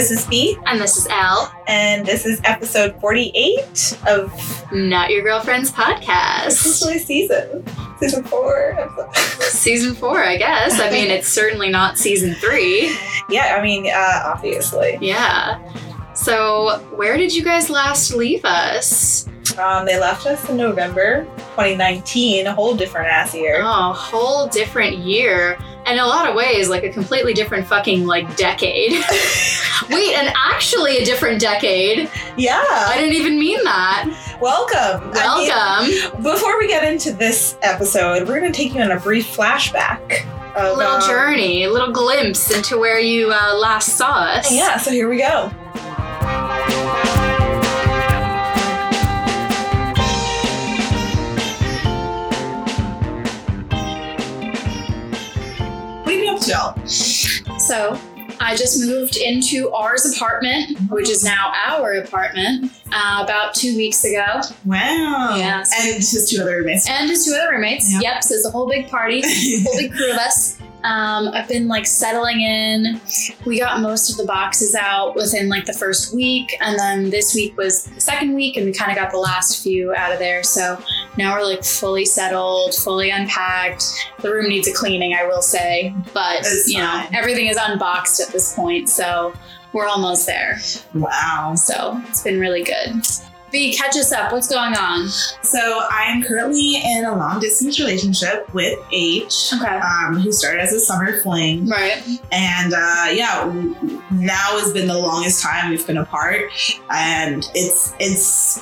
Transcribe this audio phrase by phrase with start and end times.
[0.00, 4.32] This is B, And this is Elle, and this is episode 48 of
[4.72, 6.82] Not Your Girlfriend's this podcast.
[6.86, 7.62] really season.
[8.00, 8.78] Season four.
[8.80, 10.80] episode- Season four, I guess.
[10.80, 12.96] I mean, it's certainly not season three.
[13.28, 14.96] yeah, I mean, uh, obviously.
[15.02, 15.58] Yeah.
[16.14, 19.26] So, where did you guys last leave us?
[19.58, 23.60] Um, they left us in November 2019, a whole different ass year.
[23.62, 25.58] Oh, a whole different year.
[25.86, 28.92] And in a lot of ways, like a completely different fucking like decade.
[29.90, 32.08] Wait, and actually a different decade.
[32.36, 32.62] Yeah.
[32.62, 34.38] I didn't even mean that.
[34.40, 35.10] welcome.
[35.14, 36.22] I mean, Welcome.
[36.22, 40.26] before we get into this episode, we're going to take you on a brief flashback.
[40.56, 44.52] A little um, journey, a little glimpse into where you uh, last saw us.
[44.52, 45.50] Yeah, so here we go.
[56.50, 57.58] What have you been up to, y'all?
[57.58, 58.00] So
[58.40, 64.04] I just moved into R's apartment, which is now our apartment, uh, about two weeks
[64.04, 64.40] ago.
[64.64, 65.34] Wow.
[65.36, 65.70] Yes.
[65.78, 66.88] And just two other roommates.
[66.88, 67.92] And his two other roommates.
[67.92, 68.00] Yeah.
[68.00, 70.59] Yep, so it's a whole big party, a whole big crew of us.
[70.82, 73.00] Um, I've been like settling in.
[73.44, 77.34] We got most of the boxes out within like the first week, and then this
[77.34, 80.18] week was the second week, and we kind of got the last few out of
[80.18, 80.42] there.
[80.42, 80.82] So
[81.16, 83.84] now we're like fully settled, fully unpacked.
[84.20, 88.20] The room needs a cleaning, I will say, but It's you know everything is unboxed
[88.20, 89.34] at this point, so
[89.72, 90.58] we're almost there.
[90.94, 91.54] wow.
[91.56, 93.02] So it's been really good.
[93.50, 94.32] B, catch us up.
[94.32, 95.08] What's going on?
[95.08, 95.58] So
[95.90, 99.66] I am currently in a long distance relationship with H, Okay.
[99.78, 102.02] um, who started as a summer fling, Right.
[102.30, 103.44] and uh, yeah,
[104.12, 106.42] now has been the longest time we've been apart,
[106.90, 108.60] and it's it's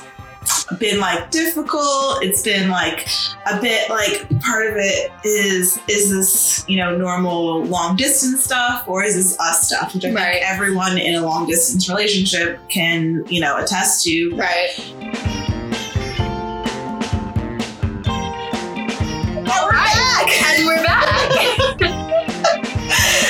[0.77, 2.21] been like difficult.
[2.23, 3.07] It's been like
[3.51, 8.83] a bit like part of it is is this you know normal long distance stuff
[8.87, 10.33] or is this us stuff, which I Right.
[10.33, 14.35] think everyone in a long distance relationship can you know attest to.
[14.35, 14.69] Right.
[19.51, 20.43] All right.
[20.45, 21.79] And we're back.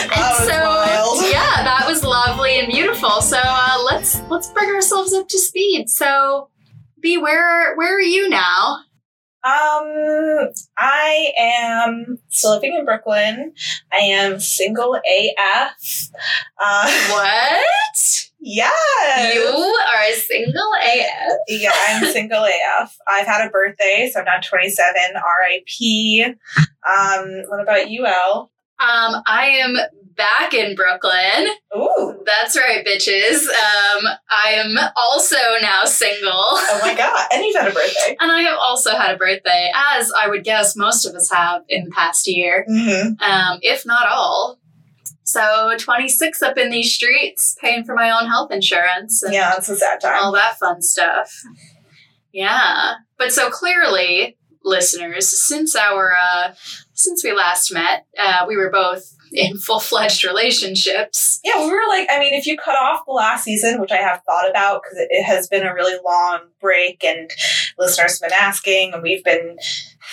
[0.09, 1.21] Was so wild.
[1.31, 3.21] yeah, that was lovely and beautiful.
[3.21, 5.89] So uh, let's let's bring ourselves up to speed.
[5.89, 6.49] So,
[7.01, 8.79] B, where where are you now?
[9.41, 13.53] Um, I am still living in Brooklyn.
[13.91, 16.09] I am single AF.
[16.61, 18.29] Uh, What?
[18.41, 19.35] yes.
[19.35, 19.41] You
[19.93, 21.37] are a single AF.
[21.47, 22.97] Yeah, I'm single AF.
[23.07, 24.93] I've had a birthday, so I'm now 27.
[25.15, 26.35] RIP.
[26.85, 28.51] Um, what about you, Elle?
[28.81, 29.75] Um, I am
[30.19, 31.47] back in Brooklyn.
[31.75, 32.21] Ooh.
[32.25, 33.45] That's right, bitches.
[33.47, 36.31] Um, I am also now single.
[36.31, 37.27] Oh my god.
[37.33, 38.15] And you've had a birthday.
[38.19, 41.63] And I have also had a birthday, as I would guess most of us have
[41.69, 42.65] in the past year.
[42.69, 43.21] Mm-hmm.
[43.23, 44.59] um, if not all.
[45.23, 49.69] So 26 up in these streets, paying for my own health insurance and Yeah, it's
[49.69, 50.17] a sad time.
[50.21, 51.31] all that fun stuff.
[52.31, 56.53] Yeah, but so clearly, listeners, since our uh,
[56.93, 61.39] since we last met, uh, we were both in full fledged relationships.
[61.43, 63.97] Yeah, we were like, I mean, if you cut off the last season, which I
[63.97, 67.29] have thought about because it, has been a really long break and
[67.77, 69.57] listeners have been asking and we've been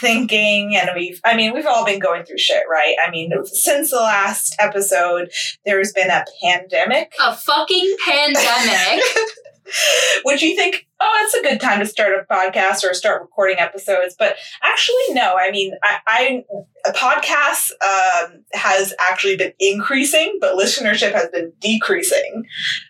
[0.01, 2.97] thinking and we've, I mean, we've all been going through shit, right?
[3.07, 5.31] I mean, since the last episode,
[5.65, 9.03] there's been a pandemic, A fucking pandemic.
[10.23, 13.59] which you think, oh, it's a good time to start a podcast or start recording
[13.59, 14.15] episodes.
[14.19, 15.37] But actually, no.
[15.37, 16.45] I mean, I, I
[16.87, 22.45] a podcast um, has actually been increasing, but listenership has been decreasing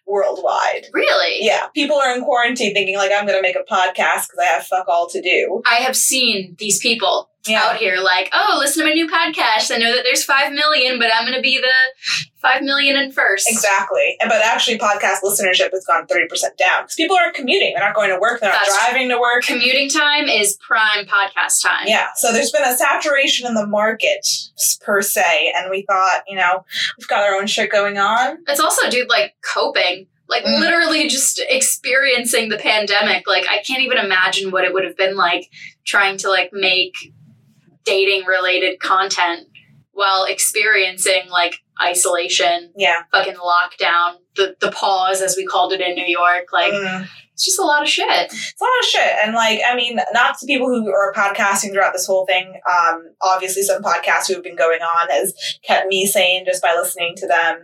[0.06, 0.86] worldwide.
[0.92, 1.38] really?
[1.40, 4.46] Yeah, people are in quarantine thinking like I'm going to make a podcast because I
[4.46, 5.62] have fuck all to do.
[5.66, 9.74] I have seen these people Yeah, out here like, oh, listen to my new podcast.
[9.74, 11.72] I know that there's five million, but I'm going to be the
[12.36, 13.48] five million and first.
[13.50, 14.16] exactly.
[14.20, 17.74] And- But actually, podcast listenership has gone thirty percent down because people aren't commuting.
[17.74, 18.40] They're not going to work.
[18.40, 19.44] They're not That's driving to work.
[19.44, 21.84] Commuting time is prime podcast time.
[21.86, 24.26] Yeah, so there's been a saturation in the market
[24.80, 26.64] per se, and we thought, you know,
[26.98, 28.38] we've got our own shit going on.
[28.48, 30.06] It's also, dude, like coping.
[30.28, 30.58] Like Mm.
[30.58, 33.28] literally just experiencing the pandemic.
[33.28, 35.48] Like I can't even imagine what it would have been like
[35.84, 37.12] trying to like make
[37.86, 39.48] dating related content
[39.92, 45.94] while experiencing like isolation, Yeah, fucking lockdown, the the pause as we called it in
[45.94, 46.52] New York.
[46.52, 47.08] Like Mm.
[47.36, 48.06] It's just a lot of shit.
[48.08, 49.16] It's a lot of shit.
[49.22, 52.54] And like, I mean, not to people who are podcasting throughout this whole thing.
[52.66, 56.74] Um, obviously some podcasts who have been going on has kept me sane just by
[56.74, 57.58] listening to them.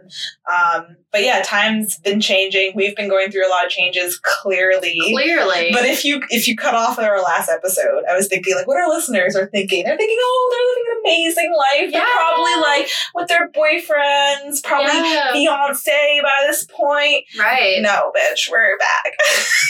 [0.52, 2.72] Um, but yeah, time's been changing.
[2.74, 4.98] We've been going through a lot of changes clearly.
[5.10, 5.70] Clearly.
[5.72, 8.76] But if you if you cut off our last episode, I was thinking like what
[8.78, 9.84] our listeners are thinking.
[9.84, 11.92] They're thinking, oh, they're living an amazing life.
[11.92, 15.32] They're probably like with their boyfriends, probably Yeah.
[15.32, 17.24] fiance by this point.
[17.38, 17.80] right.
[17.80, 19.12] No, bitch, we're back.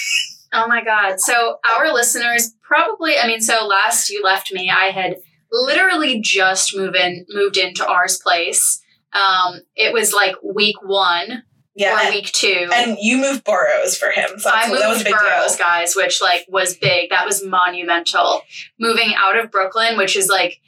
[0.52, 1.20] Oh my God.
[1.20, 5.16] So, our listeners probably, I mean, so last you left me, I had
[5.50, 8.82] literally just moved in, moved into R's place.
[9.12, 11.44] Um, it was like week one
[11.74, 12.08] yeah.
[12.08, 12.68] or week two.
[12.74, 14.38] And you moved boroughs for him.
[14.38, 15.64] So I that's, that was moved boroughs, deal.
[15.64, 17.10] guys, which like was big.
[17.10, 18.42] That was monumental.
[18.78, 20.60] Moving out of Brooklyn, which is like,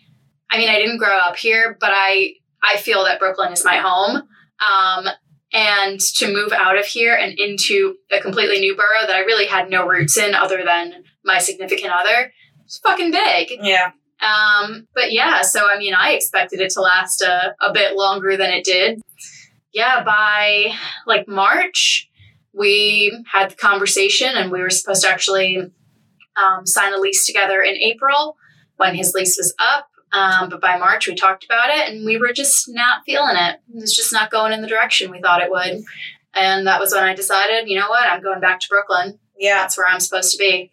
[0.51, 3.77] I mean, I didn't grow up here, but I I feel that Brooklyn is my
[3.77, 4.17] home.
[4.17, 5.09] Um,
[5.55, 9.47] and to move out of here and into a completely new borough that I really
[9.47, 12.33] had no roots in, other than my significant other,
[12.65, 13.53] it's fucking big.
[13.63, 13.93] Yeah.
[14.21, 18.37] Um, but yeah, so I mean, I expected it to last a, a bit longer
[18.37, 19.01] than it did.
[19.73, 20.73] Yeah, by
[21.07, 22.11] like March,
[22.53, 25.59] we had the conversation and we were supposed to actually
[26.37, 28.37] um, sign a lease together in April
[28.77, 29.89] when his lease was up.
[30.15, 33.57] Um, but by March, we talked about it and we were just not feeling it.
[33.75, 35.83] It was just not going in the direction we thought it would.
[36.35, 39.19] And that was when I decided, you know what, I'm going back to Brooklyn.
[39.39, 39.57] Yeah.
[39.63, 40.71] That's where I'm supposed to be.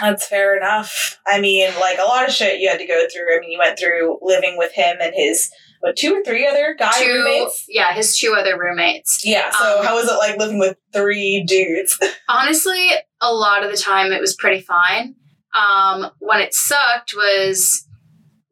[0.00, 1.18] That's fair enough.
[1.26, 3.36] I mean, like a lot of shit you had to go through.
[3.36, 6.76] I mean, you went through living with him and his what two or three other
[6.78, 7.64] guy two, roommates.
[7.68, 9.24] yeah, his two other roommates.
[9.24, 9.50] Yeah.
[9.50, 11.98] So Um, how was it like living with three dudes?
[12.28, 12.90] honestly,
[13.22, 15.14] a lot of the time it was pretty fine.
[15.54, 17.86] Um, when it sucked was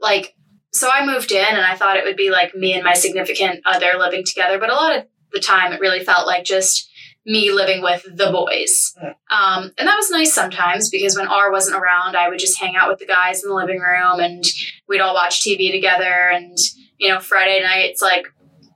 [0.00, 0.34] like,
[0.72, 3.60] so I moved in and I thought it would be like me and my significant
[3.64, 6.90] other living together, but a lot of the time it really felt like just
[7.24, 8.94] me living with the boys.
[9.30, 12.74] Um, and that was nice sometimes because when R wasn't around, I would just hang
[12.74, 14.44] out with the guys in the living room and
[14.88, 16.30] we'd all watch TV together.
[16.32, 16.56] And,
[16.96, 18.26] you know, Friday nights, like,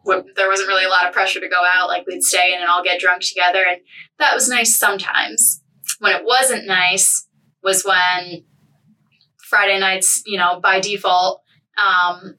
[0.04, 1.88] there wasn't really a lot of pressure to go out.
[1.88, 3.64] Like, we'd stay in and all get drunk together.
[3.66, 3.80] And
[4.18, 5.62] that was nice sometimes.
[6.00, 7.26] When it wasn't nice
[7.62, 8.44] was when
[9.52, 11.43] Friday nights, you know, by default,
[11.76, 12.37] um,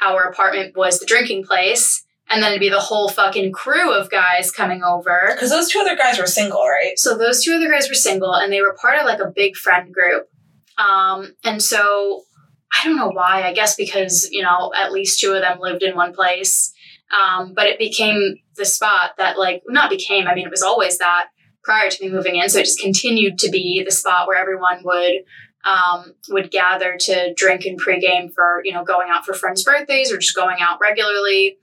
[0.00, 4.10] our apartment was the drinking place, and then it'd be the whole fucking crew of
[4.10, 5.30] guys coming over.
[5.32, 6.98] Because those two other guys were single, right?
[6.98, 9.54] So those two other guys were single, and they were part of like a big
[9.54, 10.28] friend group.
[10.76, 12.24] Um, and so
[12.72, 13.44] I don't know why.
[13.44, 16.72] I guess because you know at least two of them lived in one place.
[17.16, 20.26] Um, but it became the spot that like not became.
[20.26, 21.28] I mean, it was always that
[21.62, 22.48] prior to me moving in.
[22.48, 25.22] So it just continued to be the spot where everyone would
[25.64, 30.12] um, would gather to drink and pregame for you know going out for friends' birthdays
[30.12, 31.58] or just going out regularly.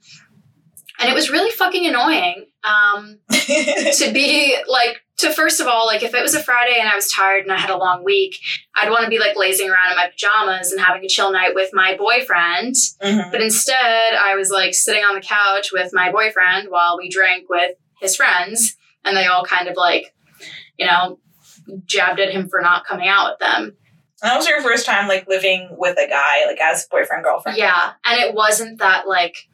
[1.00, 6.02] And it was really fucking annoying um, to be like to first of all like
[6.02, 8.36] if it was a Friday and I was tired and I had a long week,
[8.74, 11.54] I'd want to be like lazing around in my pajamas and having a chill night
[11.54, 12.74] with my boyfriend.
[13.02, 13.30] Mhm.
[13.30, 17.48] But instead, I was like sitting on the couch with my boyfriend while we drank
[17.48, 20.12] with his friends, and they all kind of like,
[20.76, 21.20] you know,
[21.84, 23.76] jabbed at him for not coming out with them.
[24.22, 27.58] And that was your first time like living with a guy, like as boyfriend girlfriend.
[27.58, 29.48] Yeah, and it wasn't that like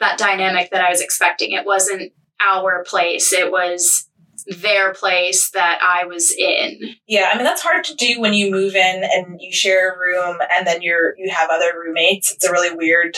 [0.00, 1.52] that dynamic that I was expecting.
[1.52, 3.32] It wasn't our place.
[3.32, 4.08] It was
[4.46, 6.96] their place that I was in.
[7.06, 9.98] Yeah, I mean that's hard to do when you move in and you share a
[9.98, 12.32] room and then you're you have other roommates.
[12.32, 13.16] It's a really weird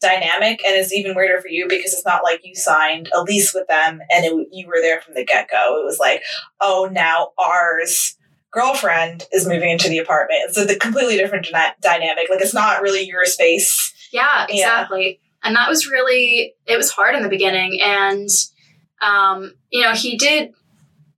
[0.00, 3.54] dynamic and it's even weirder for you because it's not like you signed a lease
[3.54, 5.80] with them and it, you were there from the get-go.
[5.80, 6.22] It was like,
[6.60, 8.15] "Oh, now R's
[8.56, 12.28] girlfriend is moving into the apartment." It's a the completely different dyna- dynamic.
[12.30, 13.92] Like it's not really your space.
[14.12, 14.54] Yeah, Yeah.
[14.56, 15.20] exactly.
[15.44, 18.28] And that was really it was hard in the beginning and
[19.02, 20.50] um you know, he did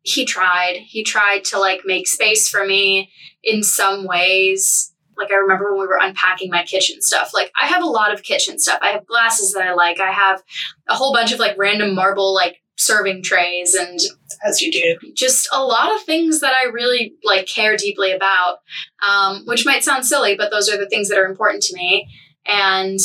[0.02, 0.76] he tried.
[0.86, 3.10] He tried to like make space for me
[3.42, 4.92] in some ways.
[5.18, 7.32] Like I remember when we were unpacking my kitchen stuff.
[7.34, 8.78] Like I have a lot of kitchen stuff.
[8.82, 10.00] I have glasses that I like.
[10.00, 10.42] I have
[10.88, 13.98] a whole bunch of like random marble like serving trays and
[14.46, 15.12] As you do.
[15.14, 18.58] just a lot of things that I really like care deeply about,
[19.06, 22.08] um, which might sound silly, but those are the things that are important to me.
[22.46, 22.98] And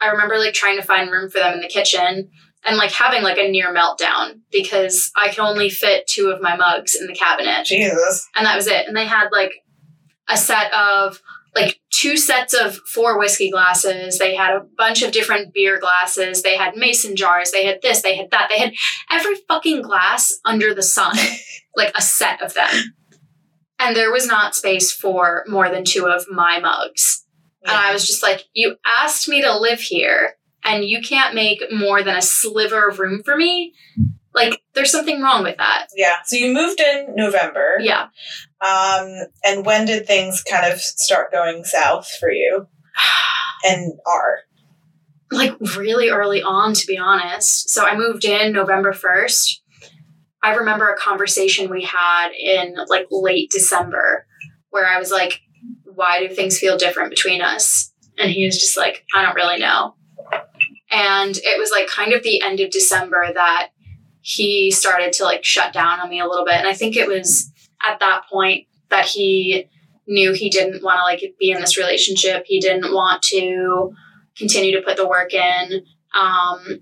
[0.00, 2.30] I remember like trying to find room for them in the kitchen
[2.64, 6.56] and like having like a near meltdown because I could only fit two of my
[6.56, 8.26] mugs in the cabinet Jesus.
[8.34, 8.86] and that was it.
[8.88, 9.52] And they had like
[10.28, 11.20] a set of
[11.54, 14.18] like two sets of four whiskey glasses.
[14.18, 16.42] They had a bunch of different beer glasses.
[16.42, 17.50] They had mason jars.
[17.50, 18.02] They had this.
[18.02, 18.48] They had that.
[18.50, 18.74] They had
[19.10, 21.16] every fucking glass under the sun,
[21.76, 22.94] like a set of them.
[23.78, 27.24] And there was not space for more than two of my mugs.
[27.62, 31.62] And I was just like, you asked me to live here and you can't make
[31.72, 33.74] more than a sliver of room for me.
[34.48, 35.88] Like, there's something wrong with that.
[35.96, 36.16] Yeah.
[36.24, 37.76] So you moved in November.
[37.80, 38.08] Yeah.
[38.60, 42.66] Um, and when did things kind of start going south for you?
[43.62, 44.38] And are
[45.30, 47.68] like really early on, to be honest.
[47.68, 49.60] So I moved in November 1st.
[50.42, 54.26] I remember a conversation we had in like late December
[54.70, 55.40] where I was like,
[55.84, 57.92] why do things feel different between us?
[58.18, 59.94] And he was just like, I don't really know.
[60.90, 63.70] And it was like kind of the end of December that
[64.22, 66.54] he started to like shut down on me a little bit.
[66.54, 67.50] And I think it was
[67.86, 69.68] at that point that he
[70.06, 72.44] knew he didn't want to like be in this relationship.
[72.46, 73.92] He didn't want to
[74.36, 75.84] continue to put the work in.
[76.14, 76.80] Um,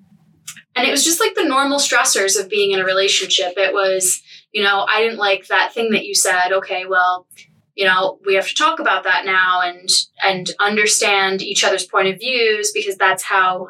[0.75, 3.54] and it was just like the normal stressors of being in a relationship.
[3.57, 6.52] It was, you know, I didn't like that thing that you said.
[6.52, 7.26] Okay, well,
[7.75, 9.88] you know, we have to talk about that now and
[10.25, 13.68] and understand each other's point of views because that's how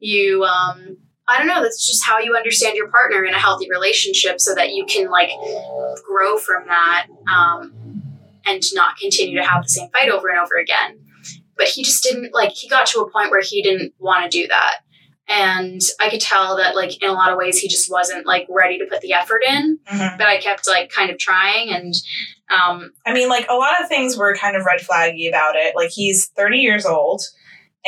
[0.00, 0.98] you um
[1.28, 4.54] I don't know, that's just how you understand your partner in a healthy relationship so
[4.54, 5.30] that you can like
[6.06, 8.02] grow from that um
[8.46, 10.98] and not continue to have the same fight over and over again.
[11.56, 14.38] But he just didn't like he got to a point where he didn't want to
[14.40, 14.78] do that.
[15.30, 18.46] And I could tell that like in a lot of ways he just wasn't like
[18.48, 19.78] ready to put the effort in.
[20.16, 21.94] But I kept like kind of trying and
[22.50, 25.76] um I mean, like a lot of things were kind of red flaggy about it.
[25.76, 27.22] Like he's 30 years old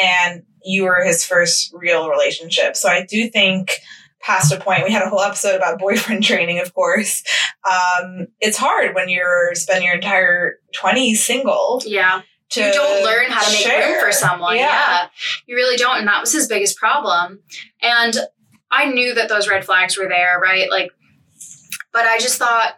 [0.03, 2.77] and you were his first real relationship.
[2.77, 3.73] So I do think
[4.21, 7.23] past a point, we had a whole episode about boyfriend training, of course.
[7.69, 11.83] Um, it's hard when you're spending your entire 20s single.
[11.87, 12.23] yeah.
[12.51, 13.93] To you don't learn how to make share.
[13.93, 14.57] room for someone.
[14.57, 14.63] Yeah.
[14.65, 15.07] Yeah.
[15.47, 15.99] You really don't.
[15.99, 17.39] And that was his biggest problem.
[17.81, 18.17] And
[18.73, 20.69] I knew that those red flags were there, right?
[20.69, 20.91] Like,
[21.93, 22.75] but I just thought,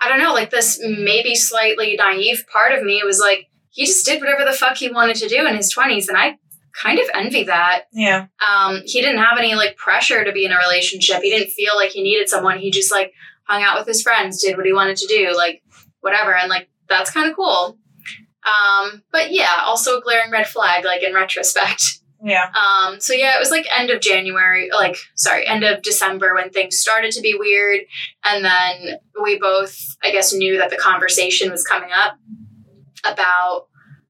[0.00, 3.45] I don't know, like this maybe slightly naive part of me was like,
[3.76, 6.08] he just did whatever the fuck he wanted to do in his 20s.
[6.08, 6.38] And I
[6.82, 7.84] kind of envy that.
[7.92, 8.26] Yeah.
[8.40, 11.20] Um, he didn't have any like pressure to be in a relationship.
[11.20, 12.58] He didn't feel like he needed someone.
[12.58, 13.12] He just like
[13.44, 15.62] hung out with his friends, did what he wanted to do, like
[16.00, 16.34] whatever.
[16.34, 17.76] And like, that's kind of cool.
[18.46, 22.00] Um, but yeah, also a glaring red flag, like in retrospect.
[22.24, 22.50] Yeah.
[22.56, 26.48] Um, so yeah, it was like end of January, like sorry, end of December when
[26.48, 27.82] things started to be weird,
[28.24, 32.18] and then we both, I guess, knew that the conversation was coming up
[33.12, 33.66] about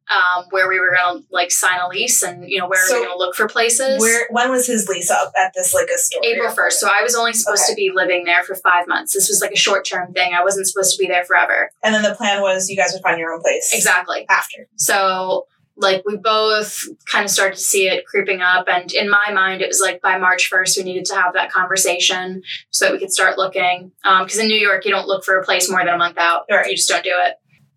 [0.09, 3.01] um, where we were gonna like sign a lease and you know where So, we
[3.01, 4.01] were gonna look for places.
[4.01, 6.21] Where when was his lease up at this like a store?
[6.25, 7.73] April first, so I was only supposed Okay.
[7.73, 9.15] to be living there for five months.
[9.15, 10.33] This was like a short term thing.
[10.33, 11.71] I wasn't supposed to be there forever.
[11.83, 13.73] And then the plan was you guys would find your own place.
[13.75, 14.27] Exactly.
[14.31, 14.69] After.
[14.77, 15.47] So
[15.79, 19.61] like we both kind of started to see it creeping up and in my mind
[19.61, 22.99] it was like by march 1st we needed to have that conversation so that we
[22.99, 25.93] could start looking because in new york you don't look for a place more than
[25.93, 26.65] a month out Right.
[26.71, 27.35] you just don't do it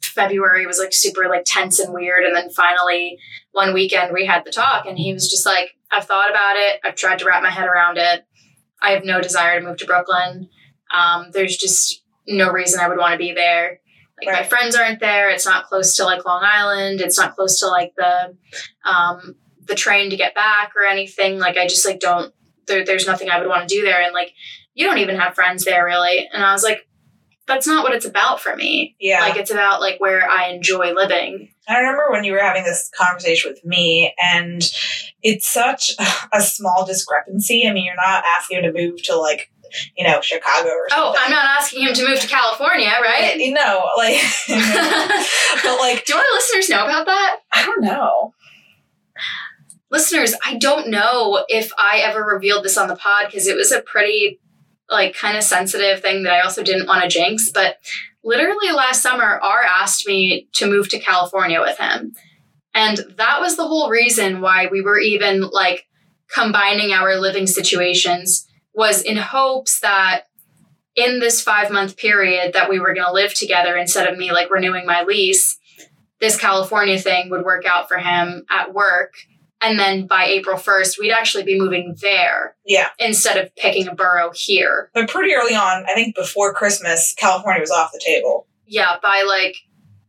[0.09, 3.17] february was like super like tense and weird and then finally
[3.51, 6.79] one weekend we had the talk and he was just like i've thought about it.
[6.83, 8.25] I've tried to wrap my head around it.
[8.81, 10.49] I have no desire to move to brooklyn.
[10.93, 13.79] Um, there's just no reason i would want to be there.
[14.25, 15.29] Like my friends aren't there.
[15.29, 17.01] It's not close to like long island.
[17.01, 18.35] It's not close to like the
[18.83, 19.35] um
[19.65, 21.39] the train to get back or anything.
[21.39, 22.33] Like i just like don't
[22.67, 24.01] there, there's nothing i would want to do there.
[24.01, 24.33] And like
[24.73, 26.27] you don't even have friends there really.
[26.31, 26.87] And i was like
[27.49, 29.19] that's not what it's about for me Yeah.
[29.21, 32.89] like it's about like where i enjoy living I remember when you were having this
[32.97, 34.59] conversation with me, and
[35.21, 35.91] it's such
[36.33, 37.67] a small discrepancy.
[37.67, 39.51] I mean, you're not asking him to move to like,
[39.95, 41.13] you know, Chicago or something.
[41.15, 46.05] oh i'm not asking him to move to california right You know, like, but like,
[46.05, 48.33] do our listeners know about that I don't know.
[49.91, 53.71] listeners, I don't know if I ever revealed this on the pod because it was
[53.71, 54.39] a pretty
[54.89, 57.77] like kind of sensitive thing that I also didn't want to jinx, but
[58.23, 62.13] literally last summer R asked me to move to California with him.
[62.73, 65.87] And that was the whole reason why we were even like
[66.31, 70.25] combining our living situations was in hopes that
[70.95, 74.31] in this 5 month period that we were going to live together instead of me
[74.31, 75.57] like renewing my lease,
[76.19, 79.13] this California thing would work out for him at work
[79.61, 83.93] and then by April 1st, we'd actually be moving there Yeah, instead of picking a
[83.95, 84.89] borough here.
[84.93, 88.47] but pretty early on, I think before Christmas, California was off the table.
[88.65, 89.55] Yeah, by like,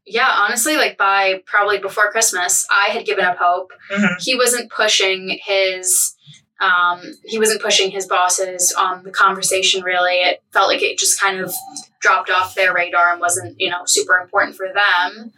[0.06, 3.70] yeah, honestly, like by probably before Christmas, I had given up hope.
[3.92, 4.20] Mhm.
[4.22, 6.14] He wasn't pushing his.
[6.60, 10.16] Um, he wasn't pushing his bosses on the conversation really.
[10.16, 11.54] It felt like it just kind of
[12.02, 15.32] dropped off their radar and wasn't, you know, super important for them.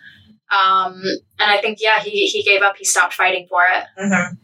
[0.53, 1.03] Um,
[1.39, 2.77] and I think, yeah, he, he gave up.
[2.77, 3.87] He stopped fighting for it.
[3.97, 4.35] hmm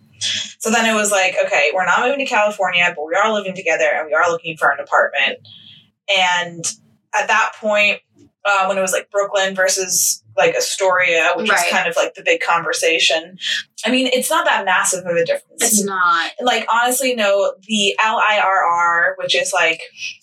[0.58, 3.54] So then it was like, okay, we're not moving to California, but we are living
[3.54, 5.38] together and we are looking for an apartment.
[6.16, 6.64] And
[7.14, 8.00] at that point,
[8.44, 11.66] uh, when it was like Brooklyn versus like Astoria, which Right.
[11.66, 13.37] is kind of like the big conversation.
[13.85, 15.62] I mean, it's not that massive of a difference.
[15.62, 16.30] It's not.
[16.40, 19.83] like honestly no the LIRR which is like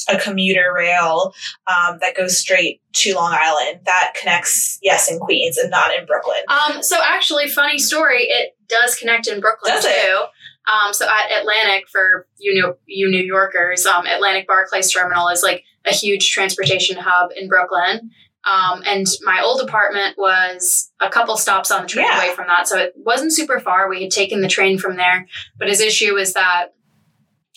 [0.09, 1.33] a commuter rail
[1.67, 6.05] um, that goes straight to long island that connects yes in queens and not in
[6.05, 8.23] brooklyn Um, so actually, funny story.
[8.23, 9.91] It does connect in Brooklyn Does too.
[9.91, 10.29] it?
[10.67, 15.43] Um, so at Atlantic for you know you New Yorkers, um, Atlantic Barclays Terminal is
[15.43, 18.09] like a huge transportation hub in Brooklyn.
[18.45, 22.23] Um, and my old apartment was a couple stops on the train Yeah.
[22.23, 23.89] away from that, so it wasn't super far.
[23.89, 26.74] We had taken the train from there, but his issue was that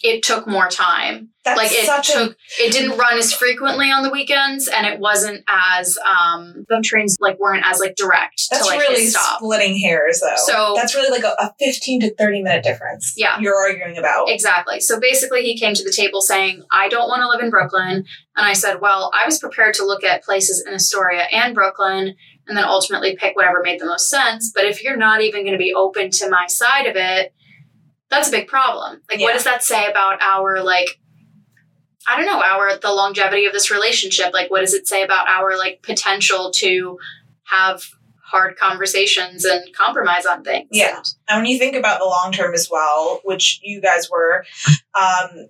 [0.02, 1.31] it took more time.
[1.45, 5.00] that's like it such took it didn't run as frequently on the weekends and it
[5.00, 9.38] wasn't as um the trains like weren't as like direct that's to like really stop
[9.38, 13.38] splitting hairs though So- that's really like a, a 15 to 30 minute difference Yeah.
[13.40, 17.23] you're arguing about exactly so basically he came to the table saying i don't want
[17.23, 18.05] to live in brooklyn and
[18.37, 22.14] i said well i was prepared to look at places in astoria and brooklyn
[22.47, 25.52] and then ultimately pick whatever made the most sense but if you're not even going
[25.52, 27.33] to be open to my side of it
[28.11, 29.27] that's a big problem like Yeah.
[29.27, 31.00] what does that say about our like
[32.11, 34.33] I don't know, our the longevity of this relationship.
[34.33, 36.99] Like what does it say about our like potential to
[37.45, 37.83] have
[38.25, 40.69] hard conversations and compromise on things?
[40.71, 41.03] Yeah.
[41.29, 44.47] And when you think about the long term as well, which you guys were,
[44.99, 45.49] um,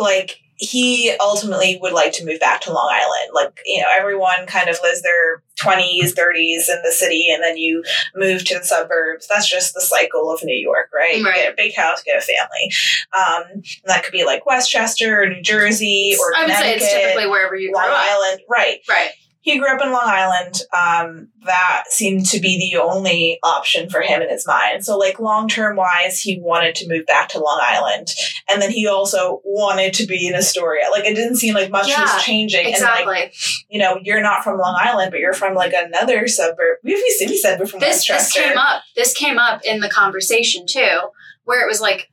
[0.00, 3.30] like he ultimately would like to move back to Long Island.
[3.34, 7.56] Like, you know, everyone kind of lives their 20s, 30s in the city, and then
[7.56, 7.82] you
[8.16, 9.26] move to the suburbs.
[9.28, 11.16] That's just the cycle of New York, right?
[11.18, 11.34] You Right.
[11.36, 12.72] get a big house, get a family.
[13.16, 16.92] Um, and that could be like Westchester or New Jersey or I would say it's
[16.92, 17.92] typically wherever you Long up.
[17.92, 18.40] Island.
[18.48, 19.10] Right Right.
[19.40, 20.60] He grew up in Long Island.
[20.76, 24.84] Um, that seemed to be the only option for him in his mind.
[24.84, 28.08] So, like long term wise, he wanted to move back to Long Island,
[28.50, 30.86] and then he also wanted to be in Astoria.
[30.90, 32.66] Like it didn't seem like much Yeah, was changing.
[32.66, 33.32] And like Exactly.
[33.68, 36.78] you know, you're not from Long Island, but you're from like another suburb.
[36.82, 38.82] We we we said we're from this this came up.
[38.96, 40.98] This came up in the conversation too,
[41.44, 42.10] where it was like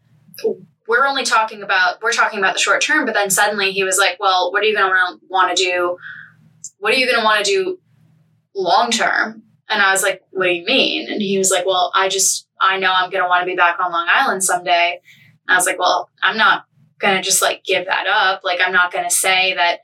[0.88, 3.98] we're only talking about we're talking about the short term, but then suddenly he was
[3.98, 5.98] like, "Well, what are you going to want to do?
[6.86, 7.80] What are you going to want to do
[8.54, 11.92] long term?" And I was like, "What do you mean?" And he was like, "Well,
[11.96, 15.01] I just I know I'm going to want to be back on Long Island someday."
[15.48, 16.65] And I was like, "Well, I'm not
[17.00, 18.42] going to just like give that up.
[18.44, 19.80] Like I'm not going to say that."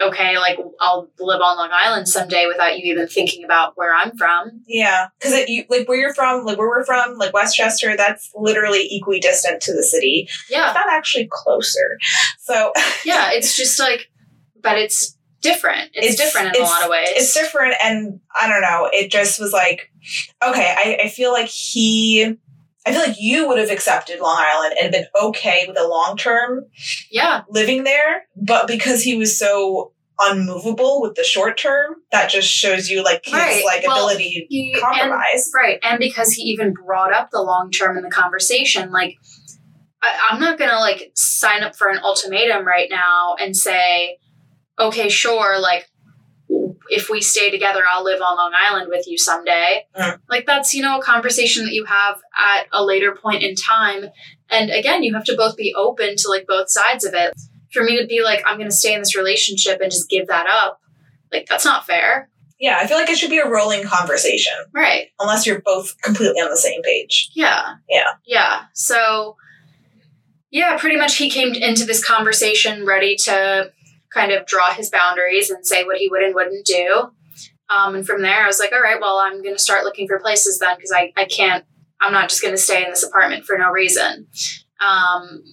[0.00, 4.16] Okay, like I'll live on Long Island someday without you even thinking about where I'm
[4.16, 4.62] from.
[4.68, 7.96] Yeah, because you like where you're from, like where we're from, like Westchester.
[7.96, 10.28] That's literally equidistant to the city.
[10.48, 10.68] Yeah.
[10.68, 11.98] It's not actually closer.
[12.38, 12.72] So
[13.04, 14.10] yeah, it's just like,
[14.62, 15.90] but it's different.
[15.94, 17.08] It's, It's- different in a it's- lot of ways.
[17.12, 19.90] it's different and i don't know it just was like
[20.46, 22.36] okay I, I feel like he
[22.86, 26.16] i feel like you would have accepted long island and been okay with a long
[26.16, 26.66] term
[27.10, 32.46] yeah, living there but because he was so unmovable with the short term that just
[32.48, 33.62] shows you like his Right.
[33.64, 37.40] like Well, ability he, to and, compromise right, and because he even brought up the
[37.40, 39.16] long term in the conversation, like
[40.02, 44.18] I, I'm not gonna like sign up for an ultimatum right now and say,
[44.80, 45.88] okay, sure, like
[46.88, 49.86] if we stay together, I'll live on Long Island with you someday.
[49.96, 50.18] Mm.
[50.28, 54.06] Like that's you know a conversation that you have at a later point in time,
[54.48, 57.34] and again, you have to both be open to like both sides of it.
[57.72, 60.46] For me to be like, I'm gonna stay in this relationship and just give that
[60.48, 60.80] up,
[61.32, 65.08] like that's not fair, yeah i feel like it should be a rolling conversation right?
[65.18, 67.74] unless you're both completely on the same page Yeah.
[67.88, 68.04] Yeah.
[68.26, 68.62] Yeah.
[68.74, 69.36] So,
[70.50, 73.72] yeah, pretty much he came into this conversation ready to
[74.12, 77.10] kind of draw his boundaries and say what he would and wouldn't do.
[77.68, 80.08] Um, and from there, I was like, all right, well, I'm going to start looking
[80.08, 81.64] for places then because I, I can't,
[82.00, 84.26] I'm not just going to stay in this apartment for no reason.
[84.80, 85.44] Um,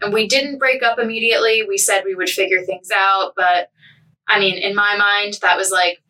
[0.00, 1.64] and we didn't break up immediately.
[1.66, 3.32] We said we would figure things out.
[3.36, 3.70] But
[4.28, 6.00] I mean, in my mind, that was like,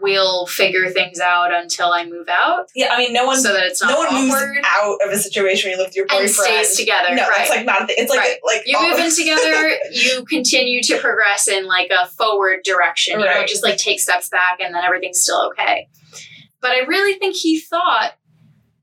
[0.00, 3.64] we'll figure things out until I move out yeah i mean no one so that
[3.64, 6.04] it's not no one awkward moves out of a situation where you live with your
[6.10, 6.30] and boyfriend
[6.66, 7.14] stays together.
[7.14, 7.34] no right.
[7.38, 7.96] that's like not a thing.
[7.98, 8.36] it's like Right.
[8.44, 13.20] like you move in together, you continue to progress in like a forward direction.
[13.20, 13.34] You Right.
[13.34, 15.88] don't just like take steps back and then everything's still okay.
[16.60, 18.12] But I really think he thought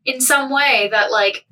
[0.06, 1.46] in some way that like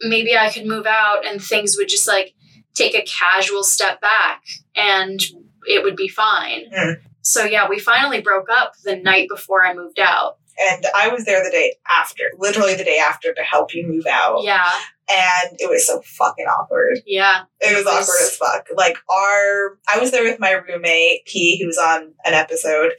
[0.00, 2.34] maybe I could move out and things would just like
[2.74, 4.42] take a casual step back
[4.74, 5.20] and
[5.66, 6.64] it would be fine.
[6.76, 6.94] Mm.
[7.22, 10.36] So yeah, we finally broke up the night before I moved out.
[10.60, 14.04] and I was there the day after, literally the day after, to help you move
[14.06, 14.42] out.
[14.44, 14.70] Yeah,
[15.08, 16.98] And it was so fucking awkward.
[17.06, 18.66] yeah, It was It was- awkward as fuck.
[18.76, 22.92] Like our, I was there with my roommate P, who was on an episode,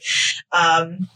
[0.52, 1.08] um,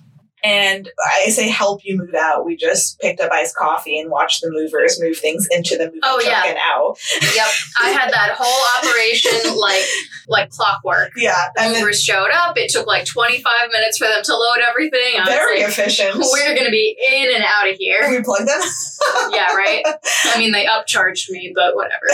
[0.44, 0.88] And
[1.24, 2.44] I say help you move out.
[2.46, 6.00] We just picked up iced coffee and watched the movers move things into the moving
[6.04, 6.50] Oh, truck yeah.
[6.50, 6.96] and out.
[7.20, 7.46] Yep.
[7.82, 9.82] I had that whole operation like
[10.28, 11.10] like clockwork.
[11.16, 12.56] Yeah, and then Movers showed up.
[12.56, 15.20] It took like 25 minutes for them to load everything.
[15.20, 16.16] I very like, efficient.
[16.32, 18.08] we're gonna be in and out of here.
[18.10, 18.60] we plugged them.
[19.32, 19.82] yeah, right.
[20.26, 22.06] I mean, they upcharged me, but whatever.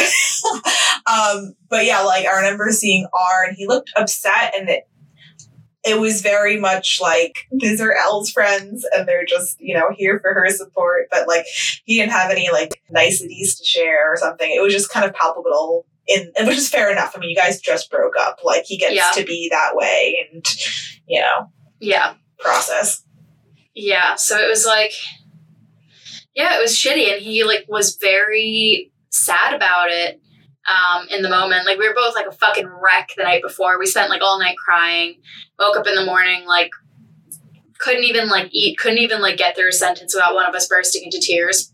[1.07, 4.89] um, but yeah, like I remember seeing R, and he looked upset, and it
[5.85, 10.19] it was very much like these are Elle's friends, and they're just you know here
[10.21, 11.09] for her support.
[11.11, 11.45] But like
[11.85, 14.51] he didn't have any like niceties to share or something.
[14.51, 15.87] It was just kind of palpable.
[16.07, 17.15] In, which is fair enough.
[17.17, 18.41] I mean, you guys just broke up.
[18.45, 19.11] Like he gets Yeah.
[19.15, 20.45] to be that way, and
[21.07, 22.15] you know, Yeah.
[22.39, 23.03] process.
[23.75, 24.15] Yeah.
[24.17, 24.93] So it was like,
[26.35, 30.21] yeah, it was shitty, and he like was very sad about it.
[30.67, 33.79] Um, in the moment, like we were both like a fucking wreck the night before.
[33.79, 35.17] We spent like all night crying.
[35.59, 36.71] Woke up in the morning, like
[37.79, 40.67] couldn't even like eat, couldn't even like get through a sentence without one of us
[40.67, 41.73] bursting into tears.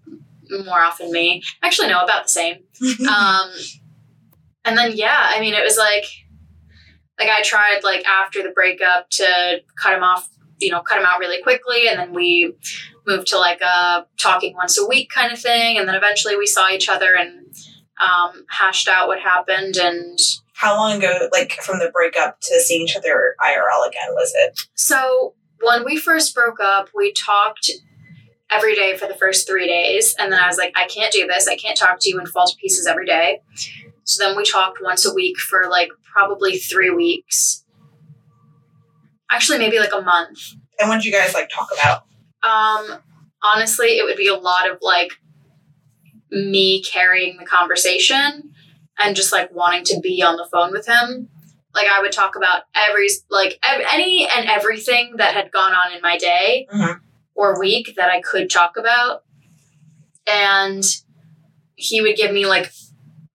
[0.64, 1.42] More often me.
[1.62, 2.56] Actually, no, about the same.
[3.08, 3.50] um
[4.64, 6.04] and then yeah i mean it was like
[7.18, 11.04] like i tried like after the breakup to cut him off you know cut him
[11.04, 12.54] out really quickly and then we
[13.06, 16.46] moved to like a talking once a week kind of thing and then eventually we
[16.46, 17.46] saw each other and
[18.00, 20.18] um, hashed out what happened and
[20.54, 24.60] How long ago, like from the breakup to seeing each other IRL again, was it?
[24.74, 27.70] so when we first broke up we talked
[28.50, 31.26] every day for the first three days and then i was like i can't do
[31.26, 33.40] this i can't talk to you and fall to pieces every day
[34.04, 37.62] so then we talked once a week for like probably three weeks
[39.30, 40.38] actually maybe like a month
[40.80, 42.04] And what did you guys like talk about?
[42.42, 42.98] um
[43.42, 45.12] honestly it would be a lot of like
[46.30, 48.52] me carrying the conversation
[48.98, 51.28] and just like wanting to be on the phone with him.
[51.74, 55.92] Like i would talk about every like ev- any and everything that had gone on
[55.94, 57.00] in my day Mhm.
[57.34, 59.22] or week that i could talk about.
[60.30, 60.84] And
[61.76, 62.72] he would give me like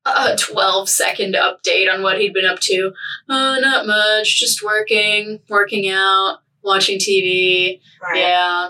[0.06, 2.92] a 12 second update on what he'd been up to.
[3.30, 8.20] Oh not much just working working out watching tv Right.
[8.20, 8.70] yeah.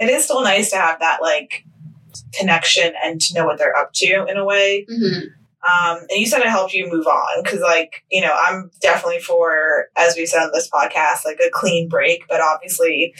[0.00, 1.64] It is still nice to have that like
[2.32, 4.86] connection and to know what they're up to in a way.
[4.88, 5.28] hmm
[5.68, 9.20] Um, and you said it helped you move on because, like, you know, I'm definitely
[9.20, 13.12] for, as we said on this podcast, like a clean break, but obviously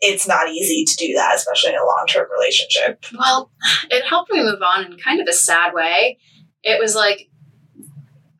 [0.00, 3.04] it's not easy to do that, especially in a long term relationship.
[3.16, 3.50] Well,
[3.90, 6.18] it helped me move on in kind of a sad way.
[6.62, 7.28] It was like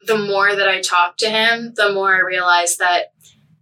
[0.07, 3.13] the more that I talked to him, the more I realized that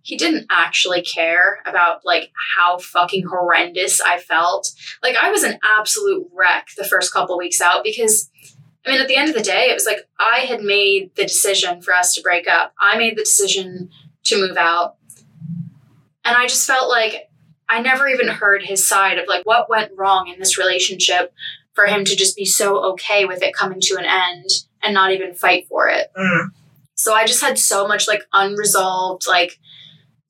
[0.05, 4.71] he didn't actually care about like how fucking horrendous I felt.
[5.03, 8.31] Like I was an absolute wreck the first couple weeks out because
[8.87, 11.23] I mean at the end of the day it was like I had made the
[11.23, 12.75] decision for us to break up.
[12.79, 13.89] I made the decision
[14.25, 14.97] to move out.
[16.23, 17.31] And I just felt like
[17.67, 21.33] I never even heard his side of like what went wrong in this relationship
[21.73, 24.51] for him to just be so okay with it coming to an end
[24.83, 26.13] and not even fight for it.
[26.15, 26.51] Mm.
[26.95, 29.59] So I just had so much like unresolved, like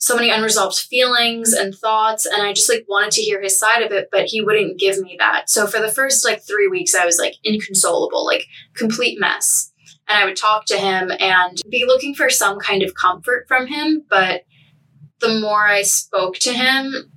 [0.04, 2.26] so many unresolved feelings and thoughts.
[2.26, 4.98] And I just like wanted to hear his side of it, but he wouldn't give
[4.98, 5.48] me that.
[5.48, 9.72] So for the first like three weeks, I was like inconsolable, like complete mess.
[10.06, 13.66] And I would talk to him and be looking for some kind of comfort from
[13.66, 14.04] him.
[14.10, 14.42] But
[15.20, 17.10] the more I spoke to him,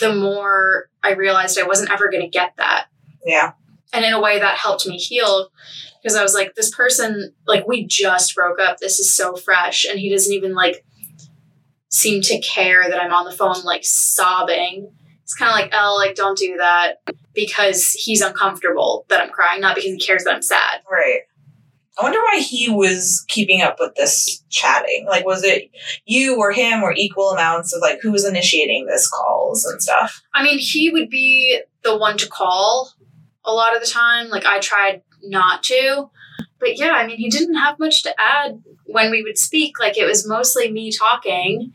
[0.00, 2.86] the more I realized I wasn't ever going to get that
[3.26, 3.52] Yeah.
[3.92, 5.50] and in a way that helped me heal
[6.02, 9.84] because i was like this person like we just broke up this is so fresh
[9.84, 10.84] and he doesn't even like
[11.90, 14.90] seem to care that i'm on the phone like sobbing
[15.22, 16.94] it's kind of like oh like don't do that
[17.34, 21.20] because he's uncomfortable that i'm crying not because he cares that i'm sad Right.
[21.98, 25.04] I wonder why he was keeping up with this chatting.
[25.06, 25.70] Like, was it
[26.06, 30.22] you or him or equal amounts of like who was initiating this calls and stuff?
[30.32, 32.92] i mean he would be the one to call
[33.44, 36.08] a lot of the time like i tried not to
[36.60, 39.96] but yeah i mean he didn't have much to add when we would speak like
[39.98, 41.72] it was mostly me talking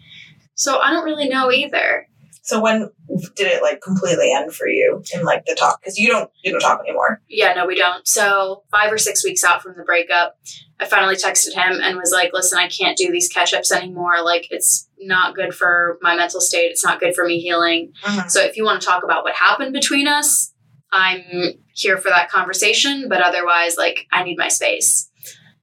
[0.53, 2.07] so i don't really know either
[2.41, 2.91] So when
[3.35, 5.81] did it like completely end for you in like the talk?
[5.81, 7.19] Because you don't you don't talk anymore.
[7.27, 8.07] Yeah, no, we don't.
[8.07, 10.37] So, five or six weeks out from the breakup,
[10.79, 14.21] I finally texted him and was like, listen, I can't do these catch ups anymore.
[14.23, 16.69] Like, it's not good for my mental state.
[16.69, 17.93] It's not good for me healing.
[18.03, 18.29] Mhm.
[18.29, 20.53] So, if you want to talk about what happened between us,
[20.95, 23.09] I'm here for that conversation.
[23.09, 25.11] But otherwise, like, I need my space.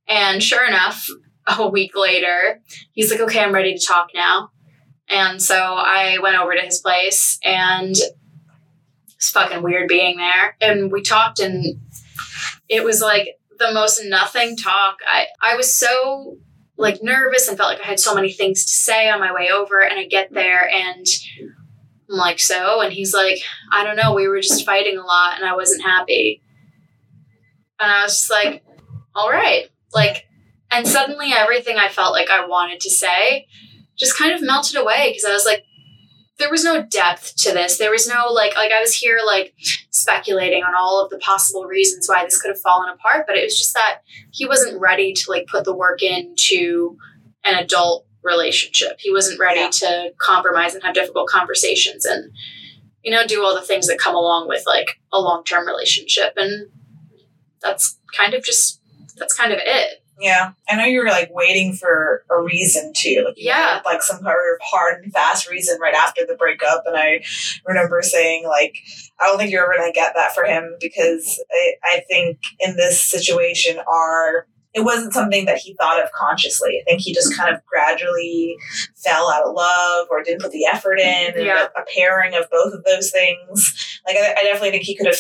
[0.07, 1.07] And sure enough,
[1.47, 2.61] a week later,
[2.93, 4.51] he's like, okay, I'm ready to talk now.
[5.09, 7.95] And so I went over to his place and
[9.15, 10.57] it's fucking weird being there.
[10.61, 11.81] And we talked and
[12.69, 14.99] it was like the most nothing talk.
[15.07, 16.39] I, I was so
[16.77, 19.51] like nervous and felt like I had so many things to say on my way
[19.53, 21.07] over and I get there and
[22.13, 22.83] I'm like, so?
[22.83, 23.39] And he's like,
[23.73, 24.13] I don't know.
[24.13, 26.43] We were just fighting a lot and I wasn't happy.
[27.81, 28.63] And I was just like,
[29.15, 29.71] all right.
[29.95, 30.27] Like,
[30.71, 33.47] and suddenly everything I felt like I wanted to say
[33.99, 35.65] just kind of melted away because I was like,
[36.39, 37.79] there was no depth to this.
[37.79, 39.55] There was no like like I was here like
[39.91, 43.45] speculating on all of the possible reasons why this could have fallen apart, but it
[43.45, 43.99] was just that
[44.33, 46.97] he wasn't ready to like put the work into
[47.45, 48.97] an adult relationship.
[48.99, 49.71] He wasn't ready Yeah.
[49.71, 52.31] to compromise and have difficult conversations and
[53.03, 56.69] you know do all the things that come along with like a long-term relationship and
[57.61, 58.81] that's kind of just
[59.17, 59.99] that's kind of it.
[60.21, 63.73] Yeah, I know you were like waiting for a reason to, like, Yeah.
[63.79, 66.85] wanted, like some sort of hard and fast reason right after the breakup.
[66.87, 67.25] And I
[67.67, 68.77] remember saying, like,
[69.19, 72.77] I don't think you're ever gonna get that for him because I, I think in
[72.77, 76.81] this situation, our it wasn't something that he thought of consciously.
[76.81, 78.57] I think he just kind of gradually
[78.97, 81.33] fell out of love or didn't put the effort in.
[81.37, 81.67] And Yeah.
[81.77, 84.01] a, pairing of both of those things.
[84.07, 85.19] Like, I, I definitely think he could have.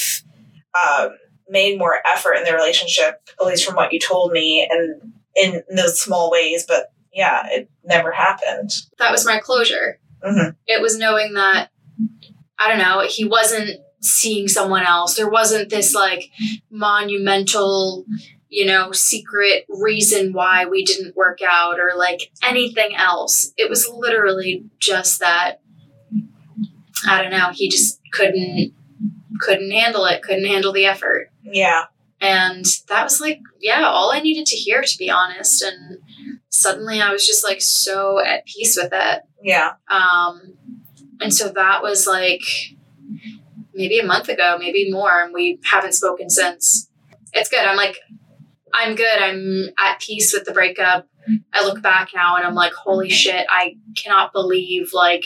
[0.74, 1.10] Um,
[1.48, 5.62] made more effort in the relationship, at least from what you told me, and in,
[5.68, 6.64] in those small ways.
[6.66, 8.70] But yeah, it never happened.
[8.98, 9.98] That was my closure.
[10.26, 10.56] Mhm.
[10.66, 11.68] It was knowing that,
[12.58, 15.14] I don't know, he wasn't seeing someone else.
[15.16, 16.30] There wasn't this like
[16.70, 18.06] monumental,
[18.54, 23.50] you know, secret reason why we didn't work out or like anything else.
[23.56, 25.62] It was literally just that,
[27.08, 28.74] I don't know, he just couldn't
[29.40, 31.84] couldn't handle it couldn't handle the effort Yeah,
[32.20, 35.62] and that was like, yeah, all I needed to hear, to be honest.
[35.62, 35.98] And
[36.50, 39.22] suddenly I was just like so at peace with it.
[39.42, 40.58] yeah, Um,
[41.22, 42.42] and so that was like
[43.74, 46.90] maybe a month ago, maybe more, and we haven't spoken since.
[47.32, 47.60] It's good.
[47.64, 47.96] I'm like,
[48.72, 49.18] I'm good.
[49.18, 51.08] I'm at peace with the breakup.
[51.52, 55.24] I look back now and I'm like, holy shit, I cannot believe like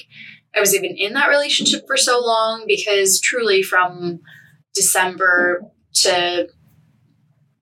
[0.55, 4.21] I was even in that relationship for so long because truly from
[4.75, 5.63] December
[6.03, 6.49] to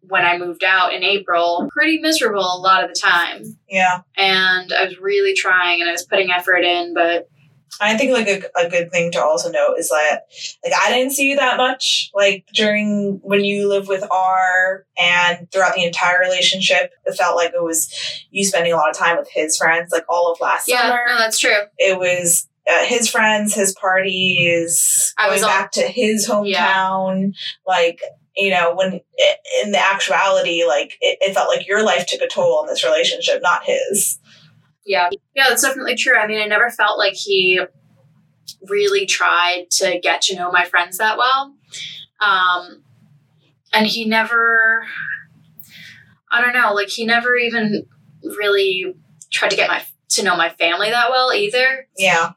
[0.09, 3.43] when I moved out in April, pretty miserable a lot of the time.
[3.69, 4.03] yeah.
[4.17, 7.29] And I was really trying and I was putting effort in, but
[7.81, 10.23] I think like a, a good thing to also note is that
[10.65, 15.51] like I didn't see you that much like during when you lived with R and
[15.51, 16.93] throughout the entire relationship.
[17.05, 17.93] It felt like it was
[18.31, 19.93] you spending a lot of time with his friends.
[19.93, 21.63] Like all of last yeah, summer, no, that's true.
[21.79, 27.35] it was uh, his friends, his parties, I was all- back to his hometown.
[27.67, 28.01] Like,
[28.37, 32.21] you know, when i in the actuality, like, it, it felt like your life took
[32.21, 34.19] a toll on this relationship, not his.
[34.85, 35.09] Yeah.
[35.35, 36.17] Yeah, that's definitely true.
[36.17, 37.61] I mean, I never felt like he
[38.69, 41.55] really tried to get to know my friends that well.
[42.21, 42.83] Um,
[43.73, 44.87] and he never,
[46.31, 47.87] I don't know, like he never even
[48.23, 48.95] really
[49.31, 52.33] tried to get my to know my family that well either, Yeah.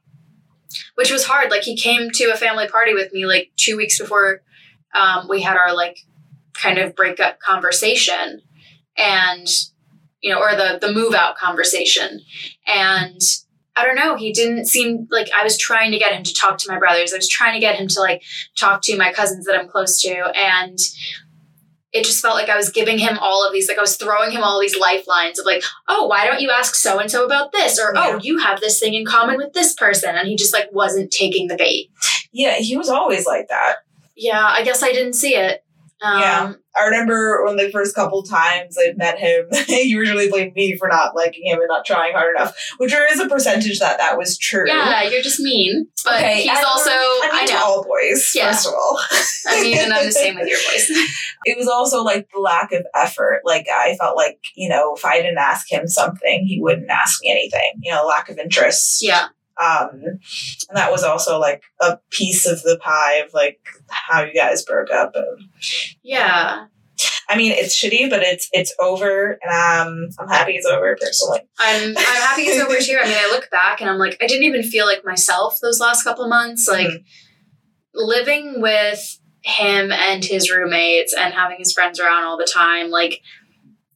[0.95, 1.51] which was hard.
[1.51, 4.41] Like he came to a family party with me like two weeks before
[4.95, 5.99] um, we had our like
[6.53, 8.41] kind of breakup conversation,
[8.97, 9.47] and
[10.21, 12.21] you know, or the the move out conversation,
[12.65, 13.19] and
[13.75, 14.15] I don't know.
[14.15, 17.13] He didn't seem like I was trying to get him to talk to my brothers.
[17.13, 18.23] I was trying to get him to like
[18.57, 20.77] talk to my cousins that I'm close to, and
[21.93, 24.31] it just felt like I was giving him all of these, like I was throwing
[24.31, 27.53] him all these lifelines of like, oh, why don't you ask so and so about
[27.53, 27.79] this?
[27.79, 28.15] Or, oh, Yeah.
[28.15, 30.15] oh, you have this thing in common with this person.
[30.15, 31.89] And he just like wasn't taking the bait.
[32.33, 33.77] Yeah, he was always like that.
[34.15, 35.63] Yeah, I guess I didn't see it.
[36.01, 36.53] Um, Yeah.
[36.79, 40.87] I remember when the first couple times I met him, he usually blamed me for
[40.87, 44.15] not liking him and not trying hard enough, which there is a percentage that that
[44.15, 44.65] was true.
[44.67, 45.87] Yeah, you're just mean.
[46.05, 47.63] But Okay, he's I- also, I, I, mean, to know.
[47.65, 48.51] all boys, Yeah.
[48.51, 48.99] first of all.
[49.47, 50.87] I mean, and I'm the same with your voice.
[51.45, 53.41] it was also like the lack of effort.
[53.43, 57.21] Like I felt like, you know, if I didn't ask him something, he wouldn't ask
[57.23, 57.71] me anything.
[57.81, 58.99] You know, lack of interest.
[59.01, 59.29] yeah.
[59.63, 59.89] Um
[60.69, 64.63] and that was also like a piece of the pie of like how you guys
[64.63, 65.13] broke up.
[65.15, 65.49] And,
[66.03, 66.65] Yeah.
[67.29, 71.41] I mean, it's shitty, but it's it's over and um I'm happy it's over personally.
[71.59, 72.97] I'm I'm happy it's over too.
[73.01, 75.79] I mean, I look back and I'm like, I didn't even feel like myself those
[75.79, 76.67] last couple months.
[76.67, 77.03] Like Mhm.
[77.93, 83.21] living with him and his roommates and having his friends around all the time, like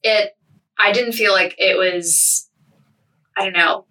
[0.04, 0.32] it
[0.78, 2.50] I didn't feel like it was
[3.38, 3.86] I don't know,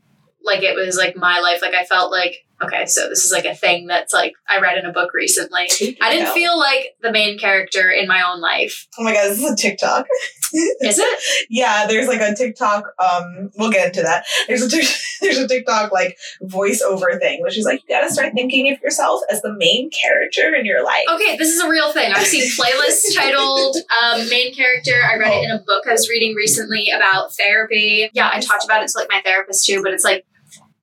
[0.44, 1.62] like it was like my life.
[1.62, 4.78] Like I felt like, okay, so this is like a thing that's like I read
[4.78, 5.68] in a book recently.
[6.00, 8.86] I didn't feel like the main character in my own life.
[8.98, 10.06] Oh my god, this is a TikTok.
[10.52, 11.46] Is it?
[11.48, 12.84] Yeah, there's like a TikTok.
[12.98, 14.24] Um, we'll get into that.
[14.48, 14.68] There's a
[15.20, 19.20] there's a TikTok like voiceover thing, which is like you gotta start thinking of yourself
[19.30, 21.04] as the main character in your life.
[21.12, 22.12] Okay, this is a real thing.
[22.12, 26.08] I've seen playlists titled um, "Main Character." I read it in a book I was
[26.08, 28.10] reading recently about therapy.
[28.12, 30.24] Yeah, I talked about it to like my therapist too, but it's like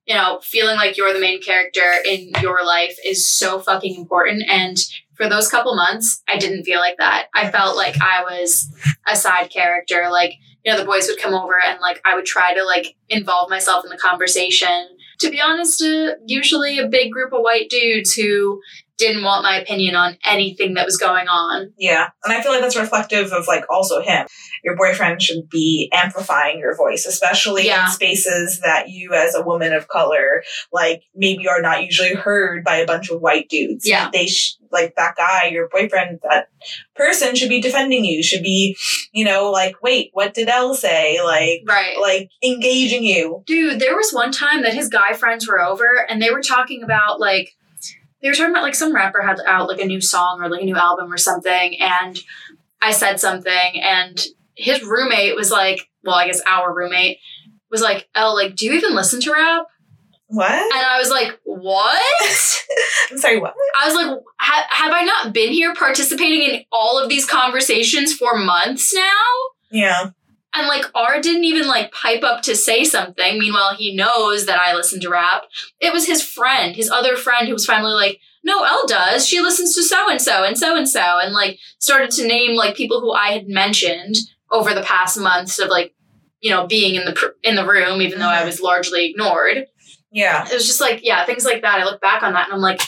[0.08, 4.42] you know, feeling like you're the main character in your life is so fucking important.
[4.48, 4.78] And
[5.14, 7.26] for those couple months, I didn't feel like that.
[7.34, 8.74] I felt like I was
[9.06, 10.08] a side character.
[10.10, 10.32] Like,
[10.64, 13.50] you know, the boys would come over and like I would try to like involve
[13.50, 14.88] myself in the conversation.
[15.18, 18.62] To be honest, uh, usually a big group of white dudes who
[18.98, 21.72] didn't want my opinion on anything that was going on.
[21.78, 22.08] Yeah.
[22.24, 24.26] And I feel like that's reflective of like also him.
[24.64, 27.86] Your boyfriend should be amplifying your voice, especially Yeah.
[27.86, 32.64] in spaces that you as a woman of color like maybe are not usually heard
[32.64, 33.88] by a bunch of white dudes.
[33.88, 34.10] Yeah.
[34.12, 36.48] They sh- like that guy, your boyfriend, that
[36.94, 38.76] person should be defending you, should be,
[39.12, 41.22] you know, like, wait, what did Elle say?
[41.22, 41.96] Like Right.
[41.98, 43.42] like engaging you.
[43.46, 46.82] Dude, there was one time that his guy friends were over and they were talking
[46.82, 47.54] about like
[48.22, 50.62] they were talking about like some rapper had out like a new song or like
[50.62, 52.18] a new album or something and
[52.80, 57.18] I said something and his roommate was like, well, I guess our roommate
[57.70, 59.66] was like, "Oh, like do you even listen to rap?"
[60.28, 60.50] What?
[60.50, 62.64] And I was like, "What?"
[63.10, 63.54] I'm sorry, what?
[63.80, 68.14] I was like, ha- "Have I not been here participating in all of these conversations
[68.14, 69.22] for months now?"
[69.70, 70.10] Yeah.
[70.58, 73.38] And like R didn't even like pipe up to say something.
[73.38, 75.44] Meanwhile, he knows that I listen to rap.
[75.80, 79.26] It was his friend, his other friend, who was finally like, "No, Elle does.
[79.26, 82.56] She listens to so and so and so and so," and like started to name
[82.56, 84.16] like people who I had mentioned
[84.50, 85.94] over the past months of like,
[86.40, 88.46] you know, being in the pr- in the room, even though I mm-hmm.
[88.46, 89.66] was largely ignored.
[90.10, 90.46] Yeah.
[90.46, 91.80] It was just like, yeah, things like that.
[91.80, 92.80] I look back on that and I'm like,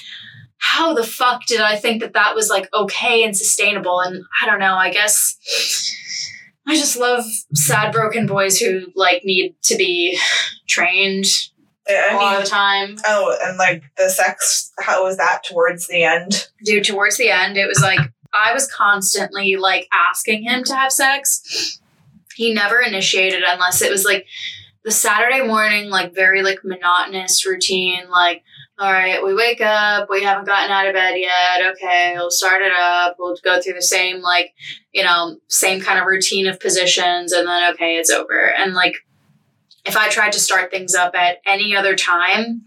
[0.56, 4.00] how the fuck did I think that that was like okay and sustainable?
[4.00, 4.74] And I don't know.
[4.74, 5.36] I guess
[6.66, 10.18] I just love sad broken boys who like need to be
[10.68, 11.24] trained
[11.88, 12.96] I a lot mean, the time.
[13.06, 16.48] oh, and like the sex, how was that towards the end?
[16.64, 17.98] Dude, towards the end, it was like
[18.32, 21.80] I was constantly like asking him to have sex.
[22.36, 24.26] He never initiated unless it was like
[24.84, 28.42] the Saturday morning, like very like monotonous routine, like,
[28.80, 31.72] all right, we wake up, we haven't gotten out of bed yet.
[31.72, 33.16] Okay, we'll start it up.
[33.18, 34.54] We'll go through the same like,
[34.92, 38.40] you know, same kind of routine of positions, and then okay, it's over.
[38.40, 38.94] And like
[39.84, 42.62] if I tried to start things up at any other time,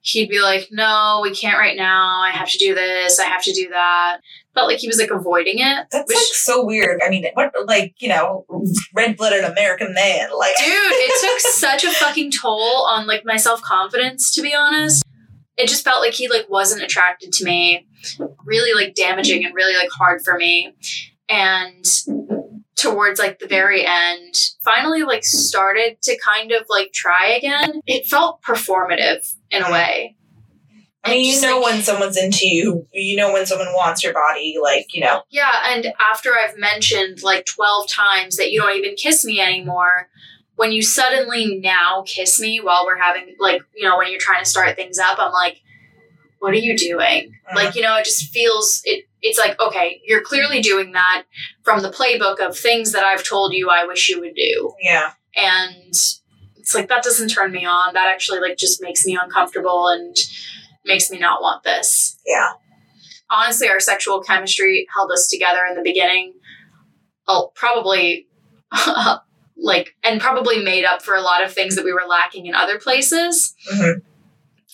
[0.00, 2.22] he'd be like, no, we can't right now.
[2.22, 3.20] I have to do this.
[3.20, 4.20] I have to do that.
[4.54, 5.86] Felt like he was like avoiding it.
[5.90, 7.02] That's which, like so weird.
[7.04, 8.46] I mean, what like you know,
[8.94, 13.36] red blooded American man, like dude, it took such a fucking toll on like my
[13.36, 15.03] self confidence, to be honest.
[15.56, 17.86] It just felt like he like wasn't attracted to me.
[18.44, 20.74] Really like damaging and really like hard for me.
[21.28, 21.84] And
[22.76, 27.80] towards like the very end, finally like started to kind of like try again.
[27.86, 30.16] It felt performative in a way.
[31.04, 34.14] I mean, you know like, when someone's into you, you know when someone wants your
[34.14, 35.22] body, like you know.
[35.30, 40.08] Yeah, and after I've mentioned like 12 times that you don't even kiss me anymore,
[40.56, 44.42] when you suddenly now kiss me while we're having, like, you know, when you're trying
[44.42, 45.60] to start things up, I'm like,
[46.38, 47.32] what are you doing?
[47.50, 47.54] Mhm.
[47.54, 49.04] Like, you know, it just feels, it.
[49.22, 51.24] it's like, okay, you're clearly doing that
[51.62, 54.74] from the playbook of things that I've told you I wish you would do.
[54.80, 55.92] Yeah, And
[56.56, 57.94] it's like, that doesn't turn me on.
[57.94, 60.16] That actually, like, just makes me uncomfortable and
[60.84, 62.52] makes me not want this yeah,
[63.30, 66.34] honestly, our sexual chemistry held us together in the beginning.
[67.26, 68.28] Oh, probably
[69.56, 72.54] like, and probably made up for a lot of things that we were lacking in
[72.54, 74.02] other places Mhm.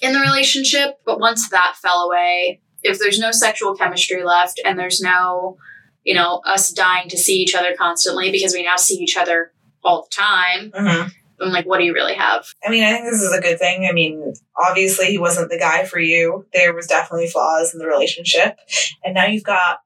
[0.01, 0.99] in the relationship.
[1.05, 5.59] But once that fell away, if there's no sexual chemistry left and there's no,
[6.05, 9.53] you know, us dying to see each other constantly because we now see each other
[9.85, 11.09] all the time, hmm
[11.43, 12.45] I'm like, what do you really have?
[12.63, 13.87] I mean, I think this is a good thing.
[13.89, 16.45] I mean, obviously, he wasn't the guy for you.
[16.53, 18.59] There was definitely flaws in the relationship,
[19.03, 19.81] and now you've got,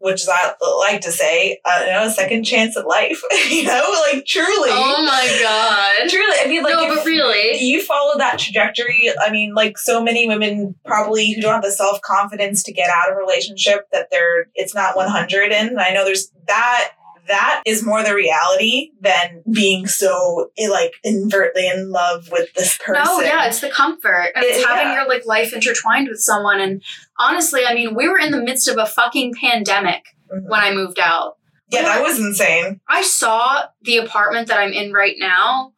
[0.00, 3.20] which is I like to say, uh, you know, a second chance at life.
[3.50, 4.70] you know, like truly.
[4.70, 6.08] Oh my god.
[6.08, 7.58] Truly, I mean, like, no, but really.
[7.60, 9.10] you follow that trajectory.
[9.20, 12.88] I mean, like so many women probably who don't have the self confidence to get
[12.90, 15.78] out of a relationship that they're it's not one hundred in.
[15.78, 16.92] I know there's that.
[17.28, 22.78] That is more the reality than being so eh, like invertly in love with this
[22.78, 23.02] person.
[23.04, 24.32] No, yeah, it's the comfort.
[24.34, 24.94] And it's It- having yeah.
[25.00, 26.60] your like life intertwined with someone.
[26.60, 26.82] And
[27.18, 30.48] honestly, I mean, we were in the midst of a fucking pandemic Mhm.
[30.48, 31.36] when I moved out.
[31.70, 32.80] yeah, that was insane.
[32.88, 35.72] I saw the apartment that I'm in right now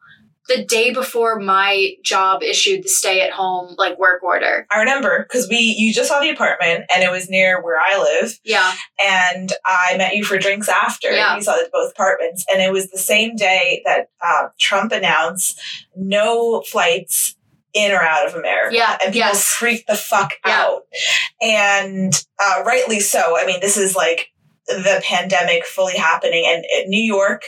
[0.47, 4.65] the day before my job issued the stay at home like work order.
[4.71, 7.97] I remember because we you just saw the apartment and it was near where I
[7.99, 8.73] live, Yeah.
[9.05, 11.11] and I met you for drinks after.
[11.11, 11.35] Yeah.
[11.35, 15.59] We saw the both apartments, and it was the same day that uh, Trump announced
[15.95, 17.35] no flights
[17.73, 18.75] in or out of America.
[18.75, 19.45] Yeah, and people yes.
[19.47, 20.61] freaked the fuck Yeah.
[20.65, 20.81] out,
[21.41, 23.37] and uh, rightly so.
[23.37, 24.30] I mean, this is like
[24.67, 26.45] the pandemic fully happening.
[26.47, 27.43] And New York,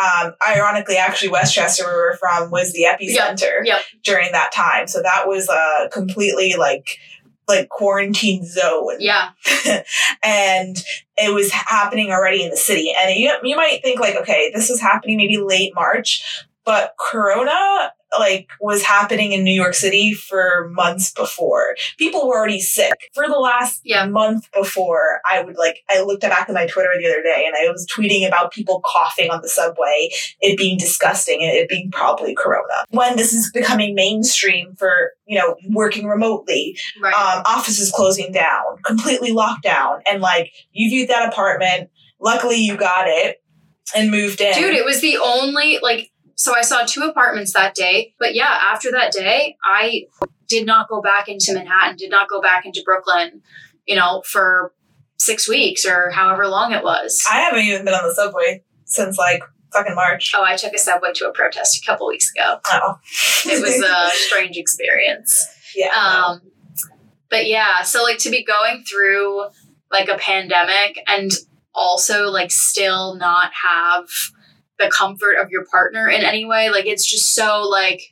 [0.00, 3.80] um, ironically, actually, Westchester, where we're from, was the epicenter Yep.
[4.02, 4.86] during that time.
[4.86, 6.98] So that was a completely like
[7.46, 9.28] like quarantine zone Yeah.
[10.22, 10.82] and
[11.18, 12.94] it was happening already in the city.
[12.98, 16.22] And you, you might think like, okay, this is happening maybe late March,
[16.64, 21.76] but Corona like was happening in New York City for months before.
[21.98, 24.06] People were already sick for the last Yeah.
[24.06, 25.20] month before.
[25.28, 27.86] I would like, I looked back at my Twitter the other day and I was
[27.86, 30.08] tweeting about people coughing on the subway,
[30.40, 32.84] it being disgusting and it being probably Corona.
[32.90, 37.14] When this is becoming mainstream for, you know, working remotely, Right.
[37.14, 41.90] um, offices closing down, completely locked down, and like you viewed that apartment.
[42.20, 43.42] Luckily, you got it
[43.94, 44.54] and moved in.
[44.54, 48.58] Dude, it was the only like so I saw two apartments that day, but yeah,
[48.62, 50.06] after that day, I
[50.48, 53.42] did not go back into Manhattan, did not go back into Brooklyn,
[53.86, 54.72] you know, for
[55.18, 57.22] 6 weeks or however long it was.
[57.30, 60.32] I haven't even been on the subway since like fucking March.
[60.36, 62.58] oh, I took a subway to a protest a couple weeks ago.
[62.66, 62.98] Oh,
[63.46, 65.46] It was a strange experience.
[65.74, 65.88] yeah.
[65.94, 66.42] Um,
[67.30, 69.46] but yeah, so like to be going through
[69.90, 71.30] like a pandemic and
[71.74, 74.04] also like still not have
[74.78, 78.02] the comfort of your partner in any way, like it's just so like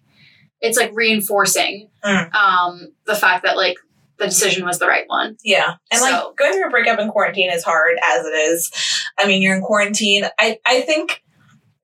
[0.60, 2.34] it's like reinforcing Mm.
[2.34, 3.76] um the fact that like
[4.18, 5.36] the decision was the right one.
[5.44, 5.74] Yeah.
[5.90, 8.70] And So- like going through a breakup in quarantine is hard as it is.
[9.18, 10.24] I mean, you're in quarantine.
[10.38, 11.22] I, I think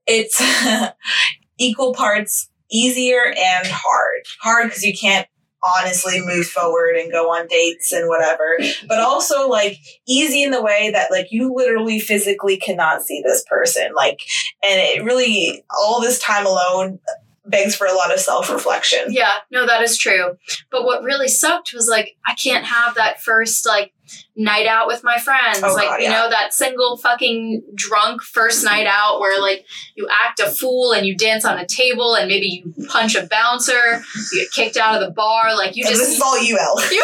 [0.07, 0.41] it's
[1.59, 4.23] equal parts easier and hard.
[4.43, 5.27] Hard because you can't
[5.63, 8.59] honestly move forward and go on dates and whatever.
[8.87, 13.45] But also like easy in the way that like you literally physically cannot see this
[13.49, 13.91] person.
[13.95, 14.21] Like
[14.63, 16.99] and it really all this time alone
[17.45, 19.07] begs for a lot of self-reflection.
[19.09, 20.37] Yeah, no, that is true.
[20.71, 23.93] But what really sucked was like I can't have that first like
[24.37, 25.61] night out with my friends.
[25.63, 26.13] Oh, like, God, you yeah.
[26.13, 31.07] know, that single fucking drunk first night out where like you act a fool and
[31.07, 34.03] you dance on a table and maybe you punch a bouncer,
[34.33, 36.59] you get kicked out of the bar, like you And just this is all you,
[36.59, 36.81] Elle.
[36.93, 37.03] you,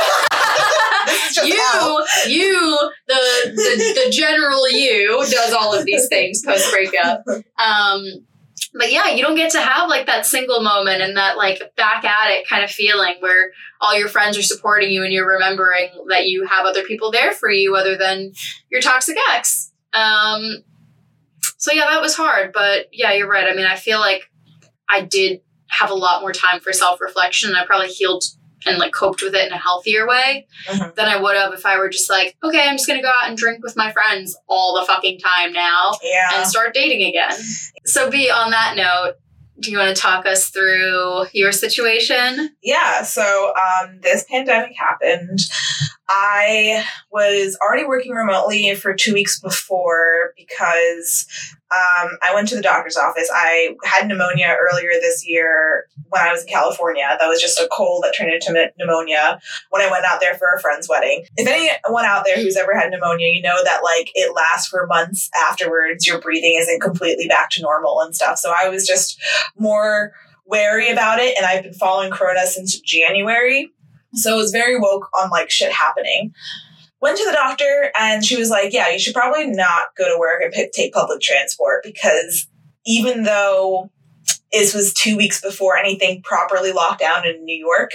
[1.06, 1.48] This is just
[2.26, 3.14] you, you, the,
[3.46, 7.24] the the general you does all of these things post breakup.
[7.58, 8.24] Um,
[8.74, 12.04] but yeah, you don't get to have like that single moment and that like back
[12.04, 15.90] at it kind of feeling where all your friends are supporting you and you're remembering
[16.08, 18.32] that you have other people there for you other than
[18.70, 19.72] your toxic ex.
[19.92, 20.64] Um,
[21.56, 22.52] so yeah, that was hard.
[22.52, 23.48] But yeah, you're right.
[23.48, 24.28] I mean, I feel like
[24.88, 28.24] I did have a lot more time for self reflection I probably healed
[28.66, 30.94] and like coped with it in a healthier way Mhm.
[30.94, 33.28] than I would have if I were just like, okay, I'm just gonna go out
[33.28, 36.30] and drink with my friends all the fucking time now Yeah.
[36.34, 37.36] and start dating again.
[37.86, 39.14] So, be on that note,
[39.60, 42.50] do you want to talk us through your situation?
[42.62, 45.38] yeah so um, this pandemic happened
[46.08, 51.26] i was already working remotely for two weeks before because
[51.74, 53.28] um, i went to the doctor's office.
[53.32, 57.16] I had pneumonia earlier this year when i was in california.
[57.18, 60.48] That was just a cold that turned into pneumonia when i went out there for
[60.54, 61.24] a friend's wedding.
[61.36, 64.86] If anyone out there who's ever had pneumonia you know that like it lasts for
[64.86, 66.06] months afterwards.
[66.06, 68.38] Your breathing isn't completely back to normal and stuff.
[68.38, 69.20] So i was just
[69.58, 70.12] more
[70.46, 73.70] wary about it and I've been following Corona since January.
[74.14, 76.32] So I was very woke on like shit happening.
[77.04, 80.18] Went to the doctor and she was like, Yeah, you should probably not go to
[80.18, 82.48] work and pick, take public transport because
[82.86, 83.90] even though
[84.50, 87.90] this was two weeks before anything properly locked down in New York,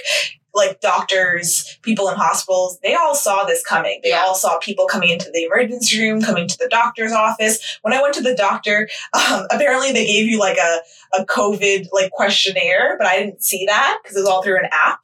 [0.54, 4.00] like doctors, people in hospitals, they all saw this coming.
[4.04, 4.22] They Yeah.
[4.22, 7.80] all saw people coming into the emergency room, coming to the doctor's office.
[7.82, 10.80] When I went to the doctor, um, apparently they gave you like a
[11.12, 14.70] a COVID like questionnaire, but I didn't see that because it was all through an
[14.72, 15.00] app.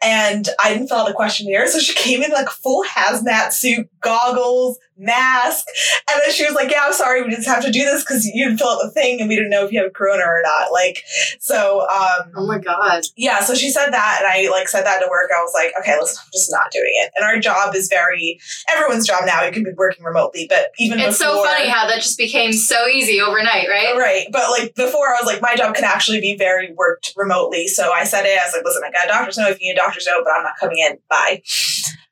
[0.00, 1.66] And I didn't fill out the questionnaire.
[1.66, 5.66] So she came in like full hazmat suit, goggles, mask.
[6.10, 8.26] And then she was like, Yeah, I'm sorry, we just have to do this because
[8.26, 10.40] you didn't fill out the thing and we didn't know if you have corona or
[10.42, 10.72] not.
[10.72, 11.04] Like,
[11.40, 13.02] so um Oh my God.
[13.16, 15.30] yeah, so she said that, and I like said that to work.
[15.36, 17.12] I was like, okay, listen, I'm just not doing it.
[17.16, 18.38] And our job is very
[18.70, 19.44] everyone's job now.
[19.44, 22.86] You can be working remotely, but even It's so funny how that just became so
[22.86, 23.96] easy overnight, right?
[23.96, 27.66] Right, but like before, I was like, my job can actually be very worked remotely.
[27.68, 28.38] So I said it.
[28.38, 30.22] I was like, listen, I got a doctor's note if you need a doctor's note,
[30.24, 30.98] but I'm not coming in.
[31.08, 31.42] Bye.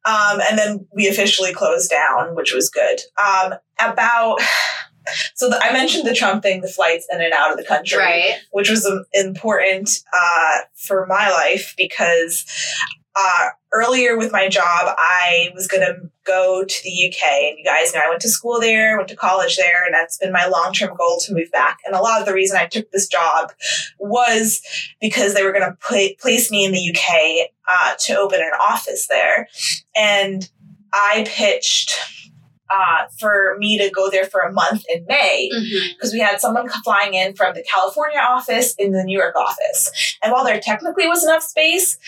[0.06, 3.00] Um, and then we officially closed down, which was good.
[3.22, 4.38] Um, about
[5.34, 7.98] so the, I mentioned the Trump thing, the flights in and out of the country
[7.98, 8.34] Right.
[8.52, 12.44] which was um, important uh, for my life because
[13.18, 17.28] uh, earlier with my job, I was going to go to the UK.
[17.48, 20.18] And you guys know I went to school there, went to college there, and that's
[20.18, 21.78] been my long term goal to move back.
[21.86, 23.52] And a lot of the reason I took this job
[23.98, 24.60] was
[25.00, 28.52] because they were going to pla place me in the UK uh, to open an
[28.60, 29.48] office there.
[29.94, 30.48] And
[30.92, 31.94] I pitched
[32.70, 35.50] uh, for me to go there for a month in May
[35.94, 40.16] because we had someone flying in from the California office in the New York office.
[40.22, 41.98] And while there technically was enough space,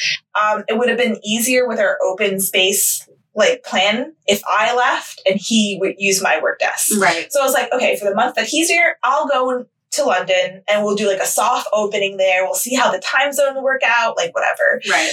[0.41, 5.23] um, it would have been easier with our open space like plan if I left
[5.25, 7.01] and he would use my work desk.
[7.01, 7.33] Right.
[7.33, 10.63] So I was like, okay, for the month that he's here, I'll go to London
[10.69, 12.45] and we'll do like a soft opening there.
[12.45, 14.83] We'll see how the time zone will work out, like whatever.
[14.91, 15.13] Right.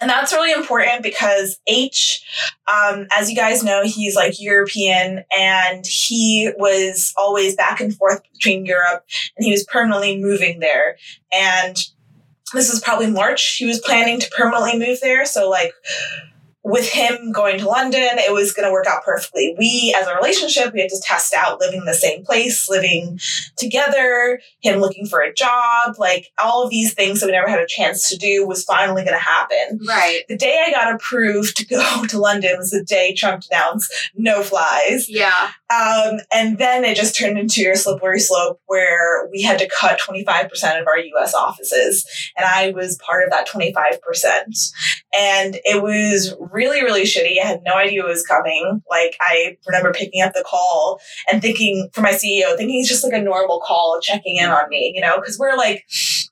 [0.00, 2.22] And that's really important because H,
[2.70, 8.20] um, as you guys know, he's like European and he was always back and forth
[8.32, 9.04] between Europe
[9.36, 10.98] and he was permanently moving there.
[11.32, 11.76] And
[12.52, 13.56] this is probably March.
[13.56, 15.24] He was planning to permanently move there.
[15.24, 15.72] So, like,
[16.66, 19.54] with him going to London, it was going to work out perfectly.
[19.56, 23.20] We, as a relationship, we had to test out living in the same place, living
[23.56, 27.60] together, him looking for a job, like all of these things that we never had
[27.60, 29.78] a chance to do was finally going to happen.
[29.86, 30.22] Right.
[30.28, 34.42] The day I got approved to go to London was the day Trump announced no
[34.42, 35.08] flies.
[35.08, 35.50] Yeah.
[35.70, 40.00] Um, and then it just turned into a slippery slope where we had to cut
[40.00, 42.04] 25% of our US offices.
[42.36, 44.72] And I was part of that 25%.
[45.16, 47.40] And it was really, really shitty.
[47.42, 48.82] I had no idea it was coming.
[48.90, 50.98] Like, I remember picking up the call
[51.30, 54.68] and thinking for my CEO, thinking it's just like a normal call checking in on
[54.70, 55.84] me, you know, because we're like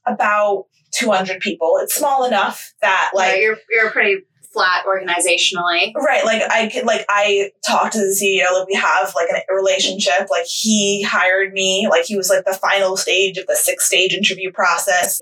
[0.07, 1.75] about 200 people.
[1.83, 4.23] It's small enough that, like, Like you're you're pretty
[4.55, 5.93] flat organizationally.
[5.95, 9.55] Right, like I could, like I talked to the CEO, like we have like a
[9.55, 10.29] relationship.
[10.31, 14.15] Like he hired me, like he was like the final stage of the six stage
[14.15, 15.21] interview process,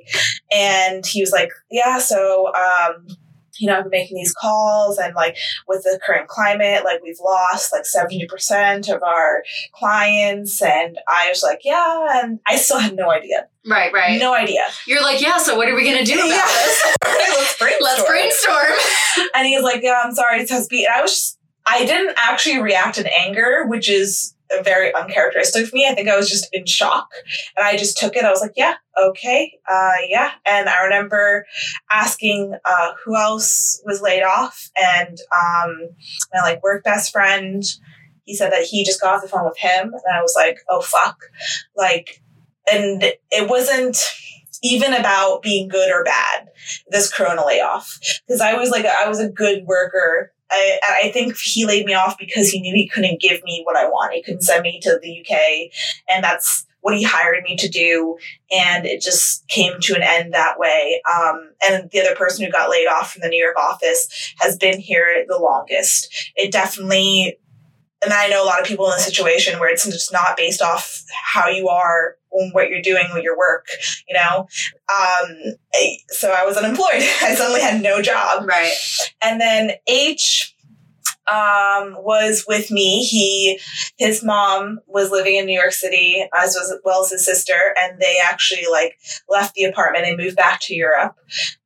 [0.55, 3.07] and he was like, "Yeah, so um,
[3.59, 5.36] you know, I've been making these calls, and like
[5.68, 9.42] with the current climate, like we've lost like seventy percent of our
[9.74, 13.92] clients." And I was like, "Yeah," and I still had no idea, Right.
[13.92, 14.18] Right.
[14.20, 14.66] no idea.
[14.86, 15.38] You're like, yeah.
[15.38, 16.44] So what are we gonna do about Yeah.
[16.46, 16.96] this?
[17.05, 17.78] Let's brainstorm.
[17.82, 19.28] Let's brainstorm.
[19.34, 20.86] And he's like, Yeah, I'm sorry, to speak.
[20.86, 24.31] And I was just, I didn't actually react in anger, which is
[24.62, 25.86] very uncharacteristic of me.
[25.88, 27.09] I think I was just in shock.
[27.57, 28.24] And I just took it.
[28.24, 30.32] I was like, Yeah, okay, uh, yeah.
[30.46, 31.46] And I remember
[31.90, 34.70] asking uh, who else was laid off.
[34.76, 35.88] And um,
[36.32, 37.62] my like work best friend,
[38.24, 39.92] he said that he just got off the phone with him.
[39.92, 41.18] And I was like, Oh, fuck.
[41.76, 42.22] Like,
[42.70, 43.96] and it wasn't
[44.62, 46.48] even about being good or bad
[46.88, 50.32] this corona layoff because I was like I was a good worker.
[50.53, 53.76] I I think he laid me off because he knew he couldn't give me what
[53.76, 54.12] I want.
[54.12, 55.72] He couldn't send me to the UK,
[56.09, 58.18] and that's what he hired me to do.
[58.50, 61.00] And it just came to an end that way.
[61.11, 64.57] Um, and the other person who got laid off from the New York office has
[64.57, 66.32] been here the longest.
[66.36, 67.38] It definitely,
[68.03, 70.62] and I know a lot of people in a situation where it's just not based
[70.62, 73.66] off how you are and what you're doing with your work,
[74.09, 74.48] you know?
[74.92, 75.55] Um,
[76.09, 76.88] so I was unemployed.
[77.22, 78.46] I suddenly had no job.
[78.46, 78.74] Right.
[79.22, 80.55] And then H
[81.30, 83.05] um, was with me.
[83.05, 83.61] He,
[83.96, 88.00] his mom was living in New York City, as was well as his sister, and
[88.00, 88.98] they actually like
[89.28, 91.14] left the apartment and moved back to Europe.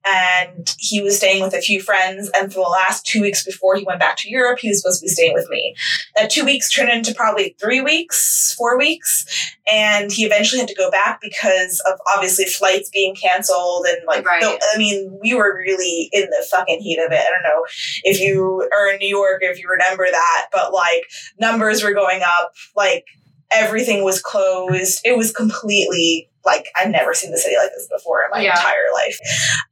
[0.07, 2.30] And he was staying with a few friends.
[2.36, 5.00] And for the last two weeks before he went back to Europe, he was supposed
[5.00, 5.74] to be staying with me.
[6.16, 9.26] That two weeks turned into probably three weeks, four weeks,
[9.70, 14.24] and he eventually had to go back because of obviously flights being canceled and like
[14.24, 14.40] Right.
[14.40, 17.20] the, I mean, we were really in the fucking heat of it.
[17.20, 17.64] I don't know
[18.04, 21.04] if you are in New York, if you remember that, but like
[21.40, 23.04] numbers were going up, like
[23.52, 25.00] everything was closed.
[25.04, 28.57] It was completely like I've never seen the city like this before in my Yeah.
[28.57, 29.18] entire life.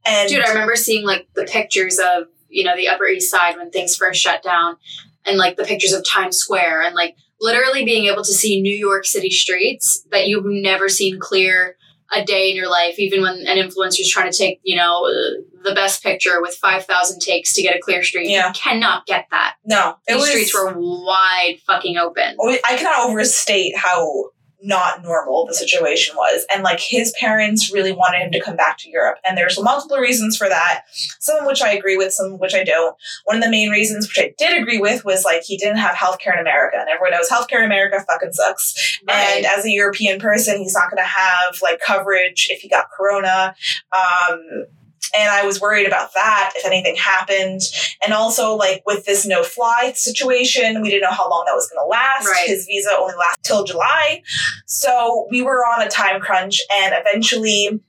[0.05, 3.55] And Dude, I remember seeing like the pictures of, you know, the Upper East Side
[3.57, 4.77] when things first shut down
[5.25, 8.75] and like the pictures of Times Square and like literally being able to see New
[8.75, 11.75] York City streets that you've never seen clear
[12.13, 15.41] a day in your life, even when an influencer's trying to take, you know, uh,
[15.63, 18.29] the best picture with 5,000 takes to get a clear street.
[18.29, 18.49] Yeah.
[18.49, 19.55] You cannot get that.
[19.65, 22.37] no, These was streets were wide fucking open.
[22.39, 24.25] I cannot overstate how
[24.61, 26.45] not normal the situation was.
[26.53, 29.17] And like his parents really wanted him to come back to Europe.
[29.27, 30.83] And there's multiple reasons for that.
[31.19, 32.95] Some of which I agree with, some of which I don't.
[33.25, 35.95] One of the main reasons which I did agree with was like he didn't have
[35.95, 36.77] healthcare in America.
[36.79, 38.99] And everyone knows healthcare in America fucking sucks.
[39.07, 43.55] And as a European person, he's not gonna have like coverage if he got corona.
[43.91, 44.65] Um
[45.13, 47.61] and I was worried about that if anything happened.
[48.03, 51.69] And also, like with this no fly situation, we didn't know how long that was
[51.69, 52.25] going to last.
[52.25, 52.47] Right.
[52.47, 54.21] His visa only lasts till July.
[54.65, 57.81] So we were on a time crunch, and eventually,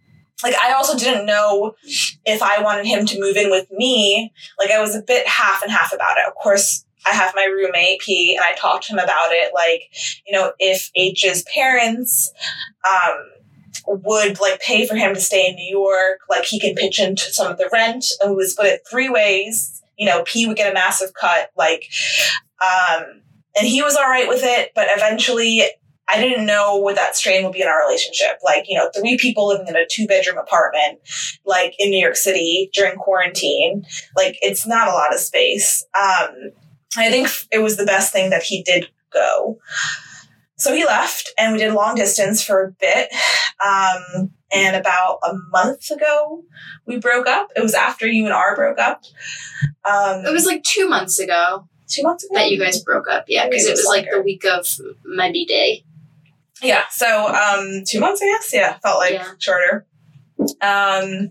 [0.43, 1.75] like, I also didn't know
[2.25, 4.33] if I wanted him to move in with me.
[4.59, 6.27] Like, I was a bit half and half about it.
[6.29, 9.53] Of course, I have my roommate, P, and I talked to him about it.
[9.55, 9.83] Like,
[10.27, 12.33] you know, if H's parents,
[12.89, 13.17] um,
[13.87, 16.21] would like pay for him to stay in New York.
[16.29, 19.09] Like he can pitch into some of the rent, and we would split it three
[19.09, 19.83] ways.
[19.99, 21.85] You know, P would get a massive cut, like,
[22.61, 23.23] um,
[23.57, 25.63] and he was all right with it, but eventually
[26.09, 28.39] I didn't know what that strain would be in our relationship.
[28.45, 31.01] Like, you know, three people living in a two bedroom apartment,
[31.45, 33.85] like in New York City during quarantine.
[34.17, 35.85] Like, it's not a lot of space.
[35.99, 36.53] Um,
[36.97, 39.59] I think it was the best thing that he did go.
[40.57, 43.11] So he left and we did long distance for a bit.
[43.65, 46.45] Um, and about a month ago,
[46.87, 47.49] we broke up.
[47.57, 49.05] It was after you and R broke up.
[49.85, 53.25] Um, It was like two months ago two months ago that you guys broke up.
[53.29, 54.67] Yeah, because it was like the week of
[55.33, 55.85] B day.
[56.63, 56.83] Yeah.
[56.91, 58.53] So um two months, I guess.
[58.53, 59.33] Yeah, felt like Yeah.
[59.39, 59.87] shorter.
[60.61, 61.31] Um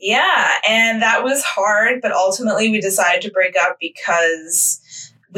[0.00, 4.80] yeah, and that was hard, but ultimately we decided to break up because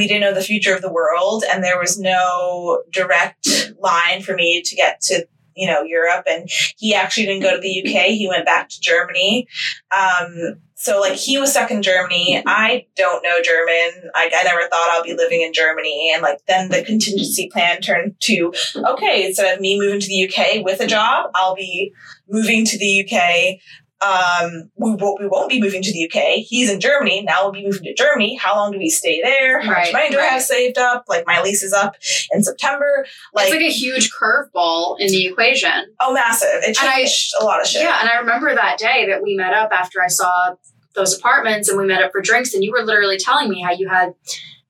[0.00, 3.46] we didn't know the future of the world and there was no direct
[3.78, 6.24] line for me to get to you know Europe.
[6.26, 6.48] And
[6.78, 9.46] he actually didn't go to the UK he went back to Germany.
[9.94, 12.42] Um so like he was stuck in Germany.
[12.46, 14.10] I don't know German.
[14.14, 16.10] Like I never thought I'll be living in Germany.
[16.14, 20.24] And like then the contingency plan turned to okay, instead of me moving to the
[20.26, 21.92] UK with a job, I'll be
[22.26, 23.60] moving to the UK.
[24.02, 26.36] Um, we won't, we won't be moving to the UK.
[26.46, 27.22] He's in Germany.
[27.22, 28.36] Now we'll be moving to Germany.
[28.36, 29.60] How long do we stay there?
[29.60, 31.04] How much money do I have saved up?
[31.08, 31.96] Like my lease is up
[32.32, 33.06] in September.
[33.34, 35.94] Like, it's like a huge curveball in the equation.
[36.00, 36.48] oh, massive.
[36.62, 37.82] It changed a lot of shit.
[37.82, 40.54] Yeah, and I remember that day that we met up after I saw
[40.94, 43.72] those apartments and we met up for drinks, and you were literally telling me how
[43.72, 44.14] you had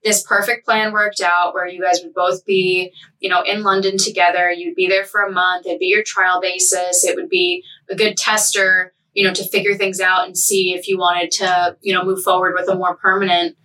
[0.03, 3.97] this perfect plan worked out where you guys would both be, you know, in London
[3.99, 4.51] together.
[4.51, 5.67] You'd be there for a month.
[5.67, 7.05] It'd be your trial basis.
[7.05, 10.89] It would be a good tester, you know, to figure things out and see if
[10.89, 13.57] you wanted to, you know, move forward with a more permanent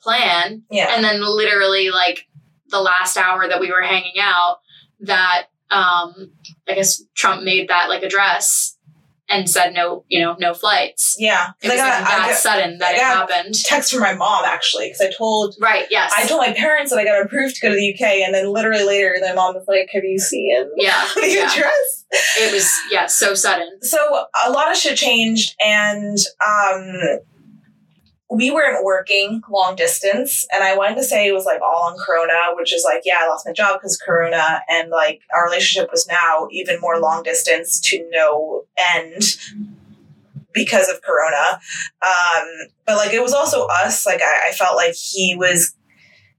[0.00, 0.62] plan.
[0.70, 0.94] Yeah.
[0.94, 2.26] And then literally like
[2.68, 4.58] the last hour that we were hanging out,
[5.00, 6.32] that um
[6.68, 8.76] I guess Trump made that like address
[9.28, 11.16] and said no, you know, no flights.
[11.18, 13.54] Yeah, It was I like got, I that got sudden that I it happened.
[13.64, 16.12] text from my mom actually because I told Right, yes.
[16.16, 18.52] I told my parents that I got approved to go to the UK, and then
[18.52, 21.06] literally later, my mom was like, "Have you seen yeah.
[21.14, 21.50] the yeah.
[21.50, 22.04] address?"
[22.40, 23.78] It was yeah, so sudden.
[23.82, 27.20] so a lot of shit changed and um
[28.32, 31.98] we weren't working long distance and i wanted to say it was like all on
[31.98, 35.90] corona which is like yeah i lost my job because corona and like our relationship
[35.90, 38.64] was now even more long distance to no
[38.94, 39.22] end
[40.54, 41.60] because of corona.
[42.02, 45.74] Um but like it was also us like i, I felt like he was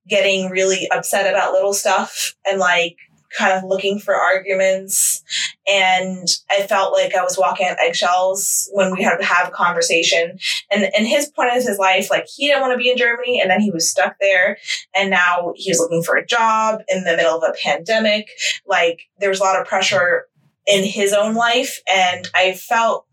[0.08, 2.98] getting really upset about little stuff and like
[3.38, 5.24] kind of looking for arguments
[5.68, 9.52] and I felt like I was walking on eggshells when we had to have a
[9.52, 10.38] conversation.
[10.70, 13.40] And and his point in his life, like he didn't want to be in Germany,
[13.40, 14.58] and then he was stuck there,
[14.96, 18.30] and now he was looking for a job in the middle of a pandemic.
[18.68, 20.28] Like there was a lot of pressure
[20.68, 23.06] in his own life, and I felt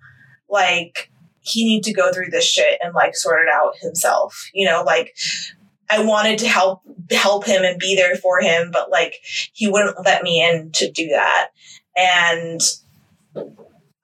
[0.48, 1.10] like
[1.42, 4.50] he needed to go through this shit and like sort it out himself.
[4.52, 5.14] You know, like.
[5.90, 9.14] I wanted to help help him and be there for him, but like
[9.52, 11.48] he wouldn't let me in to do that
[11.96, 12.60] and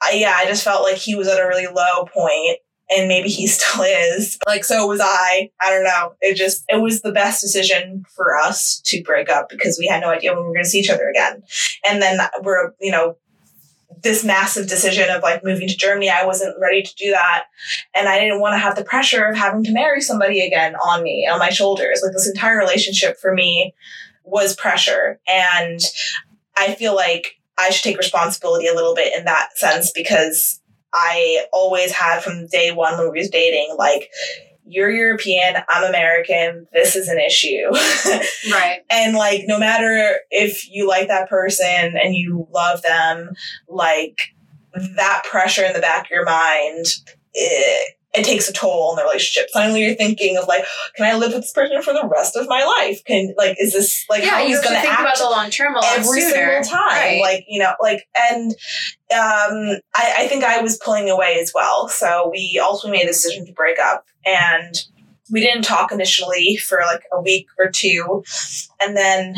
[0.03, 2.59] I, yeah, I just felt like he was at a really low point,
[2.91, 4.39] and maybe he still is.
[4.47, 5.51] Like so was I.
[5.61, 6.15] I don't know.
[6.21, 10.01] It just it was the best decision for us to break up because we had
[10.01, 11.43] no idea when we were going to see each other again,
[11.89, 13.17] and then we're you know
[14.07, 16.11] this massive decision of like moving to Germany.
[16.11, 17.45] I wasn't ready to do that,
[17.95, 21.03] and I didn't want to have the pressure of having to marry somebody again on
[21.03, 22.01] me on my shoulders.
[22.03, 23.75] Like this entire relationship for me
[24.25, 25.81] was pressure, and
[26.57, 30.61] I feel like I should take responsibility a little bit in that sense because
[30.93, 34.11] I always had from day one when we was dating, like,
[34.67, 37.71] you're European, I'm American, this is an issue.
[38.53, 38.81] Right.
[38.91, 43.35] and like, no matter if you like that person and you love them,
[43.69, 44.35] like,
[44.97, 46.87] that pressure in the back of your mind,
[47.35, 49.51] it, it takes a toll on the relationship.
[49.51, 50.65] Suddenly you're thinking of like,
[50.97, 53.05] can I live with this person for the rest of my life?
[53.05, 55.19] Can like, is this like yeah, how you he's have to going to think about
[55.19, 56.63] the long term every sooner.
[56.63, 56.89] single time.
[56.89, 57.21] Right.
[57.21, 58.53] Like, you know, like, and
[59.13, 61.89] um, I, I think I was pulling away as well.
[61.89, 64.07] So we ultimately made a decision to break up.
[64.25, 64.75] And
[65.31, 68.25] we didn't talk initially for like a week or two.
[68.81, 69.35] And then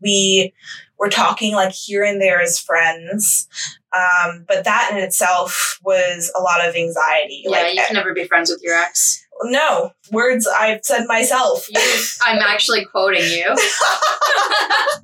[0.00, 0.52] we
[0.98, 3.48] were talking like here and there as friends.
[3.94, 7.42] Um, but that in itself was a lot of anxiety.
[7.44, 9.26] yeah, like, you can never be friends with your ex.
[9.44, 11.66] no, words I've said myself.
[11.70, 11.80] You,
[12.24, 13.48] I'm actually quoting you.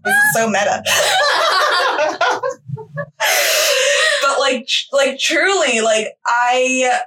[0.05, 0.83] this is so meta.
[4.23, 7.01] but like like truly like i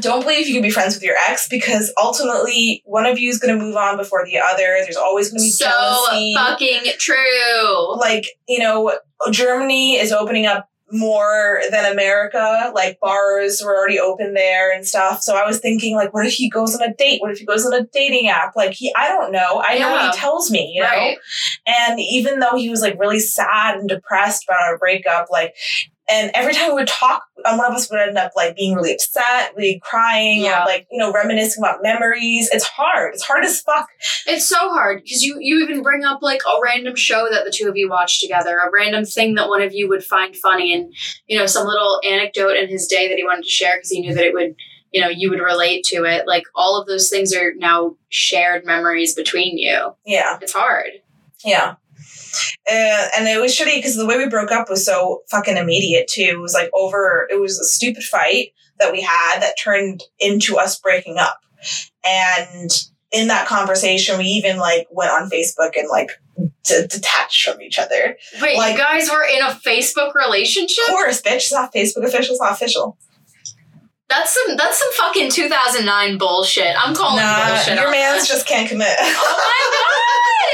[0.00, 3.38] don't believe you can be friends with your ex because ultimately one of you is
[3.38, 6.92] going to move on before the other there's always going to be so jealousy fucking
[6.98, 7.96] true.
[7.98, 8.98] like you know
[9.30, 12.72] germany is opening up more than America.
[12.74, 15.22] Like bars were already open there and stuff.
[15.22, 17.20] So I was thinking, like, what if he goes on a date?
[17.20, 18.54] What if he goes on a dating app?
[18.56, 19.62] Like he, I don't know.
[19.64, 21.14] I know what he tells me, you know.
[21.66, 25.54] And even though he was like really sad and depressed about our breakup, like,
[26.08, 28.74] and every time we would talk, um, one of us would end up like being
[28.74, 30.62] really upset, really crying, Yeah.
[30.62, 32.48] or like you know reminiscing about memories.
[32.52, 33.14] It's hard.
[33.14, 33.86] It's hard as fuck.
[34.26, 37.50] It's so hard because you you even bring up like a random show that the
[37.50, 40.72] two of you watch together, a random thing that one of you would find funny,
[40.74, 40.92] and
[41.26, 44.00] you know some little anecdote in his day that he wanted to share because he
[44.00, 44.54] knew that it would
[44.92, 46.26] you know you would relate to it.
[46.26, 49.94] Like all of those things are now shared memories between you.
[50.04, 50.38] Yeah.
[50.40, 50.90] It's hard.
[51.44, 51.74] Yeah.
[52.70, 56.08] Uh, and it was shitty because the way we broke up was so fucking immediate
[56.08, 56.22] too.
[56.22, 57.26] It was like over.
[57.30, 61.40] It was a stupid fight that we had that turned into us breaking up.
[62.04, 62.70] And
[63.12, 66.10] in that conversation, we even like went on Facebook and like
[66.64, 68.16] d- detached from each other.
[68.42, 70.84] Wait, Like- you guys were in a Facebook relationship?
[70.88, 71.36] Of course, bitch.
[71.36, 72.32] It's not Facebook official.
[72.34, 72.98] It's not official.
[74.16, 76.74] That's some that's some fucking 2009 bullshit.
[76.78, 77.78] I'm calling Nah, bullshit.
[77.78, 78.88] your man's just can't commit.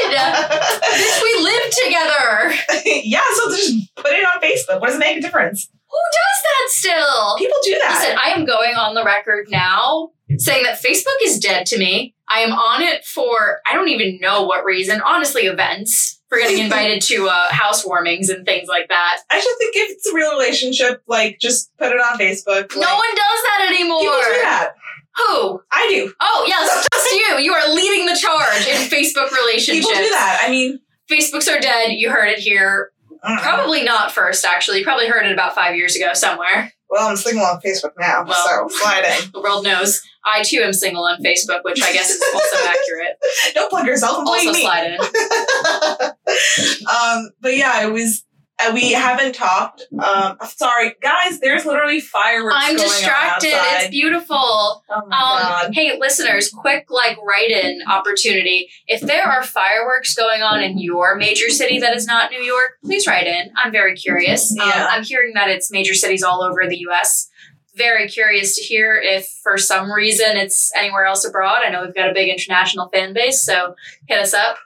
[0.03, 0.51] Oh my god!
[0.83, 2.53] Bitch, we live together.
[3.05, 4.81] yeah, so just put it on Facebook.
[4.81, 5.69] What does it make a difference?
[5.89, 7.37] Who does that still?
[7.39, 7.99] People do that.
[8.01, 12.15] Listen, I am going on the record now saying that Facebook is dead to me.
[12.29, 15.01] I am on it for I don't even know what reason.
[15.05, 19.19] Honestly, events for getting invited to uh, housewarmings and things like that.
[19.31, 22.75] I just think if it's a real relationship, like just put it on Facebook.
[22.75, 24.01] no like, one does that anymore.
[24.01, 24.75] People do that.
[25.17, 25.63] Who?
[25.71, 26.13] I do.
[26.21, 27.39] Oh yes, just you.
[27.39, 29.87] You are leading the charge in Facebook relationships.
[29.87, 30.41] People do that.
[30.43, 31.93] I mean, Facebooks are dead.
[31.93, 32.93] You heard it here.
[33.23, 33.43] I don't know.
[33.43, 34.79] Probably not first, actually.
[34.79, 36.73] You probably heard it about five years ago somewhere.
[36.91, 38.69] Well, I'm single on Facebook now, Well.
[38.69, 39.31] so slide in.
[39.33, 40.03] The world knows.
[40.25, 43.17] I too am single on Facebook, which I guess is also accurate.
[43.55, 44.61] Don't plug yourself blame Also me.
[44.63, 45.01] slide in.
[46.87, 48.25] um, but yeah, it was.
[48.63, 49.87] Uh, we haven't talked.
[50.03, 51.41] Um, sorry, guys.
[51.41, 52.57] There's literally fireworks.
[52.59, 53.53] I'm going distracted.
[53.55, 53.65] On.
[53.81, 54.37] It's beautiful.
[54.37, 55.71] oh my Um, god.
[55.75, 58.69] hey, listeners, quick like write-in opportunity.
[58.87, 62.73] If there are fireworks going on in your major city that is not New York,
[62.85, 63.51] please write in.
[63.57, 64.51] I'm very curious.
[64.59, 64.87] Um, Yeah.
[64.91, 67.29] I'm hearing that it's major cities all over the U.S.
[67.77, 71.61] Very curious to hear if, for some reason, it's anywhere else abroad.
[71.65, 73.75] I know we've got a big international fan base, so
[74.09, 74.57] hit us up.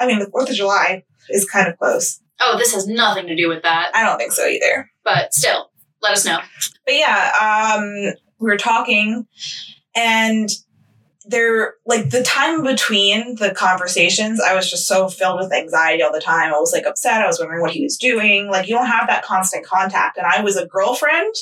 [0.00, 2.20] I mean, the Fourth of July is kind of close.
[2.40, 4.90] Oh, this has nothing to do with that, I don't think so either.
[5.04, 5.70] but still,
[6.02, 6.38] let us know.
[6.84, 9.26] But yeah, um, we were talking,
[9.94, 10.48] and
[11.24, 16.12] there, like the time between the conversations, I was just so filled with anxiety all
[16.12, 16.52] the time.
[16.52, 17.22] I was like upset.
[17.22, 18.48] I was wondering what he was doing.
[18.48, 21.34] Like you don't have that constant contact, and I was a girlfriend,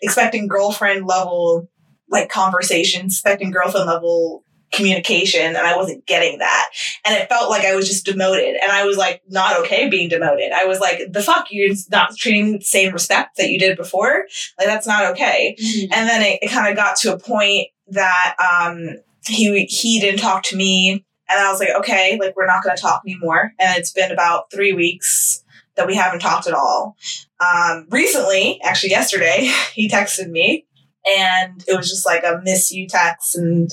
[0.00, 1.68] expecting girlfriend level
[2.08, 6.70] like conversations, expecting girlfriend level communication and I wasn't getting that.
[7.04, 10.08] And it felt like I was just demoted and I was like not okay being
[10.08, 10.52] demoted.
[10.52, 14.26] I was like, the fuck, you're not treating the same respect that you did before.
[14.58, 15.56] Like that's not okay.
[15.92, 18.96] And then it, it kind of got to a point that um
[19.26, 22.76] he he didn't talk to me and I was like, okay, like we're not gonna
[22.76, 23.52] talk anymore.
[23.58, 25.44] And it's been about three weeks
[25.76, 26.96] that we haven't talked at all.
[27.40, 30.66] Um recently, actually yesterday, he texted me
[31.06, 33.70] and it was just like a miss you text and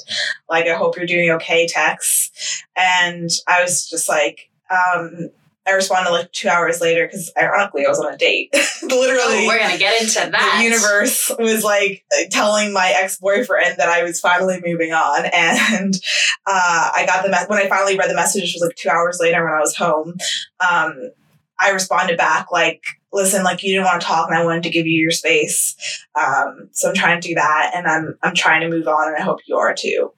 [0.49, 2.63] like I hope you're doing okay text.
[2.75, 5.29] And I was just like, um
[5.67, 8.49] I responded like two hours later because ironically I was on a date.
[8.81, 10.55] Literally Oh, we're gonna get into that.
[10.57, 15.93] the universe was like telling my ex-boyfriend that I was finally moving on and
[16.47, 18.89] uh, I got the me- when I finally read the message which was like two
[18.89, 20.15] hours later when I was home
[20.67, 21.11] um,
[21.59, 24.69] I responded back like listen like you didn't want to talk and I wanted to
[24.69, 25.75] give you your space
[26.15, 29.17] um, so I'm trying to do that and I'm I'm trying to move on and
[29.17, 30.11] I hope you are too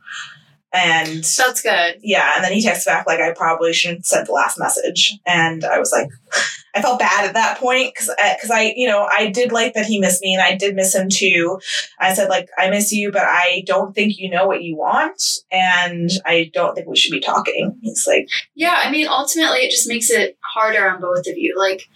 [0.73, 1.99] and That's good.
[2.01, 5.19] yeah, and then he texts back like I probably shouldn't have sent the last message,
[5.25, 6.07] and I was like,
[6.75, 9.85] I felt bad at that point because because I you know I did like that
[9.85, 11.59] he missed me and I did miss him too.
[11.99, 15.21] I said like I miss you, but I don't think you know what you want,
[15.51, 17.77] and I don't think we should be talking.
[17.81, 21.55] He's like, Yeah, I mean, ultimately, it just makes it harder on both of you.
[21.59, 21.89] Like,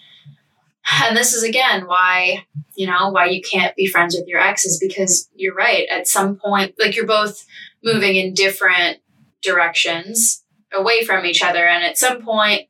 [0.85, 4.65] and this is again why, you know, why you can't be friends with your ex
[4.65, 5.87] is because you're right.
[5.89, 7.45] At some point, like, you're both
[7.83, 8.99] moving in different
[9.41, 11.65] directions away from each other.
[11.65, 12.63] And at some point,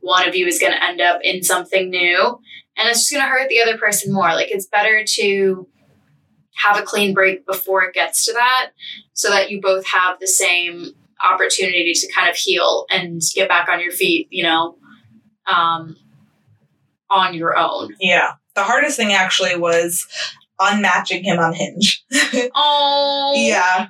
[0.00, 2.40] one of you is going to end up in something new.
[2.76, 4.28] And it's just going to hurt the other person more.
[4.28, 5.68] Like, it's better to
[6.56, 8.70] have a clean break before it gets to that
[9.12, 10.92] so that you both have the same
[11.24, 14.76] opportunity to kind of heal and get back on your feet, you know,
[15.46, 15.96] um,
[17.10, 17.94] on your own.
[18.00, 18.32] yeah.
[18.54, 20.06] The hardest thing actually was
[20.60, 22.04] unmatching him on Hinge.
[22.54, 23.88] Oh, yeah.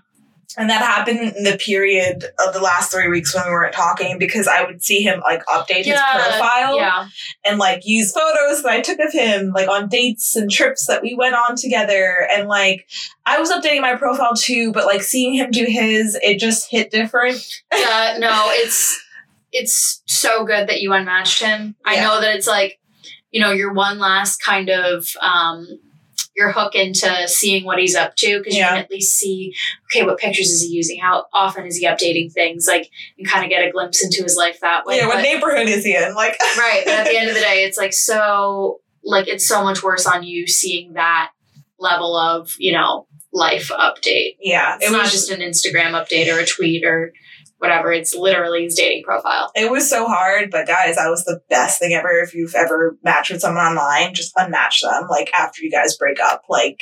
[0.58, 4.18] And that happened in the period of the last three weeks when we weren't talking
[4.18, 7.08] because I would see him like update his profile Yeah.
[7.44, 11.02] and like use photos that I took of him like on dates and trips that
[11.02, 12.26] we went on together.
[12.34, 12.88] And like
[13.26, 16.90] I was updating my profile too, but like seeing him do his, it just hit
[16.90, 17.36] different.
[17.72, 18.98] Yeah, no, it's
[19.52, 21.76] it's so good that you unmatched him.
[21.84, 22.78] I know that it's like,
[23.36, 25.66] you know, your one last kind of um
[26.34, 28.64] your hook into seeing what he's up to because Yeah.
[28.64, 29.54] you can at least see
[29.86, 33.44] okay what pictures is he using how often is he updating things like and kind
[33.44, 35.94] of get a glimpse into his life that way yeah, what But- neighborhood is he
[35.96, 36.14] in?
[36.14, 39.62] Like right but at the end of the day it's like so like it's so
[39.62, 41.30] much worse on you seeing that
[41.78, 44.76] level of you know life update Yeah.
[44.76, 47.12] it's It not was just an instagram update or a tweet or
[47.66, 51.40] whatever it's literally his dating profile it was so hard, but guys, that was the
[51.48, 52.10] best thing ever.
[52.20, 55.08] If you've ever matched with someone online, just unmatch them.
[55.08, 56.78] Like after you guys break up, like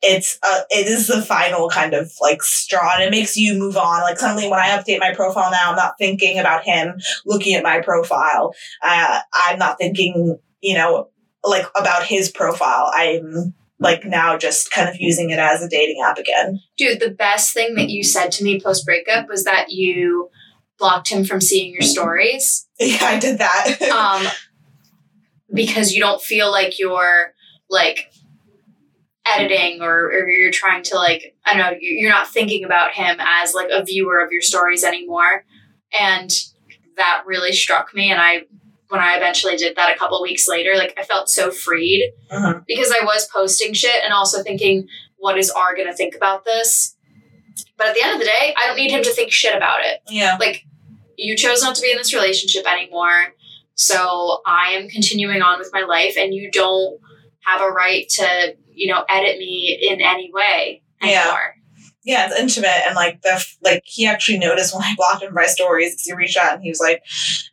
[0.00, 3.76] it's uh, it is the final kind of like straw, and it makes you move
[3.76, 4.02] on.
[4.02, 7.64] Like suddenly, when I update my profile now, I'm not thinking about him looking at
[7.64, 8.54] my profile.
[8.82, 11.08] Uh, I'm not thinking, you know,
[11.44, 12.92] like about his profile.
[12.94, 16.60] I'm like now just kind of using it as a dating app again.
[16.76, 20.30] Dude, the best thing that you said to me post breakup was that you
[20.78, 23.82] blocked him from seeing your stories Yeah, I did that.
[23.92, 24.30] um,
[25.52, 27.34] because you don't feel like you're
[27.70, 28.10] like
[29.26, 32.94] editing or, or you're trying to like I don't know you- you're not thinking about
[32.94, 35.44] him as like a viewer of your stories anymore,
[35.98, 36.30] and
[36.96, 38.10] that really struck me.
[38.10, 38.42] And I
[38.88, 42.64] when I eventually did that a couple weeks later, like I felt so freed Mhm.
[42.66, 46.96] because I was posting shit and also thinking, what is R gonna think about this?
[47.76, 49.80] But at the end of the day, I don't need him to think shit about
[49.84, 50.00] it.
[50.08, 50.36] Yeah.
[50.40, 50.64] Like,
[51.16, 53.34] you chose not to be in this relationship anymore.
[53.74, 57.00] So I am continuing on with my life, and you don't
[57.44, 61.22] have a right to, you know, edit me in any way anymore.
[61.24, 61.48] yeah,
[62.14, 65.94] it's intimate and like the like he actually noticed when I blocked him by stories
[65.94, 67.02] because he reached out and he was like,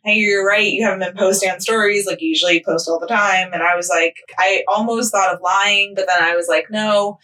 [0.04, 0.72] "Hey, you're right.
[0.72, 3.76] You haven't been posting on stories like you usually post all the time." And I
[3.76, 7.18] was like, I almost thought of lying, but then I was like, no.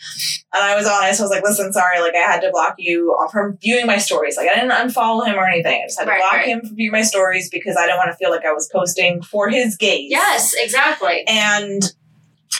[0.54, 1.20] And I was honest.
[1.20, 2.00] I was like, listen, sorry.
[2.00, 4.36] Like I had to block you off from viewing my stories.
[4.36, 5.80] Like I didn't unfollow him or anything.
[5.82, 6.46] I just had to Right, block right.
[6.46, 9.22] him from viewing my stories because I don't want to feel like I was posting
[9.22, 10.10] for his gaze.
[10.10, 11.24] Yes, exactly.
[11.26, 11.82] And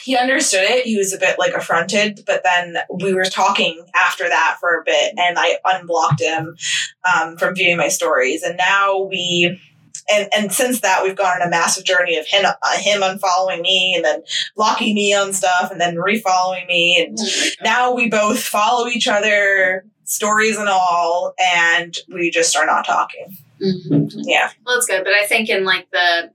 [0.03, 0.85] he understood it.
[0.85, 4.83] He was a bit like affronted, but then we were talking after that for a
[4.83, 6.57] bit, and I unblocked him
[7.11, 8.43] um, from viewing my stories.
[8.43, 9.59] And now we,
[10.11, 13.61] and and since that, we've gone on a massive journey of him uh, him unfollowing
[13.61, 14.23] me, and then
[14.55, 17.17] blocking me on stuff, and then refollowing me, and
[17.63, 23.37] now we both follow each other, stories and all, and we just are not talking.
[23.61, 24.11] Mhm.
[24.15, 26.31] Yeah, Well, that's good, but I think in like the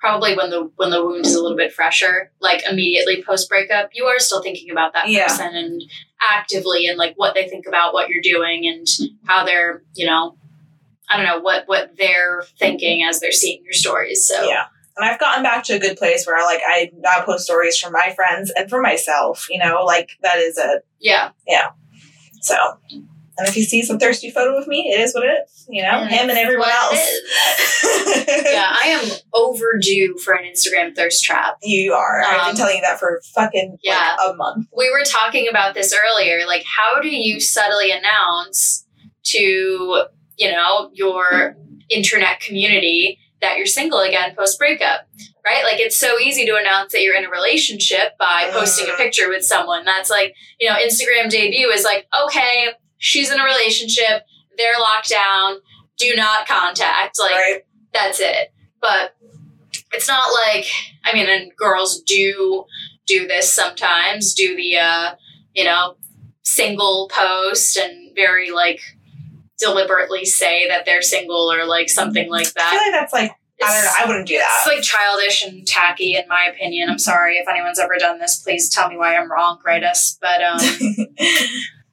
[0.00, 3.90] probably when the when the wound is a little bit fresher, like immediately post breakup,
[3.92, 5.28] you are still thinking about that Yeah.
[5.28, 5.82] person and
[6.20, 8.86] actively and like what they think about what you're doing and
[9.26, 10.36] how they're, you know,
[11.08, 14.26] I don't know what what they're thinking as they're seeing your stories.
[14.26, 14.64] So Yeah.
[14.96, 17.90] And I've gotten back to a good place where like I now post stories for
[17.90, 21.30] my friends and for myself, you know, like that is a yeah.
[21.46, 21.70] yeah,
[22.42, 22.54] so
[23.40, 25.82] and if he sees a thirsty photo of me, it is what it is, you
[25.82, 27.10] know, And him and everyone else.
[28.44, 28.70] yeah.
[28.72, 31.56] I am overdue for an Instagram thirst trap.
[31.62, 32.22] You are.
[32.22, 34.16] I've Um, been telling you that for fucking yeah.
[34.18, 34.68] like a month.
[34.76, 38.86] we were talking about this earlier like how do you subtly announce
[39.24, 40.04] to
[40.36, 41.56] you know your
[41.88, 45.08] internet community that you're single again post breakup
[45.44, 48.92] right like it's so easy to announce that you're in a relationship by posting a
[48.92, 48.96] Mm.
[48.98, 52.68] picture with someone that's like you know instagram debut is like okay
[53.00, 54.22] she's in a relationship
[54.56, 55.56] they're locked down
[56.00, 57.62] do not contact like right?
[57.92, 58.52] that's it.
[58.80, 59.14] But
[59.92, 60.66] it's not like
[61.04, 62.64] I mean, and girls do
[63.06, 64.34] do this sometimes.
[64.34, 65.14] Do the uh,
[65.54, 65.96] you know
[66.42, 68.80] single post and very like
[69.58, 72.66] deliberately say that they're single or like something like that.
[72.66, 73.32] I feel like that's like
[73.62, 74.72] I don't know, I wouldn't do It's that.
[74.72, 76.88] It's like childish and tacky, in my opinion.
[76.88, 78.40] I'm sorry if anyone's ever done this.
[78.40, 79.58] Please tell me why I'm wrong.
[79.66, 80.18] Write us.
[80.18, 80.60] But um,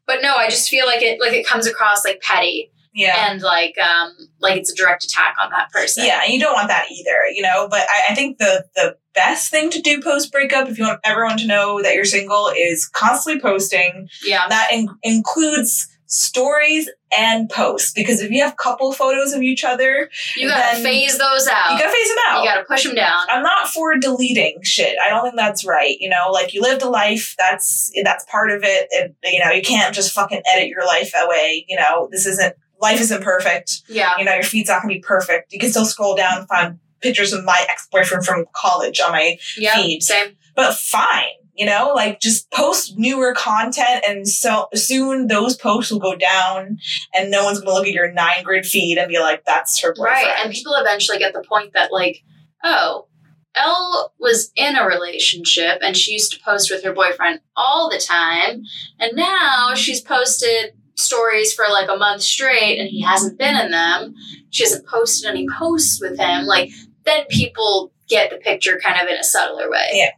[0.07, 3.29] but no, I just feel like it like it comes across like petty yeah.
[3.29, 6.05] and like um like it's a direct attack on that person.
[6.05, 7.67] Yeah, and you don't want that either, you know.
[7.69, 10.99] But I, I think the the best thing to do post breakup, if you want
[11.03, 14.09] everyone to know that you're single, is constantly posting.
[14.25, 14.47] yeah.
[14.49, 20.09] That in- includes stories and posts because if you have couple photos of each other,
[20.35, 21.71] You gotta phase those out.
[21.73, 22.43] you gotta phase them out.
[22.43, 23.25] You gotta push them down.
[23.29, 24.97] I'm not for deleting shit.
[25.05, 25.95] I don't think that's right.
[25.99, 27.35] You know, like you lived a life.
[27.37, 28.87] That's that's part of it.
[28.97, 31.65] And, you know, you can't just fucking edit your life away.
[31.67, 33.81] You know, this isn't life isn't perfect.
[33.89, 34.11] Yeah.
[34.17, 35.51] You know, your feed's not gonna be perfect.
[35.53, 39.11] You can still scroll down and find pictures of my ex boyfriend from college on
[39.11, 39.75] my Yeah.
[39.75, 40.03] feed.
[40.03, 40.35] Same.
[40.55, 41.23] but fine.
[41.57, 46.77] You know, like just post newer content and so soon those posts will go down
[47.15, 49.93] and no one's gonna look at your nine grid feed and be like, that's her
[49.93, 50.15] boyfriend.
[50.15, 50.35] Right.
[50.43, 52.23] And people eventually get the point that, like,
[52.63, 53.07] oh,
[53.55, 57.99] Elle was in a relationship and she used to post with her boyfriend all the
[57.99, 58.61] time.
[58.99, 63.71] And now she's posted stories for like a month straight and he hasn't been in
[63.71, 64.13] them.
[64.51, 66.45] She hasn't posted any posts with him.
[66.45, 66.69] Like,
[67.05, 69.89] then people get the picture kind of in a subtler way.
[69.93, 70.11] Yeah.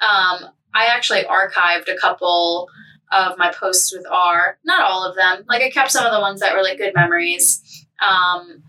[0.00, 2.68] Um, I actually archived a couple
[3.10, 4.58] of my posts with R.
[4.64, 5.44] Not all of them.
[5.48, 7.62] Like I kept some of the ones that were like good memories.
[8.06, 8.62] Um,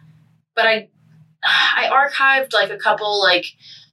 [0.55, 0.89] but I
[1.43, 3.45] I archived like a couple like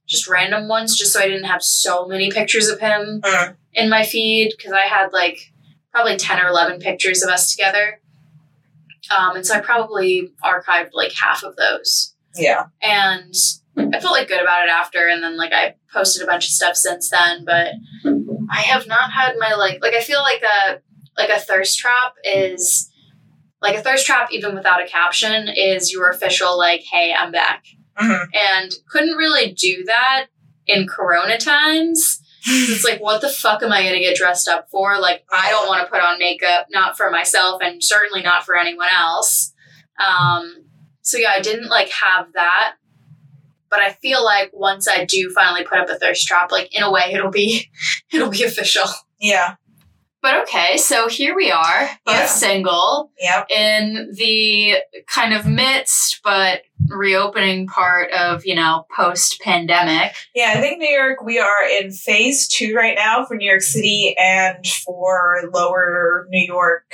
[0.07, 3.55] just random ones just so I didn't have so many pictures of him Mm.
[3.73, 5.51] in my feed because I had like
[5.91, 8.01] probably 10 or 11 pictures of us together.
[9.15, 12.65] Um, and so I probably archived like half of those Yeah.
[12.81, 13.33] and
[13.77, 16.51] I felt like good about it after and then like I posted a bunch of
[16.51, 17.69] stuff since then but
[18.51, 20.81] I have not had my like like I feel like a
[21.17, 22.91] like a thirst trap is
[23.61, 27.63] like a thirst trap even without a caption is your official like hey I'm back.
[27.99, 28.27] Mhm.
[28.33, 30.27] and couldn't really do that
[30.67, 32.21] in corona times.
[32.47, 34.99] It's like what the fuck am I going to get dressed up for?
[34.99, 38.55] Like I don't want to put on makeup not for myself and certainly not for
[38.57, 39.53] anyone else.
[39.97, 40.65] Um
[41.01, 42.75] so yeah I didn't like have that
[43.75, 46.83] but I feel like once I do finally put up a thirst trap, like in
[46.83, 47.69] a way, it'll be
[48.13, 48.85] it'll be official.
[49.19, 49.55] Yeah.
[50.21, 52.25] But okay, so here we are, both Yeah.
[52.25, 53.47] single Yep.
[53.51, 60.13] in the kind of midst but reopening part of you know post pandemic.
[60.33, 63.61] Yeah, I think New York, we are in phase two right now for New York
[63.61, 66.85] City and for lower New York.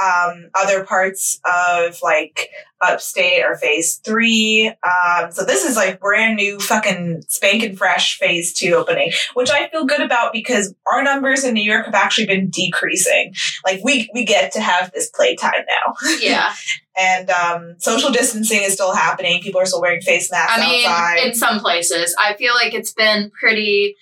[0.00, 2.50] Um, other parts of like
[2.84, 4.68] upstate are phase three.
[4.68, 9.68] Um, so this is like brand new, fucking spanking fresh phase two opening, which I
[9.68, 13.34] feel good about because our numbers in New York have actually been decreasing.
[13.64, 15.94] Like we, we get to have this playtime now.
[16.20, 16.52] Yeah,
[16.96, 19.42] And um, social distancing is still happening.
[19.42, 21.26] People are still wearing face masks I mean, outside.
[21.26, 23.96] in some places, I feel like it's been pretty.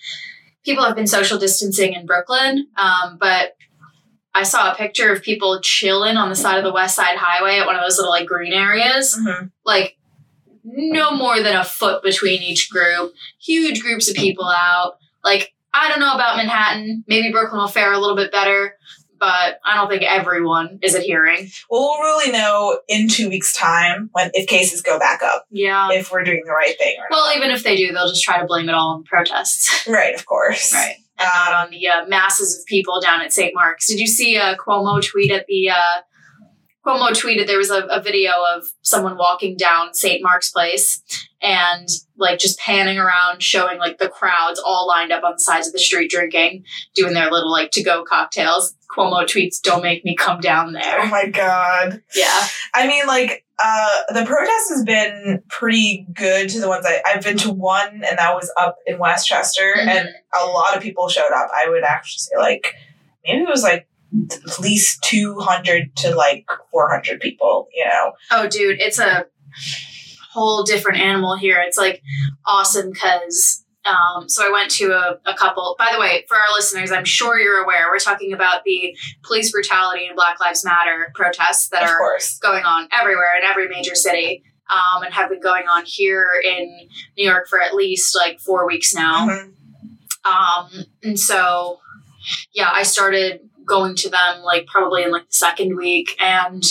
[0.63, 3.55] People have been social distancing in Brooklyn, um, but
[4.35, 7.57] I saw a picture of people chilling on the side of the West Side Highway
[7.59, 9.17] at one of those little like green areas.
[9.19, 9.51] Mhm.
[9.65, 9.97] like
[10.63, 14.97] no more than a foot between each group, huge groups of people out.
[15.23, 17.03] Like, I don't know about Manhattan.
[17.07, 18.77] Maybe Brooklyn will fare a little bit better,
[19.23, 21.47] but I don't think everyone is adhering.
[21.69, 25.89] Well, we'll really know in two weeks' time when if cases go back up Yeah.
[25.91, 28.39] if we're doing the right thing or Well, even if they do, they'll just try
[28.39, 29.87] to blame it all on the protests.
[29.87, 30.73] Right, of course.
[30.73, 30.95] right.
[31.19, 33.53] And not Um, on the uh, masses of people down at St.
[33.55, 33.87] Mark's.
[33.87, 35.69] Did you see uh, Cuomo tweet at the.
[35.69, 36.01] Uh,
[36.85, 40.21] Cuomo tweeted there was a, a video of someone walking down St.
[40.21, 41.01] Mark's Place
[41.41, 45.65] and like just panning around, showing like the crowds all lined up on the sides
[45.67, 48.75] of the street drinking, doing their little like to go cocktails.
[48.93, 50.99] Cuomo tweets, "Don't make me come down there.
[51.01, 52.01] Oh my god.
[52.15, 57.01] Yeah, I mean, like, uh, the protest has been pretty good to the ones I,
[57.05, 59.87] I've been to one, and that was up in Westchester, Mhm.
[59.87, 61.49] and a lot of people showed up.
[61.55, 62.73] I would actually say, like,
[63.25, 63.87] maybe it was like
[64.31, 68.11] at least 200 to like 400 people, you know?
[68.29, 69.25] Oh, dude, it's a
[70.33, 71.59] whole different animal here.
[71.65, 72.01] It's like
[72.45, 73.62] awesome because.
[73.85, 75.75] Um, so I went to a, a couple.
[75.77, 79.51] By the way, for our listeners, I'm sure you're aware we're talking about the police
[79.51, 82.37] brutality and Black Lives Matter protests that of are course.
[82.39, 86.87] going on everywhere in every major city, um, and have been going on here in
[87.17, 89.27] New York for at least like four weeks now.
[89.27, 89.53] Mhm.
[90.25, 91.81] Um, and so,
[92.53, 96.63] yeah, I started going to them like probably in like the second week, and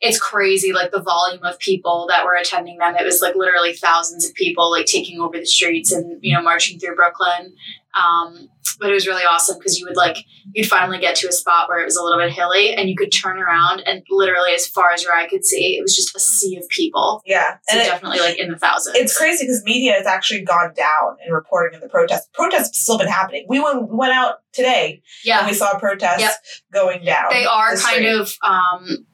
[0.00, 2.94] it's crazy like the volume of people that were attending them.
[2.96, 6.42] It was like literally thousands of people like taking over the streets and you know
[6.42, 7.54] marching through Brooklyn.
[7.94, 8.48] Um,
[8.80, 10.16] but it was really awesome because you would like
[10.52, 12.96] you'd finally get to a spot where it was a little bit hilly and you
[12.96, 16.14] could turn around and literally as far as your eye could see, it was just
[16.16, 17.22] a sea of people.
[17.24, 17.58] Yeah.
[17.68, 18.96] So And it, definitely like in the thousands.
[18.96, 22.28] it's crazy because media has actually gone down in reporting of the protests.
[22.34, 23.46] Protests have still been happening.
[23.48, 25.38] We went, went out today yeah.
[25.40, 26.32] and we saw protests Yep.
[26.72, 27.26] going down.
[27.30, 28.08] they are kind street.
[28.08, 29.06] of um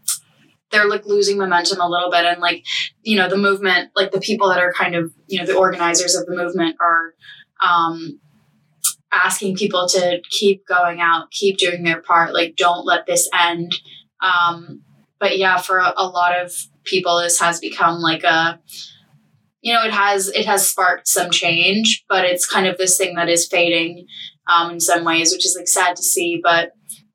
[0.70, 2.64] they're like losing momentum a little bit and like
[3.02, 6.14] you know the movement like the people that are kind of you know the organizers
[6.14, 7.14] of the movement are
[7.64, 8.20] um
[9.12, 13.74] asking people to keep going out keep doing their part like don't let this end.
[14.22, 14.82] Um
[15.18, 16.52] but yeah for a, a lot of
[16.84, 18.58] people this has become like a
[19.60, 23.14] you know it has it has sparked some change but it's kind of this thing
[23.14, 24.06] that is fading
[24.46, 26.72] um in some ways which is like sad to see but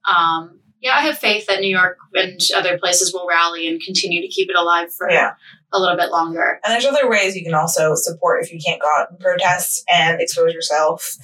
[0.10, 0.55] um
[0.86, 4.28] Yeah, I have faith that New York and other places will rally and continue to
[4.28, 5.32] keep it alive for Yeah.
[5.74, 6.60] a little bit longer.
[6.64, 9.84] And there's other ways you can also support if you can't go out and protest
[9.92, 11.16] and expose yourself.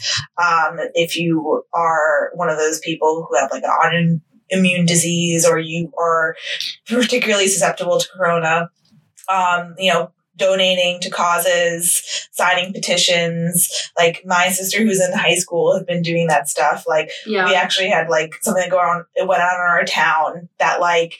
[0.43, 3.69] Um, if you are one of those people who have like an
[4.51, 6.35] autoimmune disease or you are
[6.87, 8.71] particularly susceptible to corona,
[9.29, 10.11] um, you know,
[10.41, 13.69] donating to causes, signing petitions.
[13.97, 16.83] Like my sister who's in high school has been doing that stuff.
[16.87, 17.45] Like Yeah.
[17.45, 21.13] we actually had like something go on it went on in our town that like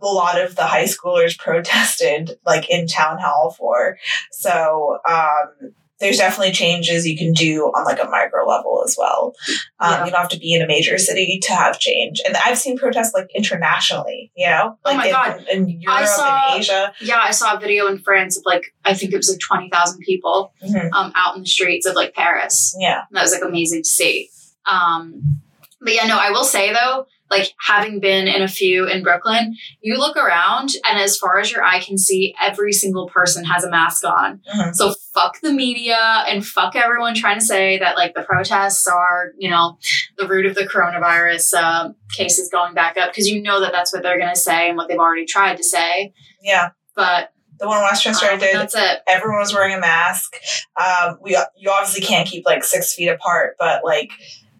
[0.00, 3.98] a lot of the high schoolers protested like in town hall for
[4.30, 9.34] so um there's definitely changes you can do on like a micro level as well
[9.80, 10.04] um, Yeah.
[10.04, 12.78] you don't have to be in a major city to have change and i've seen
[12.78, 15.44] protests like internationally you know Oh my in, God.
[15.52, 18.94] in europe saw- and asia Yeah, I saw a video in France of like I
[18.94, 20.90] think it was like twenty thousand people Mhm.
[20.92, 22.74] um, out in the streets of like Paris.
[22.78, 24.30] yeah That was like amazing to see.
[24.66, 25.40] Um,
[25.80, 29.54] but yeah, no, I will say though, like having been in a few in Brooklyn,
[29.80, 33.64] you look around and as far as your eye can see, every single person has
[33.64, 34.40] a mask on.
[34.54, 34.74] Mhm.
[34.74, 39.32] So fuck the media and fuck everyone trying to say that like the protests are,
[39.38, 39.78] you know,
[40.16, 43.92] the root of the coronavirus uh, cases going back up because you know that that's
[43.92, 46.12] what they're going to say and what they've already tried to say.
[46.42, 49.00] yeah But the one westchester i um, did that's it.
[49.08, 50.36] everyone was wearing a mask.
[50.80, 54.10] Um, we you obviously can't keep like six feet apart, but like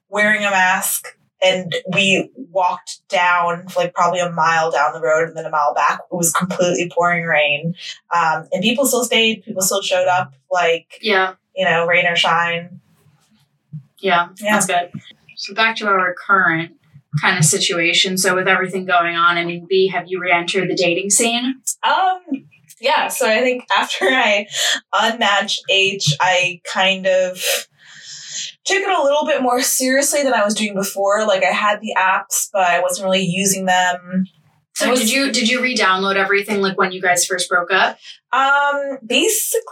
[0.08, 1.16] wearing a mask.
[1.44, 5.72] And we walked down like probably a mile down the road and then a mile
[5.74, 6.00] back.
[6.10, 7.74] It was completely pouring rain,
[8.14, 9.44] um, and people still stayed.
[9.44, 11.34] People still showed up, like Yeah.
[11.54, 12.80] you know, rain or shine.
[14.00, 14.52] Yeah, Yeah.
[14.54, 14.90] that's good.
[15.36, 16.72] So back to our current
[17.20, 18.18] kind of situation.
[18.18, 21.62] So with everything going on, I mean, B, have you re-entered the dating scene?
[21.82, 22.20] Um,
[22.80, 23.08] yeah.
[23.08, 24.46] So I think after I
[24.92, 27.40] unmatched H, I kind of
[28.68, 31.26] took it a little bit more seriously than I was doing before.
[31.26, 34.26] Like I had the apps, but I wasn't really using them.
[34.78, 37.98] So was- did you did you re-download everything like when you guys first broke up?
[38.30, 39.62] Um, basically,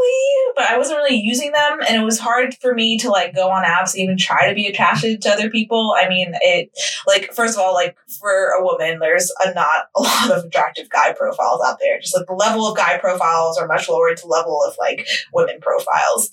[0.57, 3.48] but I wasn't really using them, and it was hard for me to like go
[3.48, 5.94] on apps and even try to be attracted to other people.
[5.96, 6.70] I mean, it
[7.07, 10.88] like first of all, like for a woman, there's a not a lot of attractive
[10.88, 12.00] guy profiles out there.
[12.00, 15.61] Just like the level of guy profiles are much lower to level of like women
[15.61, 16.30] profiles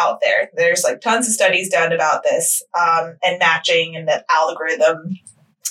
[0.00, 0.50] out there.
[0.56, 5.10] There's like tons of studies done about this, um, and matching and the algorithm.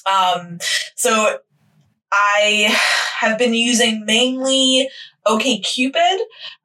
[0.05, 0.59] Um,
[0.95, 1.39] so
[2.11, 2.75] I
[3.19, 4.89] have been using mainly
[5.25, 6.17] OkCupid.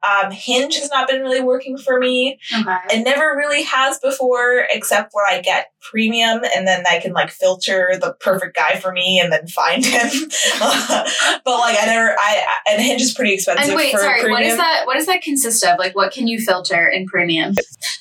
[0.03, 2.39] Um, Hinge has not been really working for me.
[2.55, 2.77] Okay.
[2.91, 7.31] It never really has before, except where I get premium and then I can like
[7.31, 10.09] filter the perfect guy for me and then find him.
[10.59, 14.31] but like I never, I and Hinge is pretty expensive And wait, for sorry, premium.
[14.31, 15.79] what is that what does that consist of?
[15.79, 17.55] Like what can you filter in premium?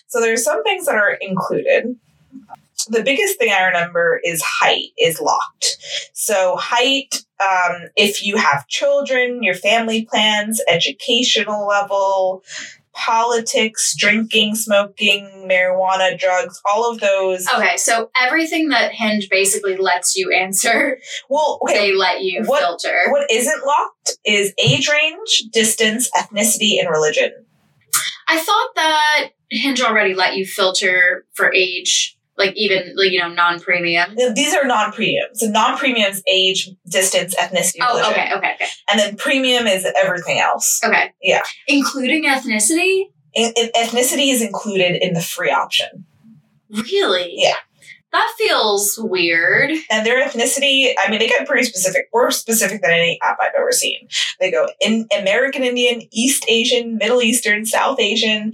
[0.09, 1.97] So there's some things that are included.
[2.91, 5.78] The biggest thing I remember is height is locked.
[6.12, 12.43] So height, um, if you have children, your family plans, educational level,
[12.93, 17.47] politics, drinking, smoking, marijuana, drugs, all of those.
[17.55, 21.78] Okay, so everything that Hinge basically lets you answer, Well, okay.
[21.78, 23.05] they let you What- filter.
[23.11, 27.32] What isn't locked is age range, distance, ethnicity, and religion.
[28.28, 33.28] I thought that Hinge already let you filter for age, like even like you know
[33.28, 34.16] non-premium.
[34.34, 35.28] These are non-premium.
[35.34, 38.12] So non-premium is age, distance, ethnicity, Oh, religion.
[38.12, 40.80] okay, okay, okay, And then premium is everything else.
[40.84, 41.12] okay.
[41.22, 41.43] Yeah.
[41.68, 43.05] including ethnicity.
[43.36, 46.05] I- I- ethnicity is included in the free option.
[46.68, 47.32] Really?
[47.36, 47.55] Yeah.
[48.12, 49.70] That feels weird.
[49.88, 53.53] And their ethnicity, I mean, they get pretty specific, more specific than any app I've
[53.57, 54.09] ever seen.
[54.41, 58.53] They go in American Indian, East Asian, Middle Eastern, South Asian,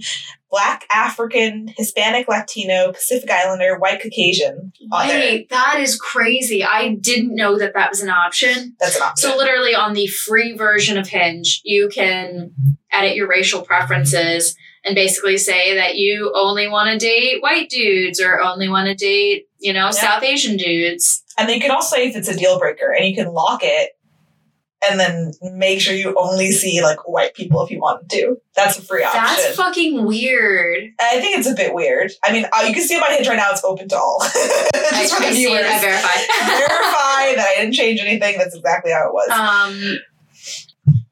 [0.49, 4.71] Black African, Hispanic Latino, Pacific Islander, White Caucasian.
[4.91, 6.63] Wait, that is crazy.
[6.63, 8.75] I didn't know that that was an option.
[8.79, 9.29] That's an option.
[9.29, 12.53] So literally on the free version of Hinge, you can
[12.91, 18.21] edit your racial preferences and basically say that you only want to date white dudes
[18.21, 21.23] or only want to date, you know, South Asian dudes.
[21.37, 23.59] and then you can also say if it's a deal breaker and you can lock
[23.63, 23.96] it
[24.87, 28.37] and then make sure you only see like white people if you want to.
[28.55, 29.21] That's a free option.
[29.23, 30.91] That's fucking weird.
[30.99, 32.11] I think it's a bit weird.
[32.23, 34.19] I mean, uh, you can see on my hinge right now; it's open to all.
[34.23, 35.65] I, Just for I the see it, viewers.
[35.65, 36.15] I verify.
[36.57, 38.37] Verify that I didn't change anything.
[38.37, 39.29] That's exactly how it was.
[39.31, 39.97] um,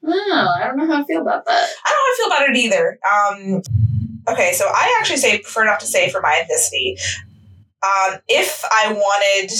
[0.06, 1.68] oh, I don't know how I feel about that.
[1.86, 2.98] I don't know how I feel about it either.
[4.28, 6.98] Um, okay, so I actually say prefer not to say for my ethnicity.
[7.82, 9.52] Um, if I wanted,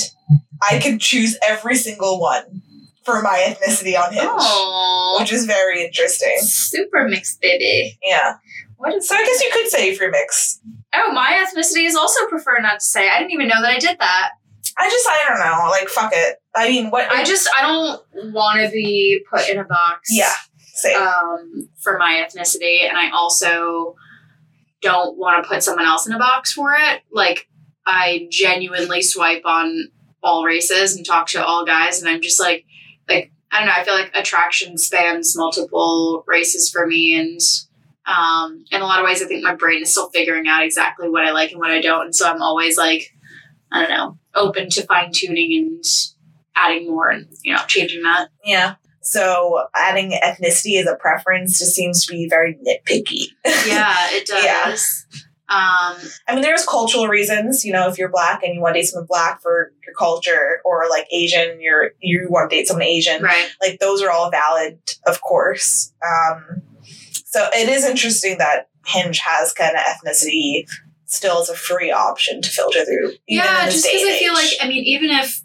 [0.62, 2.62] I could choose every single one
[3.06, 6.36] for my ethnicity on Hinge, Oh, which is very interesting.
[6.40, 7.98] super mixed, baby.
[8.02, 8.34] Yeah.
[8.76, 10.60] What is So I guess you could say free mix.
[10.92, 13.08] Oh, my ethnicity is also prefer not to say.
[13.08, 14.30] I didn't even know that I did that.
[14.78, 15.70] I just I don't know.
[15.70, 16.36] Like fuck it.
[16.54, 20.10] I mean, what I just I don't want to be put in a box.
[20.10, 20.32] yeah.
[20.74, 21.00] Same.
[21.00, 23.94] Um, for my ethnicity, and I also
[24.82, 27.00] don't want to put someone else in a box for it.
[27.10, 27.48] Like
[27.86, 29.88] I genuinely swipe on
[30.22, 32.65] all races and talk to all guys, and I'm just like,
[33.08, 33.74] like I don't know.
[33.76, 37.40] I feel like attraction spans multiple races for me, and
[38.06, 41.08] um, in a lot of ways, I think my brain is still figuring out exactly
[41.08, 43.14] what I like and what I don't, and so I'm always like,
[43.72, 45.84] I don't know, open to fine tuning and
[46.54, 48.28] adding more and you know changing that.
[48.44, 48.74] yeah.
[49.02, 53.26] So adding ethnicity as a preference just seems to be very nitpicky.
[53.64, 54.26] Yeah, it
[54.66, 55.06] does.
[55.12, 55.20] Yeah.
[55.48, 55.96] Um,
[56.26, 57.64] I mean, there's cultural reasons.
[57.64, 60.60] You know, if you're black and you want to date someone black for your culture,
[60.64, 63.22] or like Asian, you're you want to date someone Asian.
[63.22, 63.50] right.
[63.62, 65.92] Like those are all valid, of course.
[66.04, 66.62] Um,
[67.24, 70.66] so it is interesting that Hinge has kind of ethnicity
[71.04, 73.12] still as a free option to filter through.
[73.28, 74.50] yeah, just because I feel like.
[74.60, 75.42] I mean, even if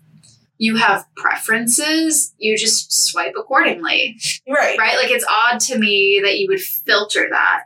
[0.58, 4.18] you have preferences, you just swipe accordingly,
[4.48, 4.78] right.
[4.78, 4.96] right?
[4.96, 7.64] Like it's odd to me that you would filter that.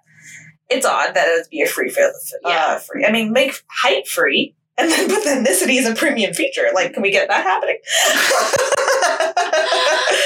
[0.69, 2.11] It's odd that it would be a free fil-
[2.43, 2.77] uh, Yeah.
[2.79, 3.05] free.
[3.05, 4.55] I mean, make height free.
[4.77, 6.69] And then put the ethnicity as a premium feature.
[6.73, 7.77] Like, can we get that happening?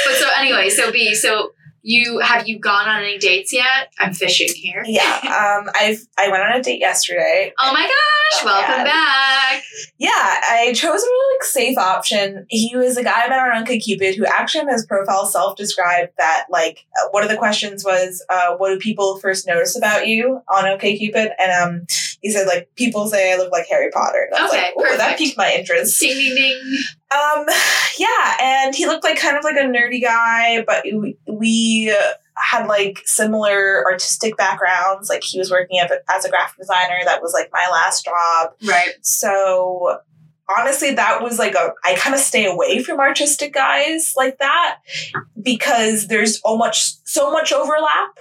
[0.06, 1.52] But so anyway, so B, so
[1.82, 3.92] you have you gone on any dates yet?
[4.00, 4.84] I'm fishing here.
[4.86, 7.54] yeah, um, I've I went on a date yesterday.
[7.60, 9.64] Oh my gosh, Oh, welcome back.
[9.98, 12.46] Yeah, I chose a really like safe option.
[12.50, 16.46] He was a guy I met on OkCupid who actually on his profile self-described that
[16.52, 20.42] like uh, one of the questions was, uh, "What do people first notice about you
[20.48, 21.86] on OkCupid?" And um,
[22.22, 24.28] he said like people say I look like Harry Potter.
[24.30, 26.00] And I was Okay, like, "Ooh, that piqued my interest.
[26.00, 26.78] Ding ding ding.
[27.14, 27.46] Um,
[27.98, 30.84] yeah, and he looked like kind of like a nerdy guy, but
[31.28, 31.94] we,
[32.42, 35.10] had like similar artistic backgrounds.
[35.10, 37.00] Like he was working as a- as a graphic designer.
[37.04, 38.52] That was like my last job.
[38.66, 38.94] Right.
[39.02, 40.00] So
[40.58, 44.78] honestly, that was like a I kind of stay away from artistic guys like that
[45.42, 48.18] because there's so much so much overlap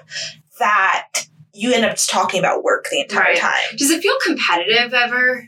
[0.59, 1.09] that
[1.55, 3.37] you end up just talking about work the entire Right.
[3.39, 3.77] time.
[3.77, 5.47] Does it feel competitive ever?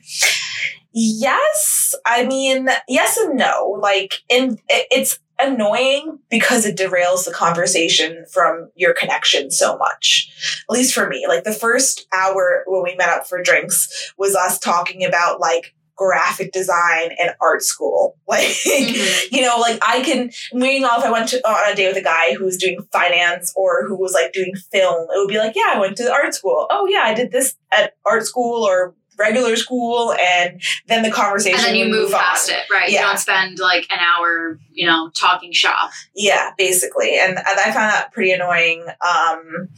[0.93, 3.79] Yes, I mean, yes and no.
[3.81, 10.31] Like, in it- it's annoying because it derails the conversation from your connection so much.
[10.69, 14.35] At least for me, like the first hour when we met up for drinks was
[14.37, 18.17] us talking about like graphic design and art school.
[18.31, 19.33] Like, Mhm.
[19.33, 22.03] you know, like I can, meanwhile, if I went to, on a date with a
[22.03, 25.57] guy who was doing finance or who was like doing film, it would be like,
[25.57, 26.67] yeah, I went to art school.
[26.71, 30.13] Oh, yeah, I did this at art school or regular school.
[30.15, 32.21] And then the conversation And then you move, move on.
[32.21, 32.89] past it, right?
[32.89, 33.03] You Yeah.
[33.03, 35.91] don't spend like an hour, you know, talking shop.
[36.17, 37.19] Yeah, basically.
[37.19, 38.85] And, and I found that pretty annoying.
[39.07, 39.69] Um,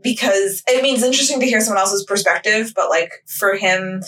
[0.00, 4.00] because I mean, it's interesting to hear someone else's perspective, but like for him,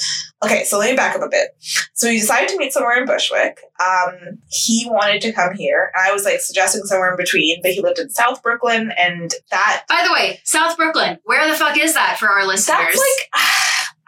[0.43, 1.49] okay, so let me back up a bit.
[1.95, 3.61] So we decided to meet somewhere in Bushwick.
[3.81, 7.73] Um, he wanted to come here, and I was like suggesting somewhere in between, but
[7.73, 11.77] he lived in South Brooklyn, and that By the way, South Brooklyn, where the fuck
[11.77, 12.79] is that for our listeners?
[12.79, 13.43] that's like,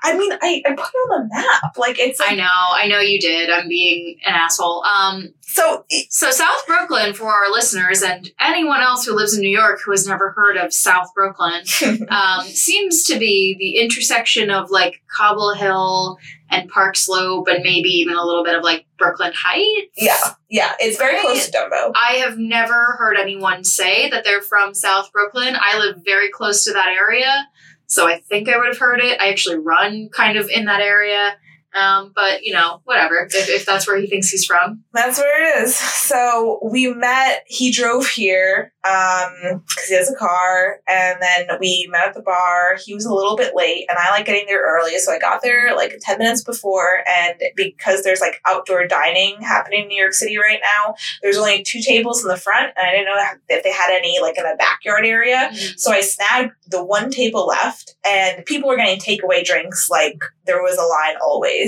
[0.05, 1.77] I mean, I, I put it on the map.
[1.77, 3.51] Like it's I know, I know you did.
[3.51, 4.85] I'm being an asshole.
[4.85, 9.51] Um, so so South Brooklyn for our listeners and anyone else who lives in New
[9.57, 11.62] York who has never heard of South Brooklyn
[12.11, 16.19] um, seems to be the intersection of like Cobble Hill
[16.51, 19.93] and Park Slope and maybe even a little bit of like Brooklyn Heights.
[19.97, 20.16] yeah,
[20.51, 21.23] yeah, it's very Right.
[21.23, 21.93] close to Dumbo.
[21.95, 25.55] I have never heard anyone say that they're from South Brooklyn.
[25.59, 27.47] I live very close to that area,
[27.93, 29.20] so I think I would have heard it.
[29.20, 31.36] I actually run kind of in that area.
[31.74, 33.27] Um, but you know, whatever.
[33.31, 35.77] If, if that's where he thinks he's from, That's where it is.
[35.77, 37.44] So we met.
[37.47, 42.77] He drove here because he has a car, and then we met at the bar.
[42.85, 45.43] He was a little bit late, and I like getting there early, so I got
[45.43, 47.03] there like ten minutes before.
[47.09, 51.62] And because there's like outdoor dining happening in New York City right now, there's only
[51.62, 54.44] two tables in the front, and I didn't know if they had any like in
[54.44, 55.51] the backyard area.
[55.77, 60.62] So I snagged the one table left, and people were getting takeaway drinks like there
[60.62, 61.61] was a line always.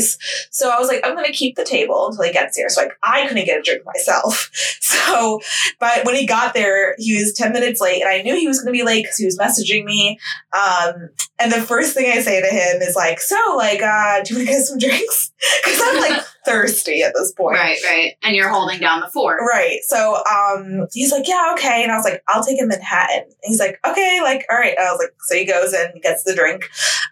[0.51, 2.69] So I was like, I'm gonna keep the table until he gets here.
[2.69, 4.51] So like I couldn't get a drink myself.
[4.95, 5.41] So,
[5.81, 8.61] but when he got there, he was ten minutes late, and I knew he was
[8.61, 10.19] gonna be late because he was messaging me.
[10.53, 14.33] Um, and the first thing I say to him is like, "So, like, uh, do
[14.33, 15.33] you want to get some drinks?"
[15.65, 17.57] Because I'm like thirsty at this point.
[17.57, 19.41] right, right, and you're holding down the fort.
[19.41, 19.81] Right.
[19.87, 21.83] So um he's like, Yeah, okay.
[21.83, 23.23] And I was like, I'll take a Manhattan.
[23.25, 24.77] And he's like, Okay, like, all right.
[24.79, 26.69] I was like, so he goes and gets the drink.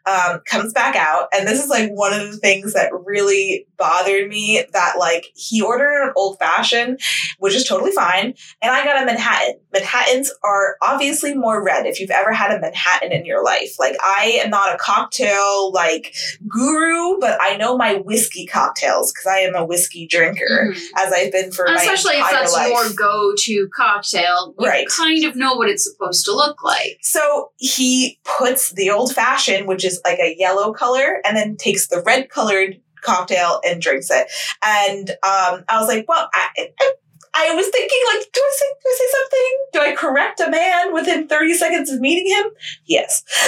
[0.07, 4.29] um, comes back out, and this is like one of the things that really bothered
[4.29, 4.65] me.
[4.73, 7.01] That like he ordered an old fashioned,
[7.39, 9.59] which is totally fine, and I got a Manhattan.
[9.73, 11.87] Manhattans are obviously more red.
[11.87, 15.73] If you've ever had a Manhattan in your life, like I am not a cocktail
[15.73, 16.15] like
[16.49, 20.81] guru, but I know my whiskey cocktails because I am a whiskey drinker, Mhm.
[20.97, 22.69] as I've been for Especially my if entire that's life.
[22.71, 24.87] your go-to cocktail, you Right.
[24.89, 26.99] kind of know what it's supposed to look like.
[27.03, 31.89] So he puts the old fashioned, which is like a yellow color, and then takes
[31.89, 34.29] the red colored cocktail and drinks it.
[34.65, 36.49] And um, I was like, well, I,
[36.81, 36.93] I,
[37.35, 39.67] I was thinking, like, do I say, do I say something?
[39.73, 42.47] Do I correct a man within 30 seconds of meeting him?
[42.85, 43.25] Yes.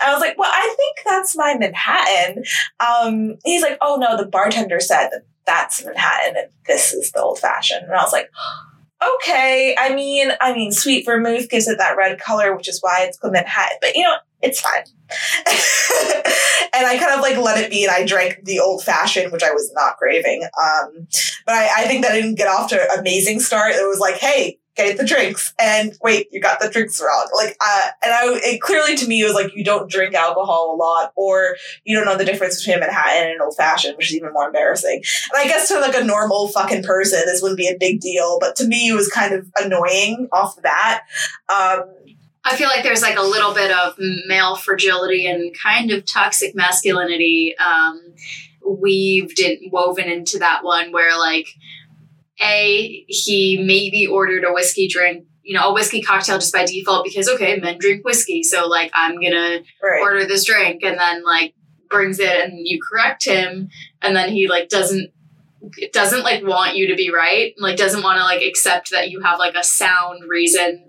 [0.00, 2.44] I was like, well, I think that's my Manhattan.
[2.78, 7.20] Um, he's like, oh no, the bartender said that that's Manhattan and this is the
[7.20, 7.84] old fashioned.
[7.84, 8.30] And I was like,
[9.16, 9.74] okay.
[9.78, 13.18] I mean, I mean, sweet vermouth gives it that red color, which is why it's
[13.18, 13.78] called Manhattan.
[13.80, 14.84] But you know, it's fine.
[16.74, 19.42] and I kind of like let it be, and I drank the old fashioned, which
[19.42, 20.42] I was not craving.
[20.42, 21.08] Um,
[21.46, 23.72] but I, I think that didn't get off to an amazing start.
[23.72, 27.28] It was like, hey, get the drinks, and wait, you got the drinks wrong.
[27.34, 30.74] Like, uh, and I it clearly to me it was like you don't drink alcohol
[30.74, 34.10] a lot, or you don't know the difference between Manhattan and an old fashioned, which
[34.10, 35.02] is even more embarrassing.
[35.32, 38.38] And I guess to like a normal fucking person, this wouldn't be a big deal,
[38.40, 41.02] but to me, it was kind of annoying off the bat.
[41.48, 41.84] Um,
[42.44, 43.94] I feel like there's like a little bit of
[44.26, 48.14] male fragility and kind of toxic masculinity um,
[48.66, 51.48] weaved and woven into that one where like
[52.42, 57.04] a he maybe ordered a whiskey drink you know a whiskey cocktail just by default
[57.04, 60.00] because okay men drink whiskey so like i'm gonna right.
[60.00, 61.54] order this drink and then like
[61.88, 63.68] brings it and you correct him
[64.02, 65.10] and then he like doesn't
[65.92, 69.20] doesn't like want you to be right like doesn't want to like accept that you
[69.20, 70.84] have like a sound reason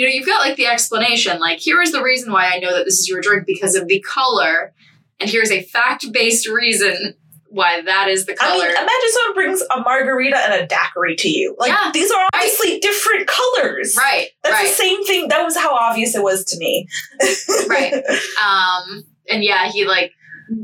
[0.00, 2.74] you know you've got like the explanation like here is the reason why i know
[2.74, 4.72] that this is your drink because of the color
[5.20, 7.14] and here's a fact-based reason
[7.52, 8.62] why that is the color.
[8.62, 11.56] I mean, imagine someone brings a margarita and a daiquiri to you.
[11.58, 11.90] Like Yeah.
[11.92, 13.96] these are obviously different colors.
[13.98, 15.28] right That's right the same thing.
[15.28, 16.86] That was how obvious it was to me.
[17.68, 17.92] Right.
[18.42, 20.12] um and yeah he like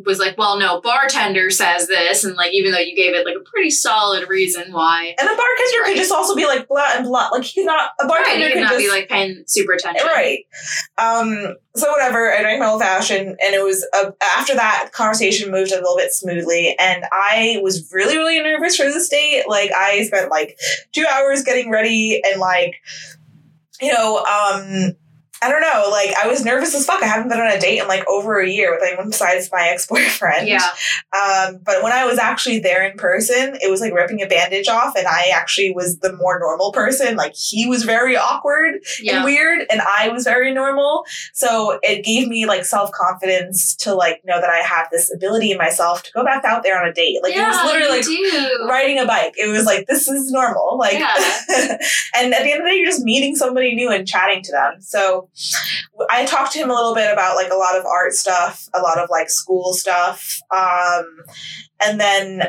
[0.04, 3.36] was like well no bartender says this and like even though you gave it like
[3.36, 5.88] a pretty solid reason why And the bartender Right.
[5.88, 7.28] could just also be like blah and blah.
[7.30, 9.72] Like he could not a bartender you could could not just be like paying super
[9.74, 10.40] attention right.
[10.98, 11.56] Um.
[11.76, 12.32] So whatever.
[12.32, 15.96] I drank my old fashioned, and it was uh, after that conversation moved a little
[15.96, 19.44] bit smoothly, and I was really really nervous for this date.
[19.46, 20.58] Like I spent like
[20.92, 22.76] two hours getting ready, and like
[23.80, 24.96] you know um.
[25.42, 27.02] I don't know, like I was nervous as fuck.
[27.02, 29.68] I haven't been on a date in like over a year with anyone besides my
[29.72, 30.48] ex boyfriend.
[30.48, 30.70] yeah
[31.12, 34.68] Um, but when I was actually there in person, it was like ripping a bandage
[34.68, 37.16] off, and I actually was the more normal person.
[37.16, 41.04] Like he was very awkward yeah and weird, and I was very normal.
[41.34, 45.50] So it gave me like self confidence to like know that I have this ability
[45.50, 47.18] in myself to go back out there on a date.
[47.22, 48.66] Like it was literally like do.
[48.68, 49.34] riding a bike.
[49.36, 50.78] It was like this is normal.
[50.78, 51.14] Like, Yeah.
[52.14, 54.52] and at the end of the day, you're just meeting somebody new and chatting to
[54.52, 54.80] them.
[54.80, 55.28] So
[56.10, 58.80] I talked to him a little bit about like a lot of art stuff, a
[58.80, 61.24] lot of like school stuff, um,
[61.82, 62.42] and then.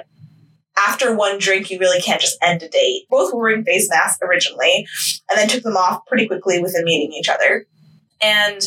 [0.87, 3.07] After one drink, you really can't just end a date.
[3.09, 4.85] Both were wearing face masks originally,
[5.27, 7.65] and then took them off pretty quickly within meeting each other.
[8.21, 8.61] And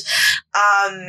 [0.53, 1.07] um,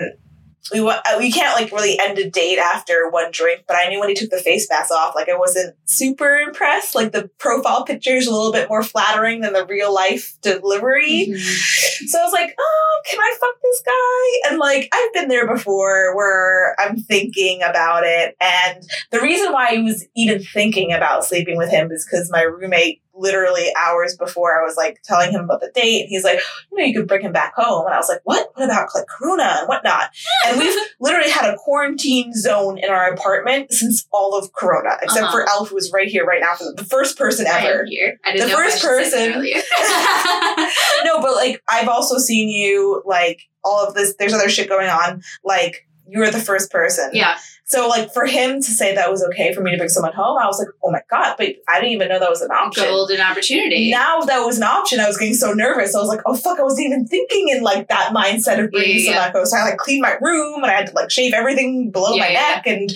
[0.71, 3.63] we uh, we can't like really end a date after one drink.
[3.67, 6.93] But I knew when he took the face mask off, like I wasn't super impressed.
[6.95, 11.27] Like the profile picture is a little bit more flattering than the real life delivery.
[11.29, 12.07] Mhm.
[12.07, 14.49] So I was like, oh, can I fuck this guy?
[14.49, 18.35] And like, I've been there before where I'm thinking about it.
[18.41, 22.41] And the reason why I was even thinking about sleeping with him is because my
[22.41, 26.01] roommate, literally hours before, I was like telling him about the date.
[26.01, 26.39] And he's like,
[26.71, 27.85] you know, you could bring him back home.
[27.85, 28.51] And I was like, what?
[28.55, 30.09] What about like Corona and whatnot?
[30.47, 35.25] And we've literally had a quarantine zone in our apartment since all of Corona, except
[35.25, 35.31] Uh-huh.
[35.31, 37.85] for Elle, who was right here right now for the first person ever.
[37.87, 38.19] here.
[38.25, 43.01] I didn't The first should say that person- no, but like I've also seen you
[43.05, 44.15] like all of this.
[44.17, 45.21] There's other shit going on.
[45.43, 47.11] Like you were the first person.
[47.13, 47.37] yeah,
[47.71, 50.37] So like for him to say that was okay for me to bring someone home,
[50.37, 52.83] I was like, oh my god, but I didn't even know that was an option.
[52.83, 53.89] golden opportunity.
[53.89, 55.95] Now that was an option, I was getting so nervous.
[55.95, 58.97] I was like, oh fuck, I wasn't even thinking in like that mindset of bringing
[58.97, 59.45] Yeah, yeah, someone home.
[59.45, 62.23] So I like cleaned my room and I had to like shave everything below Yeah,
[62.23, 62.91] my neck and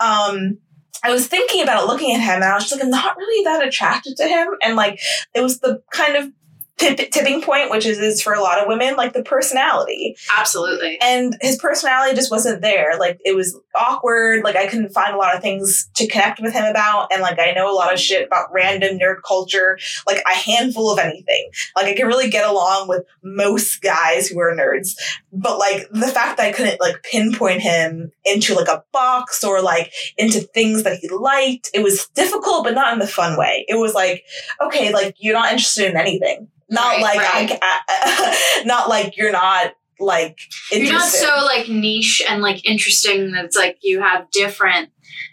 [0.00, 0.58] um.
[1.04, 3.44] I was thinking about looking at him, and I was just like, I'm not really
[3.44, 4.48] that attracted to him.
[4.64, 4.98] And like,
[5.32, 6.32] it was the kind of
[6.78, 10.16] tip- tipping point, which is, is for a lot of women, like the personality.
[10.36, 10.98] Absolutely.
[11.00, 12.98] And his personality just wasn't there.
[12.98, 14.44] Like it was awkward.
[14.44, 17.12] Like I couldn't find a lot of things to connect with him about.
[17.12, 20.90] And like I know a lot of shit about random nerd culture, like a handful
[20.90, 21.50] of anything.
[21.76, 24.94] Like I can really get along with most guys who are nerds.
[25.32, 29.60] But like the fact that I couldn't like pinpoint him into like a box or
[29.60, 33.64] like into things that he liked, it was difficult, but not in the fun way.
[33.68, 34.24] It was like,
[34.60, 36.48] okay, like you're not interested in anything.
[36.70, 37.58] Not Right, like right.
[37.62, 40.38] I, not like you're not like
[40.70, 44.90] You're not so like niche and like interesting that it's like you have different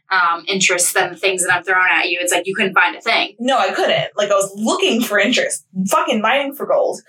[0.10, 2.20] um, interests than the things that I'm throwing at you.
[2.22, 3.36] It's like you couldn't find a thing.
[3.40, 4.12] no, I couldn't.
[4.16, 7.02] Like I was looking for interest, fucking mining for gold.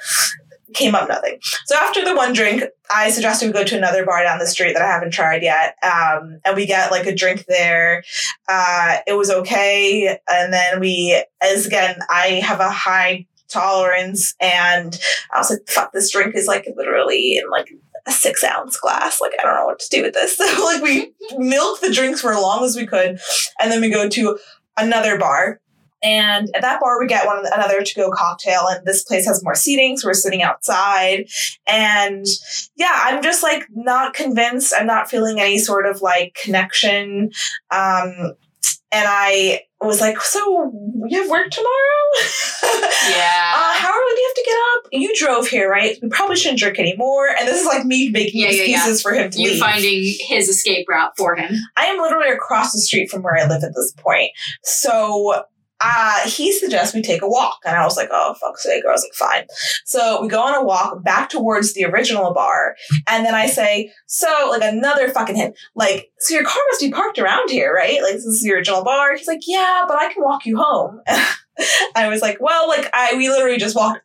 [0.75, 1.39] Came up nothing.
[1.67, 4.75] So after the one drink, I suggested we go to another bar down the street
[4.75, 5.77] that I haven't tried yet.
[5.83, 8.03] Um, and we get like a drink there.
[8.49, 10.19] Uh, it was okay.
[10.29, 13.27] And then we, as again, I have a high
[13.57, 14.99] tolerance and
[15.33, 17.71] I was like, fuck, this drink is like literally in like
[18.07, 19.21] a six ounce glass.
[19.21, 20.37] Like, I don't know what to do with this.
[20.47, 23.19] So like we milked the drinks for as long as we could.
[23.61, 24.39] And then we go to
[24.77, 25.61] another bar.
[26.03, 29.43] And at that bar, we get one another to go cocktail, and this place has
[29.43, 31.27] more seating, so we're sitting outside.
[31.67, 32.27] And
[32.77, 34.75] yeah, I'm just like not convinced.
[34.77, 37.31] I'm not feeling any sort of like connection.
[37.71, 38.35] Um,
[38.93, 40.73] and I was like, "So
[41.09, 41.73] you have work tomorrow?
[43.09, 43.53] Yeah.
[43.55, 44.89] Uh, how early do you have to get up?
[44.93, 45.97] You drove here, right?
[46.03, 47.29] We probably shouldn't drink anymore.
[47.39, 48.77] And this is like me making Yeah, yeah, yeah.
[48.77, 49.61] excuses for him to you leave.
[49.61, 51.55] finding his escape route for him.
[51.77, 54.31] I am literally across the street from where I live at this point.
[54.65, 55.45] So
[55.81, 57.59] uh, he suggests we take a walk.
[57.65, 58.83] And I was like, oh, fuck's sake.
[58.83, 58.91] Girl.
[58.91, 59.47] I was like, fine.
[59.85, 62.77] So we go on a walk back towards the original bar.
[63.07, 66.91] And then I say, so like another fucking hint, like, so your car must be
[66.91, 68.03] parked around here, right?
[68.03, 69.17] Like, this is the original bar.
[69.17, 71.01] He's like, yeah, but I can walk you home.
[71.95, 74.01] I was like, well, like, I, we literally just walked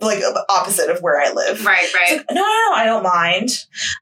[0.00, 1.64] like opposite of where I live.
[1.64, 2.16] Right, right.
[2.16, 3.50] like, no, no, no, I don't mind.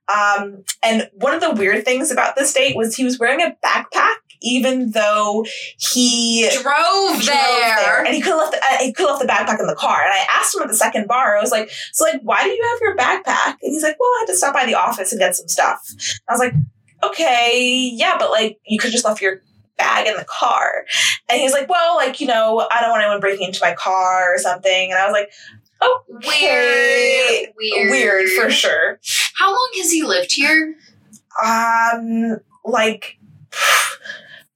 [0.08, 3.56] Um, and one of the weird things about this date was he was wearing a
[3.64, 5.44] backpack, even though
[5.78, 8.04] he Drove drove there.
[8.04, 9.74] and he could have left the, uh, he could have left the backpack in the
[9.74, 10.02] car.
[10.02, 12.50] And I asked him at the second bar, I was like, so like, why do
[12.50, 13.56] you have your backpack?
[13.62, 15.80] And he's like, well, I had to stop by the office and get some stuff.
[16.28, 16.54] I was like,
[17.02, 19.42] okay, yeah, but like, you could just left your
[19.76, 20.86] bag in the car.
[21.28, 24.34] And he's like, well, like, you know, I don't want anyone breaking into my car
[24.34, 24.90] or something.
[24.90, 25.30] And I was like,
[25.82, 27.52] oh, Weird.
[27.58, 27.90] Weird.
[27.90, 28.98] weird for sure.
[29.36, 30.74] How long has he lived here?
[31.44, 33.18] Um, like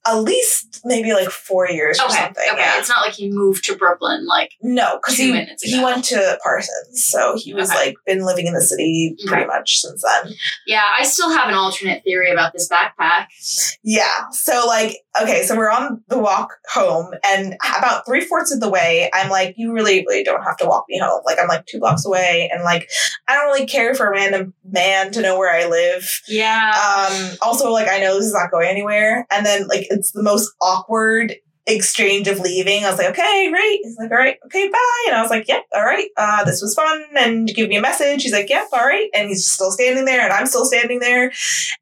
[0.07, 2.43] at least maybe like four years or something.
[2.53, 2.61] Okay.
[2.61, 2.79] Yeah.
[2.79, 4.27] It's not like he moved to Brooklyn.
[4.27, 7.79] Like, No, because he he went to Parsons, so he was Okay.
[7.87, 9.47] like been living in the city pretty Okay.
[9.47, 10.33] much since then.
[10.67, 13.27] yeah, I still have an alternate theory about this backpack.
[13.83, 14.09] Yeah.
[14.33, 18.71] So like, okay, so we're on the walk home, and about three fourths of the
[18.71, 21.21] way, I'm like, you really, really don't have to walk me home.
[21.27, 22.89] Like I'm like two blocks away, and like
[23.29, 26.21] I don't really care for a random man to know where I live.
[26.29, 26.71] Yeah.
[26.71, 29.27] Um, also, like, I know this is not going anywhere.
[29.31, 31.35] And then, like, it's the most awkward
[31.67, 32.85] exchange of leaving.
[32.85, 33.81] I was like, okay, great.
[33.83, 35.05] He's like, all right, okay, bye.
[35.07, 36.09] And I was like, yep, all right.
[36.17, 37.05] Uh, this was fun.
[37.17, 38.23] And give me a message.
[38.23, 39.11] He's like, yep, all right.
[39.15, 41.33] And he's still standing there, and I'm still standing there.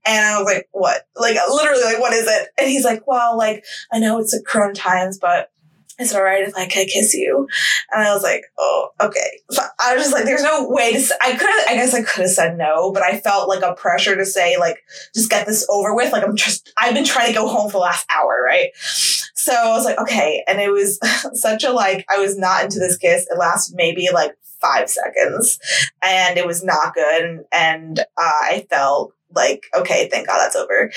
[0.04, 1.02] And I was like, what?
[1.16, 2.48] Like, literally, like, what is it?
[2.58, 5.50] And he's like, well, like, I know it's a Corona times, but
[5.98, 7.48] is it all right if I could kiss you?
[7.90, 9.40] And I was like, oh, okay.
[9.50, 10.98] So I was just like, there's no way to.
[10.98, 11.48] s- I could.
[11.68, 14.56] I guess I could have said no, but I felt like a pressure to say
[14.58, 14.78] like,
[15.14, 16.12] just get this over with.
[16.12, 16.72] Like I'm just.
[16.78, 18.68] I've been trying to go home for the last hour, right?
[18.76, 20.44] So I was like, okay.
[20.46, 20.98] And it was
[21.34, 22.04] such a like.
[22.10, 23.26] I was not into this kiss.
[23.30, 25.58] It lasted maybe like five seconds,
[26.02, 27.40] and it was not good.
[27.52, 30.90] And, uh, I felt like okay thank god that's over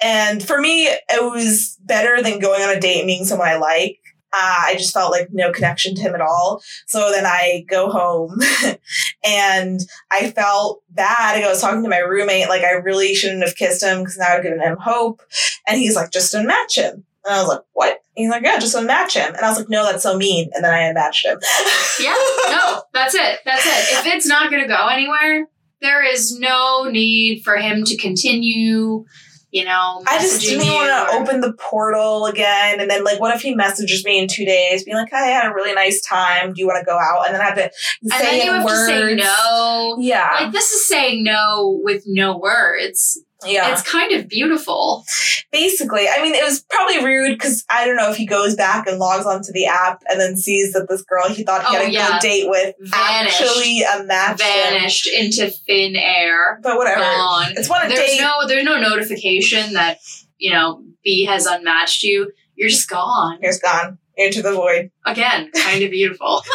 [0.00, 3.56] and for me it was better than going on a date and meeting someone i
[3.58, 3.98] like
[4.34, 6.62] uh, I just felt like no connection to him at all.
[6.86, 8.38] So then I go home
[9.24, 9.80] and
[10.10, 11.42] I felt bad.
[11.42, 14.28] I was talking to my roommate, like I really shouldn't have kissed him because now
[14.28, 15.22] I've given him hope.
[15.66, 17.04] And he's like, just unmatch him.
[17.24, 18.00] And I was like, what?
[18.14, 19.34] He's like, yeah, just unmatch him.
[19.34, 20.50] And I was like, no, that's so mean.
[20.52, 21.38] And then I unmatched him.
[22.00, 22.16] yeah.
[22.48, 23.40] No, that's it.
[23.44, 23.98] That's it.
[23.98, 25.46] If it's not going to go anywhere,
[25.80, 29.04] there is no need for him to continue,
[29.54, 32.80] you know, I just didn't want to open the portal again.
[32.80, 35.26] And then, like, what if he messages me in two days, being like, "Hey, I
[35.28, 36.52] had a really nice time.
[36.52, 37.70] Do you want to go out?" And then I have to
[38.02, 38.80] And then you have words.
[38.80, 39.96] to say no.
[40.00, 43.22] Yeah, Like, this is saying no with no words.
[43.46, 43.72] Yeah.
[43.72, 45.04] It's kind of beautiful.
[45.52, 48.86] Basically, I mean, it was probably rude because I don't know if he goes back
[48.86, 51.80] and logs onto the app and then sees that this girl he thought he Oh,
[51.80, 52.08] had a yeah.
[52.12, 53.40] good date with Vanished.
[53.40, 54.38] actually a match.
[54.38, 56.58] Vanished into thin air.
[56.62, 57.00] But whatever.
[57.02, 57.52] Gone.
[57.56, 58.20] It's one a There's date.
[58.20, 59.98] no there's no notification that,
[60.38, 62.32] you know, B has unmatched you.
[62.56, 63.38] You're just gone.
[63.40, 63.98] Here's gone.
[64.16, 64.90] into the void.
[65.06, 66.42] Again, kind of beautiful.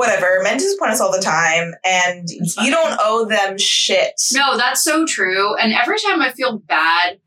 [0.00, 0.40] Whatever.
[0.42, 4.14] Men disappoint us all the time, and you don't owe them shit.
[4.32, 5.54] no, that's so true.
[5.56, 7.18] And every time I feel bad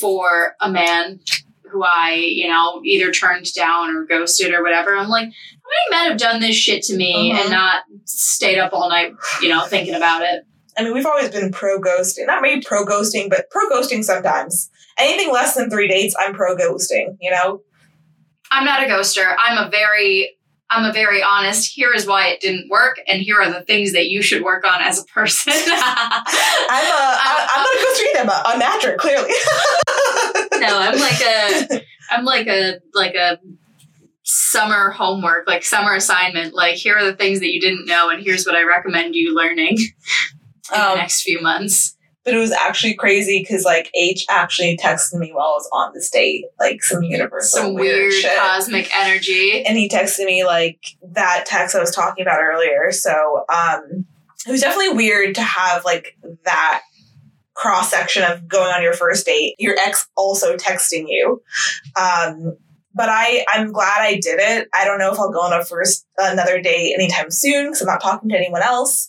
[0.00, 1.20] for a man
[1.70, 6.02] who I, you know, either turned down or ghosted or whatever, I'm like, how many
[6.02, 7.40] men have done this shit to me Mhm.
[7.40, 10.44] and not stayed up all night, you know, thinking about it?
[10.78, 12.26] I mean, we've always been pro ghosting.
[12.26, 14.70] Not maybe pro ghosting, but pro ghosting sometimes.
[14.98, 17.60] Anything less than three dates, I'm pro ghosting, you know?
[18.50, 19.34] I'm not a ghoster.
[19.38, 20.36] I'm a very
[20.74, 21.70] I'm a very honest.
[21.72, 24.64] Here is why it didn't work, and here are the things that you should work
[24.64, 25.52] on as a person.
[25.56, 25.74] I'm a,
[26.68, 28.20] I, I'm not a ghoster either.
[28.20, 29.28] I'm a, a matcher, clearly.
[30.60, 31.80] no, I'm like a
[32.10, 33.38] I'm like a like a
[34.24, 36.54] summer homework, like summer assignment.
[36.54, 39.34] Like here are the things that you didn't know, and here's what I recommend you
[39.34, 39.86] learning in
[40.70, 41.93] the Um, next few months.
[42.24, 45.92] But it was actually crazy because, like, H actually texted me while I was on
[45.94, 49.64] this date, like some universal Some weird, weird cosmic energy.
[49.64, 50.78] and he texted me like
[51.12, 52.90] that text I was talking about earlier.
[52.92, 54.06] So um
[54.46, 56.82] it was definitely weird to have like that
[57.54, 61.42] cross section of going on your first date, your ex also texting you.
[61.96, 62.56] Um
[62.96, 64.68] but I, I'm glad I did it.
[64.72, 67.88] I don't know if I'll go on a first another date anytime soon because I'm
[67.88, 69.08] not talking to anyone else.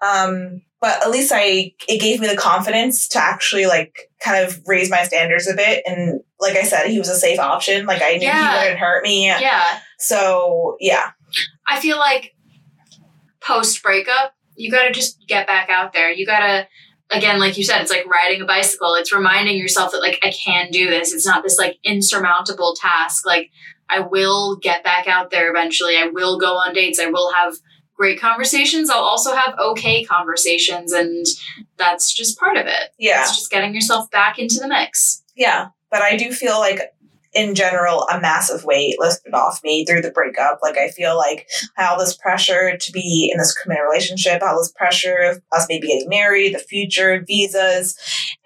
[0.00, 4.60] Um, but at least I it gave me the confidence to actually like kind of
[4.66, 5.82] raise my standards a bit.
[5.86, 7.86] And like I said, he was a safe option.
[7.86, 8.52] Like I knew Yeah.
[8.52, 9.28] he wouldn't hurt me.
[9.28, 9.64] Yeah.
[9.98, 11.12] So yeah,
[11.66, 12.34] I feel like
[13.40, 16.10] post breakup, you got to just get back out there.
[16.10, 16.68] You got to,
[17.10, 18.94] again, like you said, it's like riding a bicycle.
[18.94, 21.12] It's reminding yourself that, like, I can do this.
[21.12, 23.26] It's not this, like, insurmountable task.
[23.26, 23.50] Like,
[23.88, 25.96] I will get back out there eventually.
[25.96, 26.98] I will go on dates.
[26.98, 27.54] I will have
[27.96, 28.90] great conversations.
[28.90, 30.92] I'll also have okay conversations.
[30.92, 31.24] And
[31.76, 32.90] that's just part of it.
[32.98, 35.22] yeah, It's just getting yourself back into the mix.
[35.36, 35.68] yeah.
[35.90, 36.80] But I do feel like
[37.34, 40.58] in general a massive weight lifted off me through the breakup.
[40.62, 41.48] Like I feel like
[41.78, 45.88] all this pressure to be in this committed relationship, all this pressure of us maybe
[45.88, 47.96] getting married, the future, visas.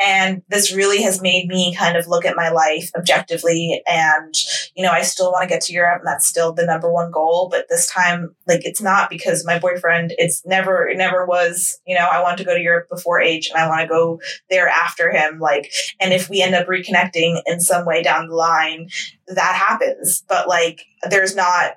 [0.01, 3.83] And this really has made me kind of look at my life objectively.
[3.87, 4.35] And,
[4.75, 7.11] you know, I still want to get to Europe and that's still the number one
[7.11, 7.49] goal.
[7.51, 11.95] But this time, like it's not because my boyfriend, it's never, it never was, you
[11.95, 14.69] know, I want to go to Europe before H and I want to go there
[14.69, 15.39] after him.
[15.39, 15.71] Like,
[16.01, 18.89] and if we end up reconnecting in some way down the line,
[19.29, 20.25] that happens.
[20.27, 21.77] But like, there's not,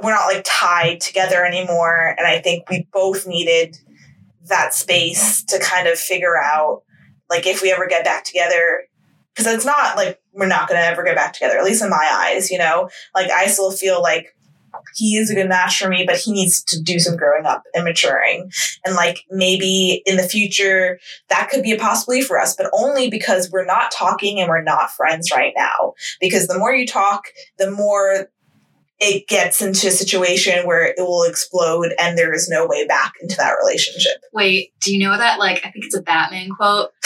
[0.00, 2.14] we're not like tied together anymore.
[2.16, 3.76] And I think we both needed
[4.46, 6.82] that space to kind of figure out,
[7.28, 8.84] like, if we ever get back together,
[9.34, 11.90] because it's not like we're not going to ever get back together, at least in
[11.90, 12.88] my eyes, you know?
[13.14, 14.34] Like, I still feel like
[14.94, 17.64] he is a good match for me, but he needs to do some growing up
[17.74, 18.50] and maturing.
[18.84, 20.98] And like maybe in the future,
[21.28, 24.62] that could be a possibility for us, but only because we're not talking and we're
[24.62, 25.94] not friends right now.
[26.20, 27.28] Because the more you talk,
[27.58, 28.28] the more
[29.00, 33.12] it gets into a situation where it will explode and there is no way back
[33.22, 34.20] into that relationship.
[34.32, 35.38] Wait, do you know that?
[35.38, 36.90] Like, I think it's a Batman quote.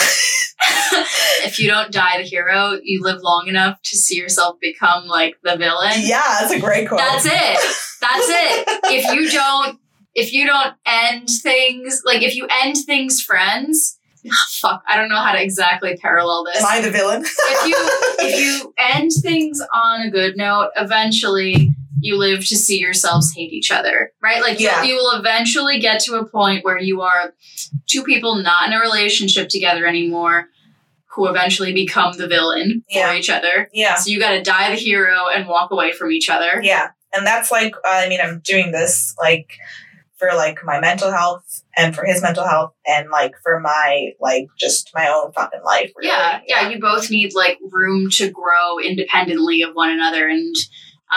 [1.45, 5.35] if you don't die the hero, you live long enough to see yourself become like
[5.43, 5.93] the villain.
[5.97, 6.99] Yeah, that's a great quote.
[6.99, 7.59] That's it.
[8.01, 8.79] That's it.
[8.85, 9.79] If you don't,
[10.13, 15.09] if you don't end things, like if you end things friends, ah, fuck, I don't
[15.09, 16.57] know how to exactly parallel this.
[16.57, 17.23] Am I the villain?
[17.25, 17.75] if you
[18.19, 23.53] if you end things on a good note, eventually you live to see yourselves hate
[23.53, 24.41] each other, right?
[24.41, 24.83] Like you- Yeah.
[24.83, 27.33] you will eventually get to a point where you are
[27.87, 30.49] two people not in a relationship together anymore,
[31.15, 33.09] who eventually become the villain Yeah.
[33.11, 33.69] for each other.
[33.73, 33.95] yeah.
[33.95, 36.59] So you got to die the hero and walk away from each other.
[36.63, 36.89] Yeah.
[37.15, 39.57] And that's like, uh, I mean, I'm doing this like
[40.17, 44.47] for like my mental health and for his mental health and like for my, like,
[44.59, 45.91] just my own fucking life.
[45.95, 46.09] Really.
[46.09, 50.55] Yeah, yeah, you both need like room to grow independently of one another and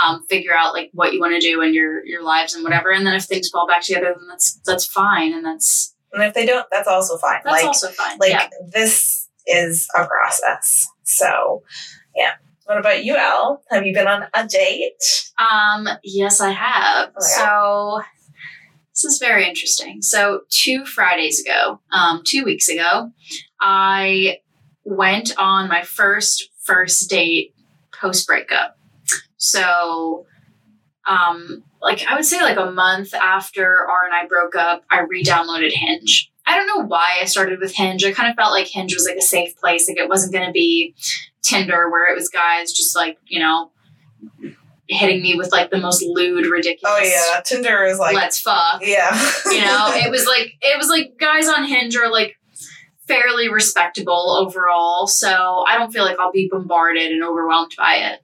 [0.01, 2.91] um, figure out like what you want to do in your your lives and whatever.
[2.91, 6.35] And then if things fall back together, then that's that's fine, and that's And if
[6.35, 7.41] they don't, that's also fine.
[7.45, 8.19] that's like, also fine.
[8.19, 8.49] like yeah.
[8.73, 10.89] this is a process.
[11.05, 11.63] So,
[12.15, 12.33] yeah.
[12.65, 13.63] What about you, Elle?
[13.71, 15.31] Have you been on a date?
[15.39, 17.13] Um, yes, I have.
[17.17, 18.03] Oh, so
[18.93, 20.03] this is very interesting.
[20.03, 23.13] So two Fridays ago, um, two weeks ago,
[23.61, 24.39] I
[24.83, 27.55] went on my first first date
[27.93, 28.76] post breakup.
[29.37, 30.27] So,
[31.07, 35.01] um, like I would say, like a month after R and I broke up, I
[35.01, 36.33] re-downloaded Hinge.
[36.47, 38.05] I don't know why I started with Hinge.
[38.05, 39.89] I kind of felt like Hinge was like a safe place.
[39.89, 40.95] Like it wasn't going to be
[41.43, 43.71] Tinder where it was guys just like you know
[44.89, 46.95] hitting me with like the most lewd, ridiculous.
[46.97, 47.41] Oh, yeah.
[47.41, 48.81] Tinder is like, let's fuck.
[48.83, 49.11] yeah.
[49.47, 52.37] You know, it was like it was like guys on Hinge are like
[53.07, 55.07] fairly respectable overall.
[55.07, 58.21] So I don't feel like I'll be bombarded and overwhelmed by it.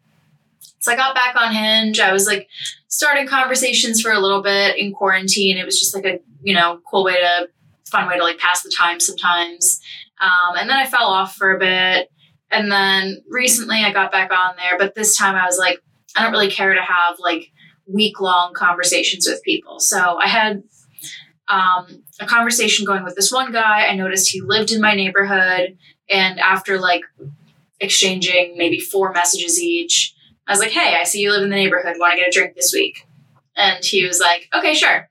[0.82, 2.00] So I got back on Hinge.
[2.00, 2.48] I was like
[2.88, 5.56] starting conversations for a little bit in quarantine.
[5.56, 7.48] It was just like a, you know, cool way to,
[7.88, 9.80] fun way to like pass the time sometimes.
[10.20, 12.10] Um, and then I fell off for a bit.
[12.50, 15.80] And then recently I got back on there, but this time I was like,
[16.16, 17.52] I don't really care to have like
[17.86, 19.78] week long conversations with people.
[19.78, 20.64] So I had
[21.46, 23.86] um, a conversation going with this one guy.
[23.86, 25.78] I noticed he lived in my neighborhood.
[26.10, 27.02] And after like
[27.78, 30.16] exchanging maybe four messages each,
[30.46, 31.96] I was like, hey, I see you live in the neighborhood.
[31.98, 33.06] Want to get a drink this week?
[33.56, 35.08] And he was like, okay, sure.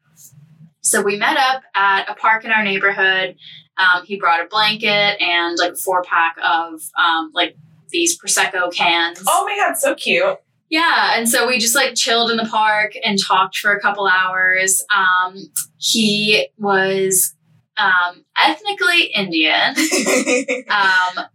[0.82, 3.36] So we met up at a park in our neighborhood.
[3.78, 7.56] Um, he brought a blanket and like a four pack of um, like
[7.90, 9.24] these Prosecco cans.
[9.28, 10.38] Oh my god, so cute.
[10.70, 14.08] Yeah, and so we just like chilled in the park and talked for a couple
[14.08, 14.84] hours.
[14.96, 15.36] Um,
[15.78, 17.36] he was
[17.78, 19.76] um, ethnically Indian,
[20.70, 21.26] um,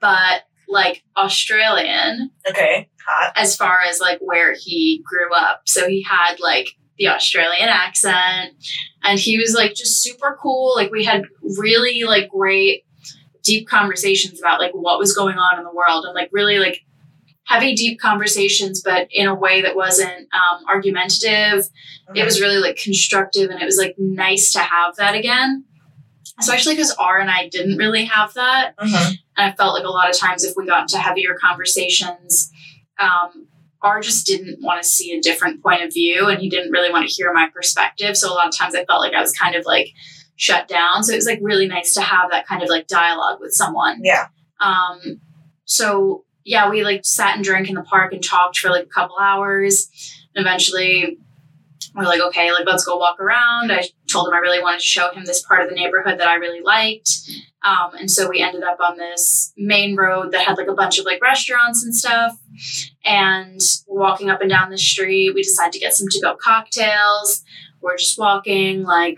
[0.00, 2.88] but like Australian okay,
[3.34, 5.62] as far as like where he grew up.
[5.66, 6.68] So he had like
[6.98, 8.52] the Australian accent
[9.02, 10.74] and he was like just super cool.
[10.76, 11.24] Like we had
[11.58, 12.84] really like great
[13.42, 16.80] deep conversations about like what was going on in the world and like really like
[17.46, 21.66] heavy deep conversations but in a way that wasn't um, argumentative
[22.14, 25.62] it was really like constructive and it was like nice to have that again
[26.40, 29.08] especially because r and i didn't really have that Mhm.
[29.36, 32.50] and I felt like a lot of times if we got into heavier conversations,
[32.98, 33.48] um,
[33.82, 36.90] R just didn't want to see a different point of view and he didn't really
[36.90, 38.16] want to hear my perspective.
[38.16, 39.88] So a lot of times I felt like I was kind of like
[40.36, 41.04] shut down.
[41.04, 44.00] So it was like really nice to have that kind of like dialogue with someone.
[44.02, 44.28] Yeah.
[44.60, 45.20] Um,
[45.64, 48.88] so yeah, we like sat and drank in the park and talked for like a
[48.88, 49.88] couple hours.
[50.34, 51.18] And eventually
[51.94, 53.70] we're like, okay, like let's go walk around.
[53.70, 56.28] I told him I really wanted to show him this part of the neighborhood that
[56.28, 57.10] I really liked.
[57.62, 60.98] Um, and so we ended up on this main road that had like a bunch
[60.98, 62.38] of like restaurants and stuff.
[63.04, 67.42] And walking up and down the street, we decide to get some to go cocktails.
[67.80, 69.16] We're just walking, like,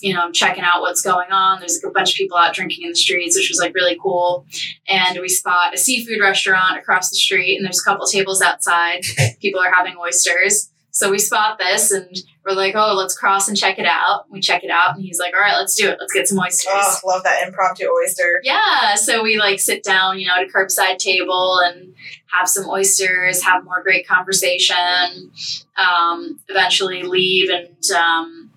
[0.00, 1.60] you know, checking out what's going on.
[1.60, 3.96] There's like a bunch of people out drinking in the streets, which was like really
[4.02, 4.46] cool.
[4.88, 9.02] And we spot a seafood restaurant across the street, and there's a couple tables outside.
[9.40, 10.71] People are having oysters.
[10.94, 12.14] So we spot this and
[12.44, 14.30] we're like, oh, let's cross and check it out.
[14.30, 15.96] We check it out, and he's like, all right, let's do it.
[15.98, 16.70] Let's get some oysters.
[16.70, 18.40] Oh, love that impromptu oyster.
[18.44, 21.94] Yeah, so we like sit down, you know, at a curbside table and
[22.26, 25.30] have some oysters, have more great conversation.
[25.76, 28.50] Um, eventually leave and um,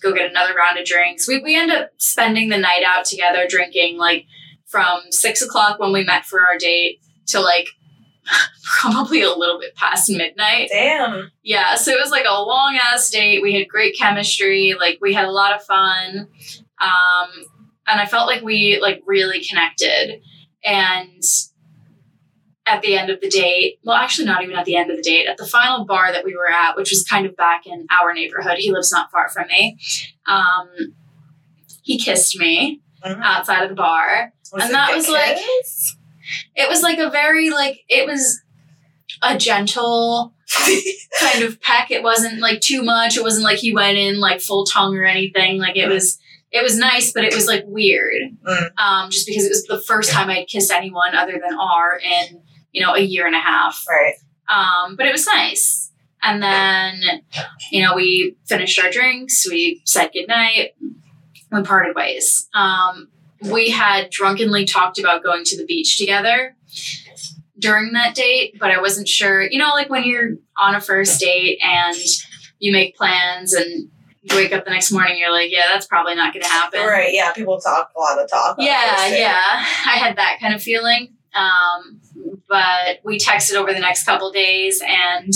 [0.00, 1.26] go get another round of drinks.
[1.26, 4.26] We we end up spending the night out together, drinking like
[4.66, 7.68] from six o'clock when we met for our date to like
[8.80, 10.68] probably a little bit past midnight.
[10.72, 11.30] Damn.
[11.42, 13.42] Yeah, so it was like a long ass date.
[13.42, 14.74] We had great chemistry.
[14.78, 16.28] Like we had a lot of fun.
[16.80, 17.28] Um,
[17.86, 20.20] and I felt like we like really connected.
[20.64, 21.22] And
[22.64, 25.02] at the end of the date, well, actually not even at the end of the
[25.02, 27.86] date, at the final bar that we were at, which was kind of back in
[27.90, 28.58] our neighborhood.
[28.58, 29.76] He lives not far from me.
[30.26, 30.68] Um,
[31.82, 33.20] he kissed me Mhm.
[33.20, 34.32] outside of the bar.
[34.52, 35.96] Was And that was, like- kiss?
[36.54, 38.40] It was like a very like it was
[39.22, 40.34] a gentle
[41.20, 41.90] kind of peck.
[41.90, 43.16] It wasn't like too much.
[43.16, 45.58] It wasn't like he went in like full tongue or anything.
[45.58, 46.18] Like it was
[46.52, 48.22] it was nice, but it was like weird.
[48.46, 48.70] Mm.
[48.78, 52.42] Um, just because it was the first time I'd kissed anyone other than R in,
[52.72, 53.82] you know, a year and a half.
[53.88, 54.14] right.
[54.48, 55.90] Um, but it was nice.
[56.22, 57.22] And then,
[57.72, 60.74] you know, we finished our drinks, we said goodnight,
[61.50, 62.48] we parted ways.
[62.54, 63.08] Um,
[63.50, 66.56] we had drunkenly talked about going to the beach together
[67.58, 71.20] during that date, but I wasn't sure, you know, like when you're on a first
[71.20, 71.96] date and
[72.58, 73.88] you make plans and
[74.22, 76.80] you wake up the next morning, you're like, yeah, that's probably not going to happen.
[76.80, 77.12] Right.
[77.12, 77.32] Yeah.
[77.32, 78.56] People talk a lot of talk.
[78.58, 79.64] Yeah, yeah.
[79.86, 81.14] I had that kind of feeling.
[81.34, 82.00] Um,
[82.48, 85.32] but we texted over the next couple days, and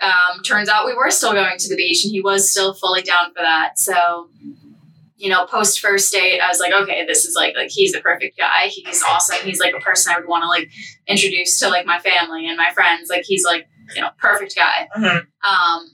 [0.00, 3.02] um, turns out we were still going to the beach, and he was still fully
[3.02, 3.78] down for that.
[3.78, 4.30] So,
[5.18, 8.00] you know, post first date, I was like, okay, this is like like he's the
[8.00, 8.68] perfect guy.
[8.68, 9.36] He's awesome.
[9.44, 10.70] He's like a person I would want to like
[11.08, 13.10] introduce to like my family and my friends.
[13.10, 14.88] Like he's like you know perfect guy.
[14.96, 15.26] Mhm.
[15.42, 15.90] Um,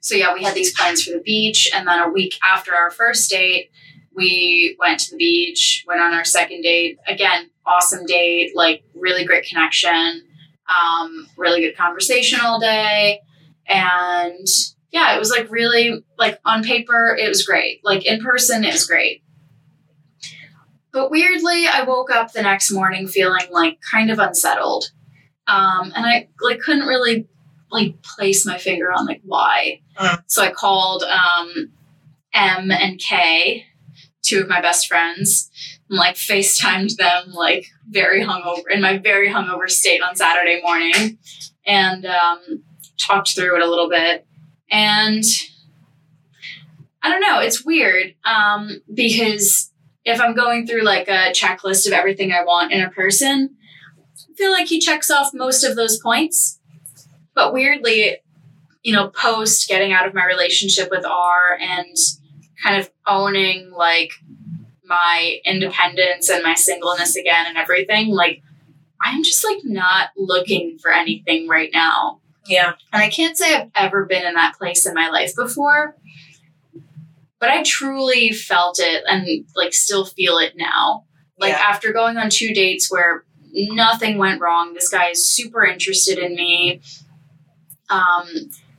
[0.00, 2.90] so yeah, we had these plans for the beach, and then a week after our
[2.90, 3.70] first date,
[4.14, 5.84] we went to the beach.
[5.86, 6.98] Went on our second date.
[7.06, 8.52] Again, awesome date.
[8.56, 10.22] Like really great connection.
[10.68, 13.20] Um, really good conversation all day,
[13.68, 14.46] and
[14.94, 17.80] yeah, it was like really like on paper it was great.
[17.82, 19.24] Like in person it was great.
[20.92, 24.92] But weirdly, I woke up the next morning feeling like kind of unsettled.
[25.48, 27.26] Um, and I like couldn't really
[27.72, 29.80] like place my finger on like why.
[29.98, 30.22] Mm.
[30.28, 31.72] So I called um,
[32.32, 33.64] M and K,
[34.22, 35.50] two of my best friends,
[35.90, 41.18] and like FaceTimed them like very hungover in my very hungover state on Saturday morning
[41.66, 42.62] and um,
[42.96, 44.24] talked through it a little bit.
[44.70, 45.24] And
[47.02, 49.70] I don't know, it's weird um, because
[50.04, 53.56] if I'm going through like a checklist of everything I want in a person,
[54.16, 56.60] I feel like he checks off most of those points.
[57.34, 58.18] But weirdly,
[58.82, 61.96] you know, post getting out of my relationship with R and
[62.62, 64.12] kind of owning like
[64.84, 68.42] my independence and my singleness again and everything, like
[69.02, 72.20] I'm just like not looking for anything right now.
[72.46, 72.72] Yeah.
[72.92, 75.96] And I can't say I've ever been in that place in my life before,
[77.40, 81.04] but I truly felt it and like still feel it now.
[81.38, 81.62] Like Yeah.
[81.68, 86.34] after going on two dates where nothing went wrong, this guy is super interested in
[86.34, 86.80] me.
[87.90, 88.26] Um,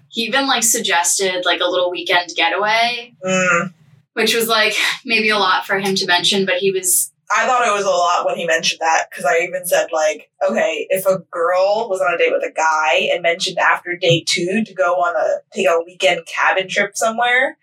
[0.09, 3.73] he even like suggested like a little weekend getaway, Mm.
[4.13, 4.73] which was like
[5.03, 7.89] maybe a lot for him to mention, but he was I thought it was a
[7.89, 11.99] lot when he mentioned that because I even said like, okay, if a girl was
[11.99, 15.41] on a date with a guy and mentioned after day two to go on a
[15.53, 17.57] take a weekend cabin trip somewhere,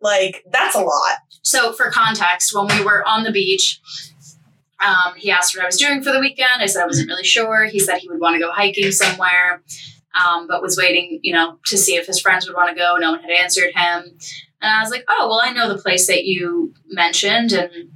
[0.00, 1.18] like that's a lot.
[1.42, 3.80] So, for context, when we were on the beach,
[4.84, 6.60] um, he asked what I was doing for the weekend.
[6.62, 7.64] I said I wasn't really sure.
[7.64, 9.62] He said he would want to go hiking somewhere,
[10.14, 12.96] um, but was waiting, you know, to see if his friends would want to go.
[12.98, 14.16] No one had answered him.
[14.60, 17.90] And I was like, oh, well, I know the place that you mentioned, and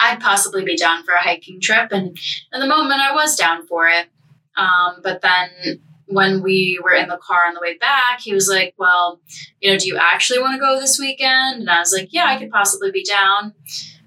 [0.00, 1.92] I'd possibly be down for a hiking trip.
[1.92, 2.16] And
[2.52, 4.08] in the moment, I was down for it.
[4.56, 8.48] Um, but then when we were in the car on the way back, he was
[8.48, 9.20] like, well,
[9.60, 11.60] you know, do you actually want to go this weekend?
[11.60, 13.54] And I was like, yeah, I could possibly be down.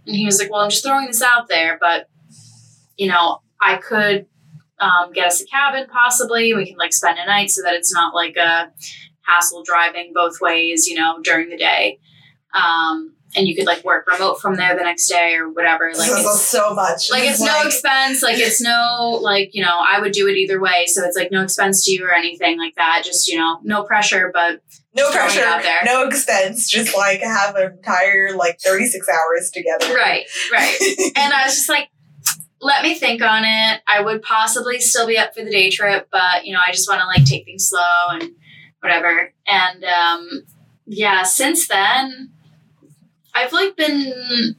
[0.05, 2.09] And he was like, well, I'm just throwing this out there, but,
[2.97, 4.25] you know, I could
[4.79, 6.53] um, get us a cabin possibly.
[6.53, 8.71] We can like spend a night so that it's not like a
[9.21, 11.99] hassle driving both ways, you know, during the day.
[12.53, 15.91] Um, and you could like work remote from there the next day or whatever.
[15.95, 17.09] Like, it's, so much.
[17.11, 20.59] like it's no expense like it's no like you know i would do it either
[20.59, 23.59] way so it's like no expense to you or anything like that just you know
[23.63, 24.61] no pressure but
[24.95, 25.81] no pressure, out there.
[25.85, 26.67] no expense.
[26.67, 29.93] Just like have an entire like thirty six hours together.
[29.93, 30.77] right right
[31.15, 31.89] and i was just like
[32.61, 36.07] let me think on it i would possibly still be up for the day trip
[36.11, 38.31] but you know i just want to like take things slow and
[38.81, 40.45] whatever and um
[40.85, 42.31] yeah since then
[43.39, 44.55] i've like been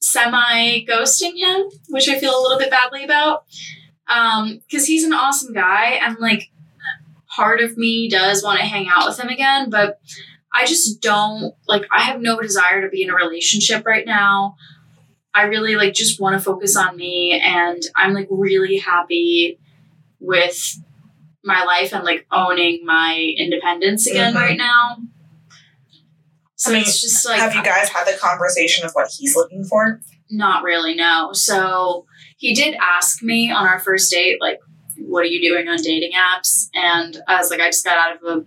[0.00, 3.44] semi ghosting him which i feel a little bit badly about
[4.08, 6.50] um because he's an awesome guy and like
[7.34, 10.00] part of me does want to hang out with him again but
[10.52, 14.56] i just don't like i have no desire to be in a relationship right now
[15.38, 19.58] I really like just want to focus on me and I'm like really happy
[20.18, 20.80] with
[21.44, 24.40] my life and like owning my independence again Mhm.
[24.40, 24.96] right now.
[26.56, 29.36] So I mean, it's just like have you guys had the conversation of what he's
[29.36, 30.00] looking for?
[30.30, 31.32] not really no.
[31.32, 32.06] So
[32.36, 34.60] he did ask me on our first date like
[34.98, 36.68] what are you doing on dating apps?
[36.74, 38.44] And I was like I just got out of a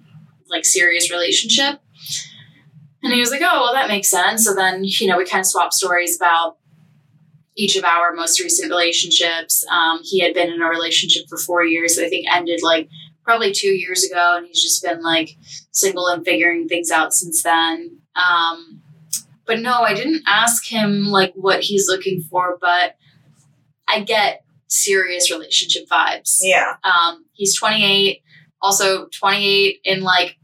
[0.49, 1.79] like serious relationship.
[3.01, 5.39] And he was like, "Oh, well that makes sense." So then, you know, we kind
[5.39, 6.57] of swapped stories about
[7.55, 9.65] each of our most recent relationships.
[9.71, 12.89] Um, he had been in a relationship for four years that I think ended like
[13.23, 15.37] probably two years ago, and he's just been like
[15.71, 17.98] single and figuring things out since then.
[18.15, 18.81] Um,
[19.45, 22.95] but no, I didn't ask him like what he's looking for, but
[23.87, 26.37] I get serious relationship vibes.
[26.41, 26.75] Yeah.
[26.83, 28.21] Um, he's 28,
[28.61, 30.37] also 28 in like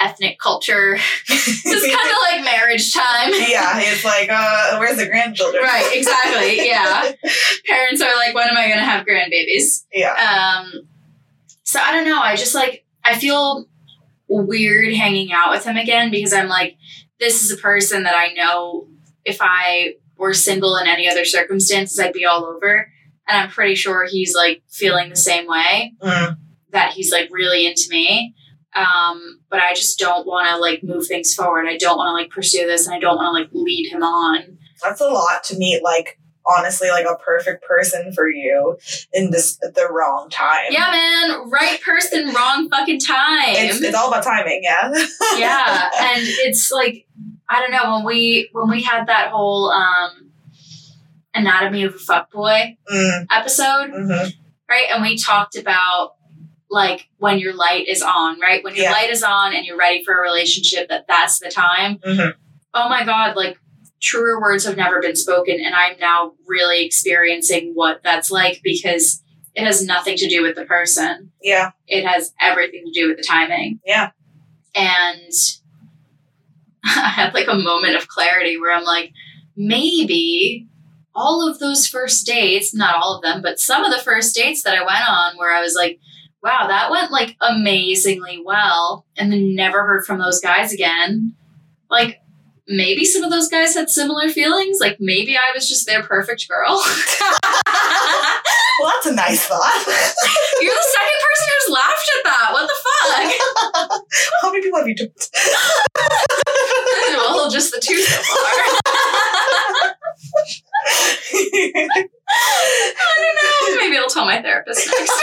[0.00, 0.94] ethnic culture.
[1.28, 3.30] it's kind of like marriage time.
[3.48, 5.62] yeah, it's like, uh, where's the grandchildren?
[5.62, 6.66] Right, exactly.
[6.66, 7.12] Yeah.
[7.68, 9.84] Parents are like, when am I going to have grandbabies?
[9.92, 10.14] Yeah.
[10.14, 10.88] Um,
[11.62, 12.20] so I don't know.
[12.20, 13.66] I just like, I feel
[14.40, 16.76] weird hanging out with him again because I'm like,
[17.20, 18.88] this is a person that I know
[19.24, 22.90] if I were single in any other circumstances, I'd be all over.
[23.28, 26.36] And I'm pretty sure he's like feeling the same way Mm.
[26.70, 28.34] that he's like really into me.
[28.74, 31.66] Um, but I just don't want to like move things forward.
[31.68, 34.02] I don't want to like pursue this and I don't want to like lead him
[34.02, 34.58] on.
[34.82, 38.78] That's a lot to meet, like, honestly, like a perfect person for you
[39.12, 40.66] in this the wrong time.
[40.70, 43.54] Yeah, man, right person, wrong fucking time.
[43.56, 44.92] It's, it's all about timing, yeah.
[45.36, 47.06] yeah, and it's like
[47.48, 50.30] I don't know when we when we had that whole um
[51.34, 54.28] anatomy of a fuckboy Mm, episode, hmm
[54.68, 54.86] right?
[54.90, 56.14] And we talked about
[56.70, 58.64] like when your light is on, right?
[58.64, 58.92] When your Yeah.
[58.92, 61.98] light is on and you're ready for a relationship, that that's the time.
[61.98, 62.32] Mhm.
[62.72, 63.58] Oh my god, like
[64.02, 69.22] truer words have never been spoken, and I'm now really experiencing what that's like because
[69.54, 71.70] it has nothing to do with the person Yeah.
[71.86, 73.80] it has everything to do with the timing.
[73.86, 74.10] Yeah.
[74.74, 75.30] And
[76.84, 79.12] I had like a moment of clarity where I'm like,
[79.56, 80.66] maybe
[81.14, 84.62] all of those first dates, not all of them, but some of the first dates
[84.62, 86.00] that I went on where I was like,
[86.42, 91.34] wow, that went like amazingly well, and then never heard from those guys again.
[91.90, 92.21] Like,
[92.68, 94.78] maybe some of those guys had similar feelings.
[94.80, 96.82] Like, maybe I was just their perfect girl.
[98.80, 99.84] Well, that's a nice thought.
[100.60, 102.48] You're the second person who's laughed at that.
[102.52, 104.02] What the fuck?
[104.42, 105.28] How many people have you duped?
[107.12, 108.22] well, just the two so
[111.92, 112.12] far.
[112.34, 113.82] I don't know.
[113.82, 115.22] Maybe I'll tell my therapist next.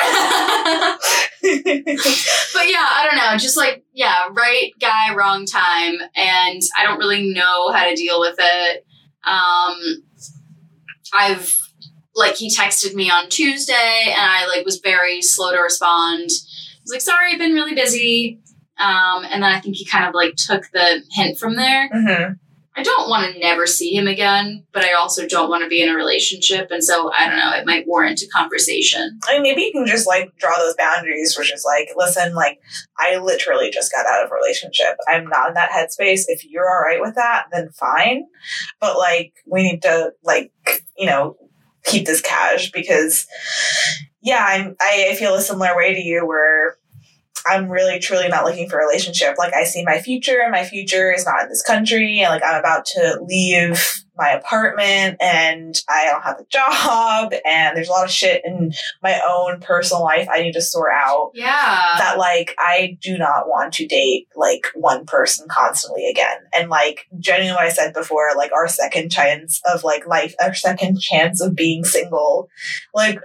[2.54, 3.38] but yeah, I don't know.
[3.38, 5.96] Just like, yeah, right guy, wrong time.
[6.16, 8.86] And I don't really know how to deal with it.
[9.26, 10.04] Um,
[11.14, 11.58] I've,
[12.16, 16.30] like, he texted me on Tuesday and I, like, was very slow to respond.
[16.30, 18.40] I was like, sorry, I've been really busy.
[18.78, 21.90] Um, and then I think he kind of, like, took the hint from there.
[21.92, 22.34] hmm
[22.80, 25.84] I don't want to never see him again, but I also don't want to be
[25.84, 26.70] in a relationship.
[26.72, 29.20] And so I don't know, it might warrant a conversation.
[29.28, 32.62] I mean, maybe you can just like draw those boundaries, which is like, listen, like,
[32.98, 34.96] I literally just got out of a relationship.
[35.10, 36.22] I'm not in that headspace.
[36.28, 38.24] If you're all right with that, then fine.
[38.80, 40.54] But like, we need to like,
[40.98, 41.36] you know,
[41.84, 43.28] keep this cash because,
[44.22, 44.78] yeah, I'm.
[44.80, 46.79] I, I feel a similar way to you where.
[47.50, 49.36] I'm really truly not looking for a relationship.
[49.38, 52.44] Like I see my future, and my future is not in this country, and like
[52.44, 57.92] I'm about to leave my apartment, and I don't have a job, and there's a
[57.92, 61.32] lot of shit in my own personal life I need to sort out.
[61.34, 61.96] Yeah.
[61.98, 66.38] That like I do not want to date like one person constantly again.
[66.54, 70.54] And like genuinely what I said before, like our second chance of like life, our
[70.54, 72.50] second chance of being single,
[72.94, 73.20] like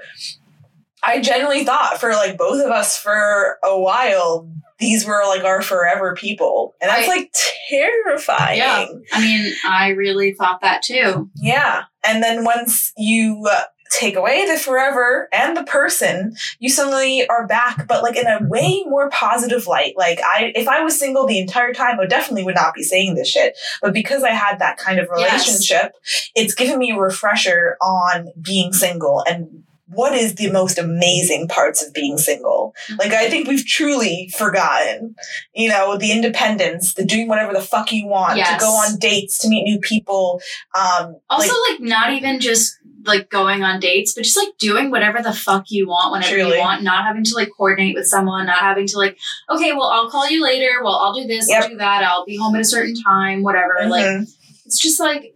[1.06, 5.62] I generally thought for like both of us for a while, these were like our
[5.62, 6.74] forever people.
[6.80, 7.18] And that's Right.
[7.20, 7.34] like
[7.68, 8.58] terrifying.
[8.58, 8.86] Yeah.
[9.12, 11.30] I mean, I really thought that too.
[11.36, 11.84] Yeah.
[12.06, 17.46] And then once you uh, take away the forever and the person, you suddenly are
[17.46, 19.94] back, but like in a way more positive light.
[19.96, 23.14] Like I, if I was single the entire time, I definitely would not be saying
[23.14, 23.56] this shit.
[23.80, 25.46] But because I had that kind of Yes.
[25.46, 25.92] relationship,
[26.34, 31.84] it's given me a refresher on being single and what is the most amazing parts
[31.84, 32.74] of being single.
[32.98, 35.14] Like I think we've truly forgotten,
[35.54, 38.54] you know, the independence, the doing whatever the fuck you want, Yes.
[38.54, 40.40] to go on dates, to meet new people.
[40.74, 44.90] Um, Also, like, like, not even just like going on dates, but just like doing
[44.90, 46.54] whatever the fuck you want whenever Truly.
[46.56, 49.18] you want, not having to like coordinate with someone, not having to like,
[49.50, 50.82] okay, well, I'll call you later.
[50.82, 51.62] Well, I'll do this, Yep.
[51.62, 52.02] I'll do that.
[52.04, 53.76] I'll be home at a certain time, whatever.
[53.86, 54.34] Like, mhm.
[54.64, 55.34] it's just like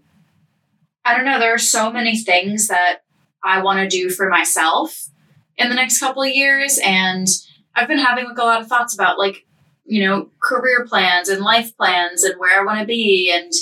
[1.05, 1.39] I don't know.
[1.39, 2.99] There are so many things that
[3.43, 5.09] I want to do for myself
[5.57, 7.27] in the next couple of years, and
[7.75, 9.47] I've been having like a lot of thoughts about like
[9.85, 13.53] you know career plans and life plans and where I want to be and.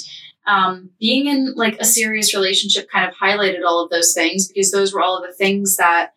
[0.48, 4.70] Um, being in like a serious relationship kind of highlighted all of those things because
[4.70, 6.12] those were all of the things that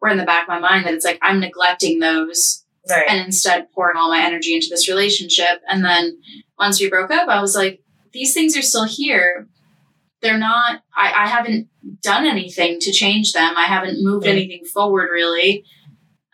[0.00, 3.08] were in the back of my mind that it's like I'm neglecting those right.
[3.08, 5.62] and instead pouring all my energy into this relationship.
[5.68, 6.18] And then
[6.58, 7.82] once we broke up, I was like,
[8.12, 9.48] these things are still here.
[10.20, 11.68] They're not, I, I haven't
[12.02, 13.54] done anything to change them.
[13.56, 15.64] I haven't moved anything forward really.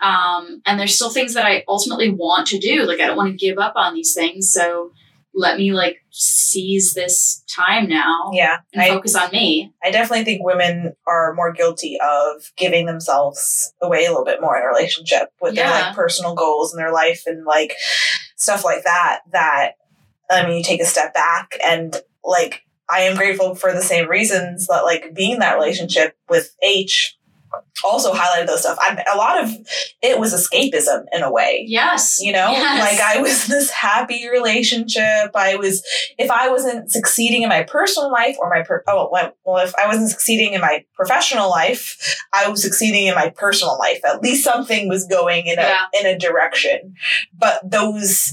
[0.01, 2.85] Um, and there's still things that I ultimately want to do.
[2.85, 4.51] Like, I don't want to give up on these things.
[4.51, 4.93] So
[5.35, 9.72] let me like seize this time now yeah, and I, focus on me.
[9.82, 14.56] I definitely think women are more guilty of giving themselves away a little bit more
[14.56, 17.74] in a relationship with their like personal goals in their life and like
[18.36, 19.20] stuff like that.
[19.32, 19.72] That
[20.28, 24.09] I mean, you take a step back and like I am grateful for the same
[24.09, 27.17] reasons that like being in that relationship with H
[27.83, 28.79] also highlighted those stuff.
[28.81, 29.51] I, a lot of
[30.03, 31.65] it was escapism in a way.
[31.67, 32.19] Yes.
[32.21, 32.79] You know, Yes.
[32.79, 35.31] like I was this happy relationship.
[35.35, 35.83] I was,
[36.19, 39.75] if I wasn't succeeding in my personal life or my, per- oh, well, well, if
[39.77, 41.97] I wasn't succeeding in my professional life,
[42.33, 44.01] I was succeeding in my personal life.
[44.07, 45.87] At least something was going in a, Yeah.
[45.99, 46.95] in a direction.
[47.37, 48.33] But those,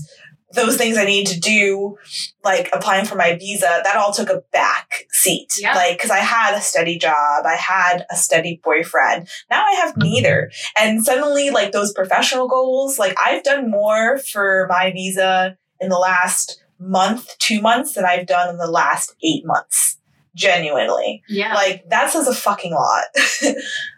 [0.53, 1.97] those things I need to do,
[2.43, 5.53] like applying for my visa, that all took a back seat.
[5.59, 5.75] Yeah.
[5.75, 9.27] Like, cause I had a steady job, I had a steady boyfriend.
[9.49, 10.51] Now I have neither.
[10.79, 15.97] And suddenly, like those professional goals, like I've done more for my visa in the
[15.97, 19.97] last month, two months than I've done in the last eight months.
[20.35, 21.23] Genuinely.
[21.27, 21.55] Yeah.
[21.55, 23.05] Like that says a fucking lot.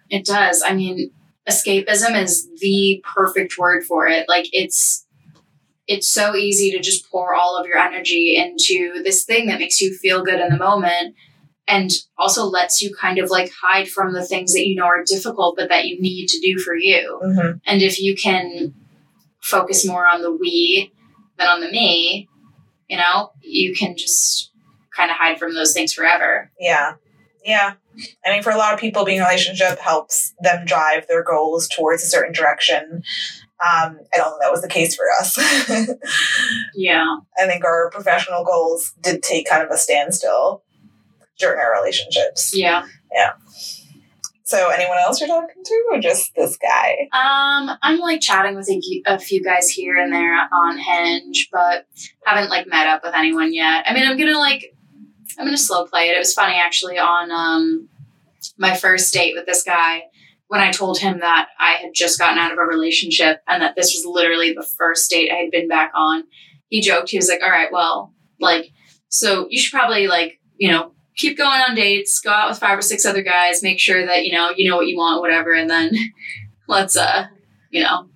[0.10, 0.64] It does.
[0.66, 1.12] I mean,
[1.48, 4.28] escapism is the perfect word for it.
[4.28, 5.06] Like it's
[5.90, 9.82] it's so easy to just pour all of your energy into this thing that makes
[9.82, 11.16] you feel good in the moment
[11.68, 15.04] and also lets you kind of like hide from the things that you know are
[15.04, 17.20] difficult but that you need to do for you.
[17.22, 18.76] hmm And if you can
[19.42, 20.94] focus more on the we
[21.38, 22.30] than on the me,
[22.88, 24.52] you know, you can just
[24.96, 26.52] kind of hide from those things forever.
[26.60, 26.94] Yeah.
[27.44, 27.74] Yeah.
[28.24, 31.24] I mean, for a lot of people, being in a relationship helps them drive their
[31.24, 33.04] goals towards a certain direction.
[33.62, 35.38] Um, I don't think that was the case for us.
[36.76, 37.18] Yeah.
[37.38, 40.64] I think our professional goals did take kind of a standstill
[41.38, 42.56] during our relationships.
[42.56, 42.86] Yeah.
[43.12, 43.32] Yeah.
[44.44, 47.08] So, anyone else you're talking to, or just this guy?
[47.14, 51.86] Um, I'm like chatting with a, a few guys here and there on Hinge, but
[52.26, 53.84] haven't like met up with anyone yet.
[53.86, 54.74] I mean, I'm gonna like,
[55.38, 56.16] I'm gonna slow play it.
[56.16, 57.90] It was funny actually on um
[58.58, 60.04] my first date with this guy
[60.50, 63.76] when I told him that I had just gotten out of a relationship and that
[63.76, 66.24] this was literally the first date I had been back on.
[66.68, 67.10] He joked.
[67.10, 68.72] He was like, "All right, well, like,
[69.08, 72.80] so you should probably like, you know." Keep going on dates, go out with five
[72.80, 75.52] or six other guys, make sure that, you know, you know what you want, whatever,
[75.52, 75.92] and then
[76.70, 77.26] let's uh
[77.72, 78.08] you know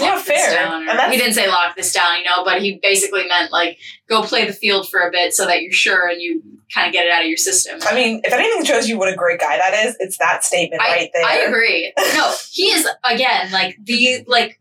[0.00, 0.66] Yeah, fair.
[0.66, 4.22] or- he didn't say lock this down you know but he basically meant like go
[4.22, 6.42] play the field for a bit so that you're sure and you
[6.74, 9.10] kind of get it out of your system I mean, if anything shows you what
[9.12, 11.24] a great guy that is, it's that statement right there.
[11.24, 14.60] I agree no he is again like the like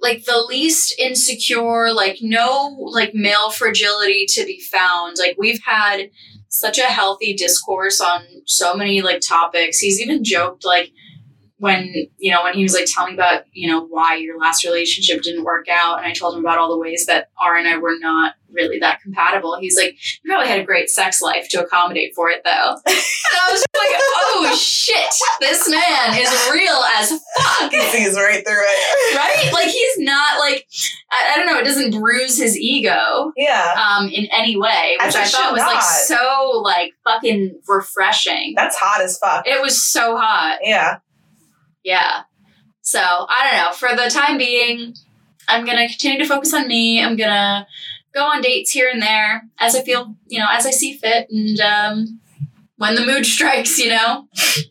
[0.00, 6.10] like the least insecure like no like male fragility to be found like we've had
[6.48, 10.92] such a healthy discourse on so many like topics he's even joked like
[11.58, 14.64] when you know when he was like telling me about you know why your last
[14.64, 17.66] relationship didn't work out and i told him about all the ways that r and
[17.66, 21.48] i were not really that compatible he's like you probably had a great sex life
[21.48, 22.50] to accommodate for it though
[22.86, 22.96] and
[23.42, 28.62] i was like oh shit this man is real as fuck He sees right through
[28.62, 29.16] it.
[29.16, 30.66] right like he's not like
[31.10, 33.74] I, I don't know it doesn't bruise his ego Yeah.
[33.78, 38.76] um in any way which As i thought was like so like fucking refreshing That's
[38.76, 39.46] hot as fuck.
[39.46, 40.98] it was so hot Yeah.
[41.86, 42.22] Yeah.
[42.82, 43.72] So I don't know.
[43.72, 44.94] For the time being,
[45.48, 47.02] I'm gonna continue to focus on me.
[47.02, 47.66] I'm gonna
[48.12, 51.28] go on dates here and there as I feel, you know, as I see fit,
[51.30, 52.20] and um,
[52.76, 54.28] when the mood strikes, you know.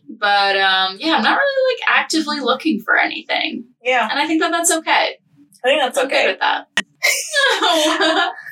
[0.08, 4.08] But um, yeah, I'm not really like actively looking for anything, Yeah.
[4.10, 5.18] and I think that that's okay.
[5.64, 6.26] I think that's good okay.
[6.28, 6.68] with that.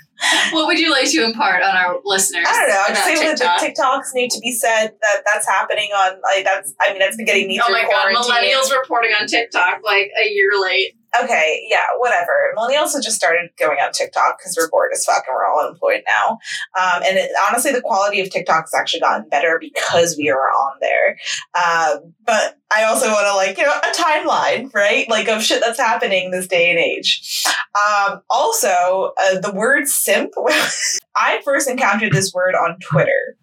[0.52, 2.46] what would you like to impart on our listeners?
[2.48, 2.82] I don't know.
[2.86, 6.44] I'd about say that the TikToks need to be said that that's happening on like
[6.44, 6.74] that's.
[6.80, 8.22] I mean, that's been getting me Oh through my god, quarantine.
[8.54, 10.96] millennials reporting on TikTok like a year late.
[11.22, 12.52] Okay, yeah, whatever.
[12.56, 15.60] Millennials have just started going on TikTok because we're bored as fuck and we're all
[15.64, 16.38] unemployed now.
[16.78, 20.48] Um, and it, honestly, the quality of TikTok has actually gotten better because we are
[20.48, 21.18] on there.
[21.54, 25.08] Um, but I also want to like you know a timeline, right?
[25.08, 27.44] Like of shit that's happening this day and age.
[27.74, 30.32] Um, also, uh, the word simp.
[31.16, 33.36] I first encountered this word on Twitter.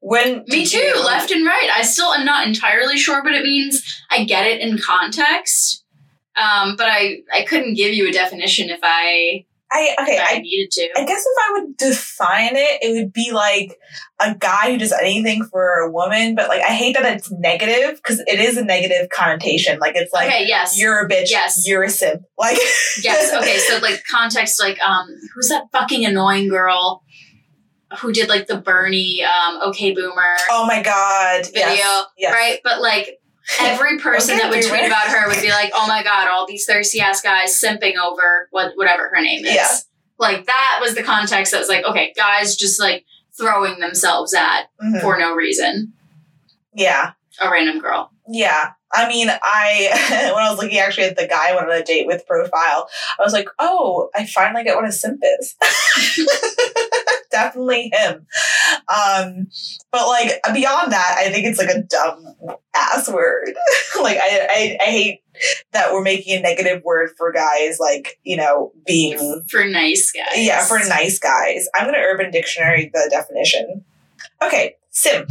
[0.00, 1.68] When Me too, you- left and right.
[1.74, 5.82] I still am not entirely sure, but it means I get it in context.
[6.36, 10.18] Um, but I, I couldn't give you a definition if I, I okay.
[10.18, 10.88] I I needed to.
[10.96, 13.76] I guess if I would define it, it would be like
[14.20, 17.96] a guy who does anything for a woman, but like I hate that it's negative
[17.96, 19.78] because it is a negative connotation.
[19.80, 20.78] Like it's like okay, yes.
[20.78, 21.66] you're a bitch, Yes.
[21.66, 22.22] you're a simp.
[22.38, 22.58] Like
[23.02, 27.02] yes, okay, so like context, like, um, who's that fucking annoying girl
[28.00, 32.32] who did like the Bernie, um, okay boomer oh my god, video, yes, yes.
[32.32, 32.60] right?
[32.62, 33.18] But like,
[33.60, 36.64] every person that would tweet about her would be like, "Oh my god, all these
[36.66, 39.68] thirsty ass guys simping over what whatever her name is." Yeah.
[40.18, 43.04] Like that was the context that was like, okay, guys just like
[43.38, 45.00] throwing themselves at Mhm.
[45.02, 45.92] for no reason.
[46.74, 48.10] Yeah, A random girl.
[48.28, 48.72] Yeah.
[48.92, 51.82] I mean, I when I was looking actually at the guy I went on a
[51.84, 52.88] date with profile,
[53.18, 55.54] I was like, oh, I finally get what a simp is.
[57.30, 58.26] Definitely him.
[58.88, 59.48] Um,
[59.92, 62.26] but like beyond that, I think it's like a dumb
[62.74, 63.54] ass word.
[64.00, 65.20] like I, I I hate
[65.72, 70.38] that we're making a negative word for guys like, you know, being For nice guys.
[70.38, 71.68] yeah, for nice guys.
[71.74, 73.84] I'm gonna urban dictionary the definition.
[74.40, 75.30] Okay, simp.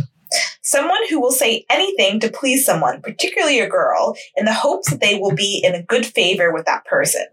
[0.66, 5.00] Someone who will say anything to please someone, particularly a girl, in the hopes that
[5.00, 7.24] they will be in a good favor with that person.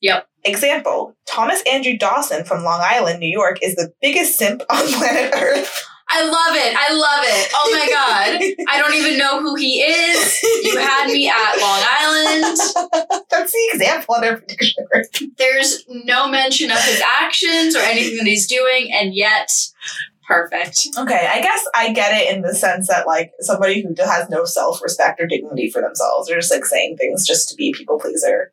[0.00, 0.26] Yep.
[0.42, 5.34] Example Thomas Andrew Dawson from Long Island, New York, is the biggest simp on planet
[5.36, 5.86] Earth.
[6.12, 6.74] I love it.
[6.76, 7.50] I love it.
[7.54, 8.66] Oh my god.
[8.68, 10.42] I don't even know who he is.
[10.64, 13.22] You had me at Long Island.
[13.30, 15.04] That's the example Urban Dictionary.
[15.36, 19.52] There's no mention of his actions or anything that he's doing, and yet
[20.30, 20.88] perfect.
[20.96, 24.44] Okay, I guess I get it in the sense that like somebody who has no
[24.44, 27.98] self respect or dignity for themselves, they're just like saying things just to be people
[27.98, 28.52] pleaser.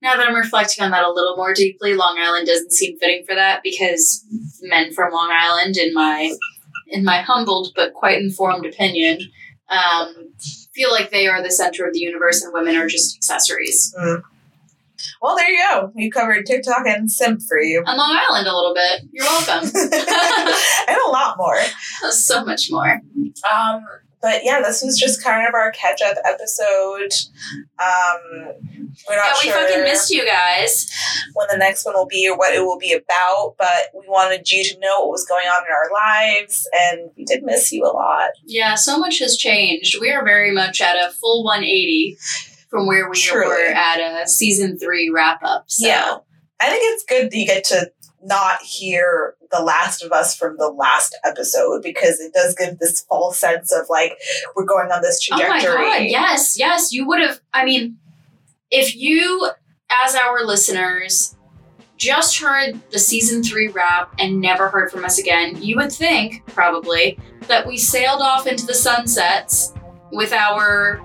[0.00, 3.24] Now that I'm reflecting on that a little more deeply, Long Island doesn't seem fitting
[3.26, 4.24] for that because
[4.62, 6.32] men from Long Island, in my
[6.88, 9.18] in my humbled but quite informed opinion,
[9.68, 10.32] um,
[10.74, 13.94] feel like they are the center of the universe and women are just accessories.
[15.20, 15.92] Well, there you go.
[15.94, 17.82] We covered TikTok and simp for you.
[17.86, 19.02] On Long Island, a little bit.
[19.12, 19.68] You're welcome.
[20.88, 21.60] and a lot more.
[22.10, 23.00] so much more.
[23.50, 23.84] Um,
[24.20, 27.12] but yeah, this was just kind of our catch up episode.
[27.78, 28.54] Um,
[29.08, 30.90] we're not yeah, we sure fucking missed you guys.
[31.34, 34.50] when the next one will be or what it will be about, but we wanted
[34.50, 37.84] you to know what was going on in our lives, and we did miss you
[37.84, 38.30] a lot.
[38.44, 40.00] Yeah, so much has changed.
[40.00, 42.18] We are very much at a full 180
[42.68, 43.48] from where we Truly.
[43.48, 45.64] were at a season three wrap up.
[45.68, 45.86] So.
[45.86, 46.18] Yeah.
[46.60, 47.92] I think it's good that you get to
[48.22, 53.02] not hear The Last of Us from the last episode because it does give this
[53.02, 54.18] false sense of like
[54.56, 55.70] we're going on this trajectory.
[55.70, 56.92] Oh my god, yes, yes.
[56.92, 57.98] You would have, I mean,
[58.70, 59.48] if you,
[60.04, 61.36] as our listeners,
[61.96, 66.44] just heard the season three wrap and never heard from us again, you would think,
[66.46, 69.72] probably, that we sailed off into the sunsets
[70.10, 71.00] with our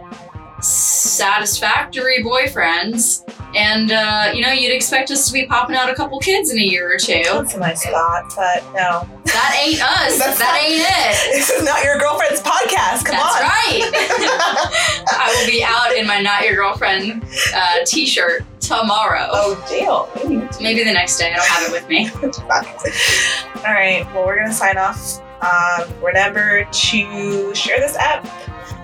[0.63, 3.21] satisfactory boyfriends.
[3.55, 6.57] And, uh, you know, you'd expect us to be popping out a couple kids in
[6.57, 7.21] a year or two.
[7.23, 9.07] That's a nice thought, but no.
[9.25, 10.17] That ain't us.
[10.17, 11.33] That not- ain't it.
[11.33, 13.05] This is not your girlfriend's podcast.
[13.05, 13.21] Come on.
[13.21, 13.41] That's on.
[13.43, 13.91] right.
[15.11, 17.23] I will be out in my not your girlfriend
[17.55, 19.27] uh, t-shirt tomorrow.
[19.31, 20.09] oh, deal.
[20.27, 20.47] Maybe.
[20.61, 21.31] Maybe the next day.
[21.31, 22.09] I don't have it with me.
[23.67, 24.05] All right.
[24.13, 25.19] Well, we're gonna sign off.
[25.43, 28.25] Um, remember to share this app.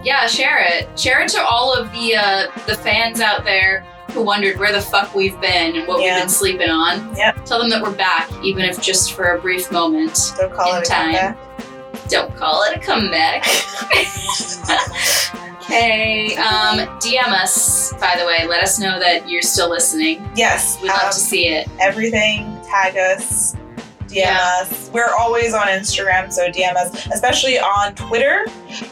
[0.04, 0.98] Yeah, share it.
[1.00, 4.82] Share it to all of the uh, the fans out there who wondered where the
[4.82, 6.16] fuck we've been and what Yeah.
[6.16, 7.16] we've been sleeping on.
[7.16, 7.46] Yep.
[7.46, 10.18] Tell them that we're back, even if just for a brief moment.
[10.38, 11.14] Don't call it a time.
[11.14, 11.38] comeback.
[12.10, 13.46] Don't call it a comeback.
[15.64, 16.36] okay.
[16.38, 18.48] Um, DM us, by the way.
[18.48, 20.28] Let us know that you're still listening.
[20.36, 20.82] Yes.
[20.82, 21.68] We'd love um, to see it.
[21.80, 22.58] everything.
[22.64, 23.56] Tag us.
[24.10, 24.40] DM Yeah.
[24.62, 24.90] us.
[24.94, 28.46] We're always on Instagram, so DM us, especially on Twitter.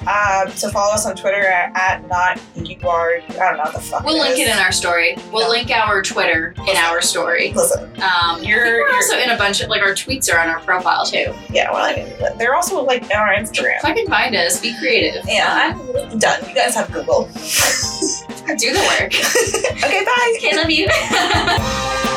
[0.08, 3.16] Um, so follow us on Twitter at, at not you are.
[3.18, 4.04] I don't know the fuck.
[4.04, 5.16] We'll link it in our story.
[5.32, 7.52] We'll link our Twitter in our story.
[7.54, 10.50] Listen, Um, You're- we're you're- also in a bunch of like our tweets are on
[10.50, 11.34] our profile too.
[11.50, 13.80] yeah, well, I mean, they're also like on our Instagram.
[13.82, 14.60] Fucking find us.
[14.62, 15.24] Be creative.
[15.28, 15.74] Yeah,
[16.12, 16.48] I'm done.
[16.48, 17.26] You guys have Google.
[18.48, 19.14] Do the work.
[19.84, 20.34] okay, bye.
[20.38, 20.88] okay, love you.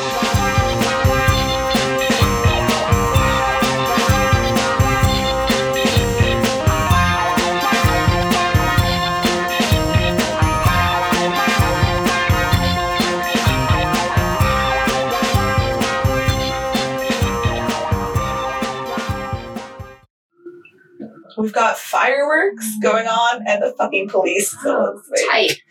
[21.36, 22.82] We've got fireworks mm-hmm.
[22.82, 24.56] going on and the fucking police.
[24.62, 25.28] So let's wait.
[25.30, 25.62] Tight.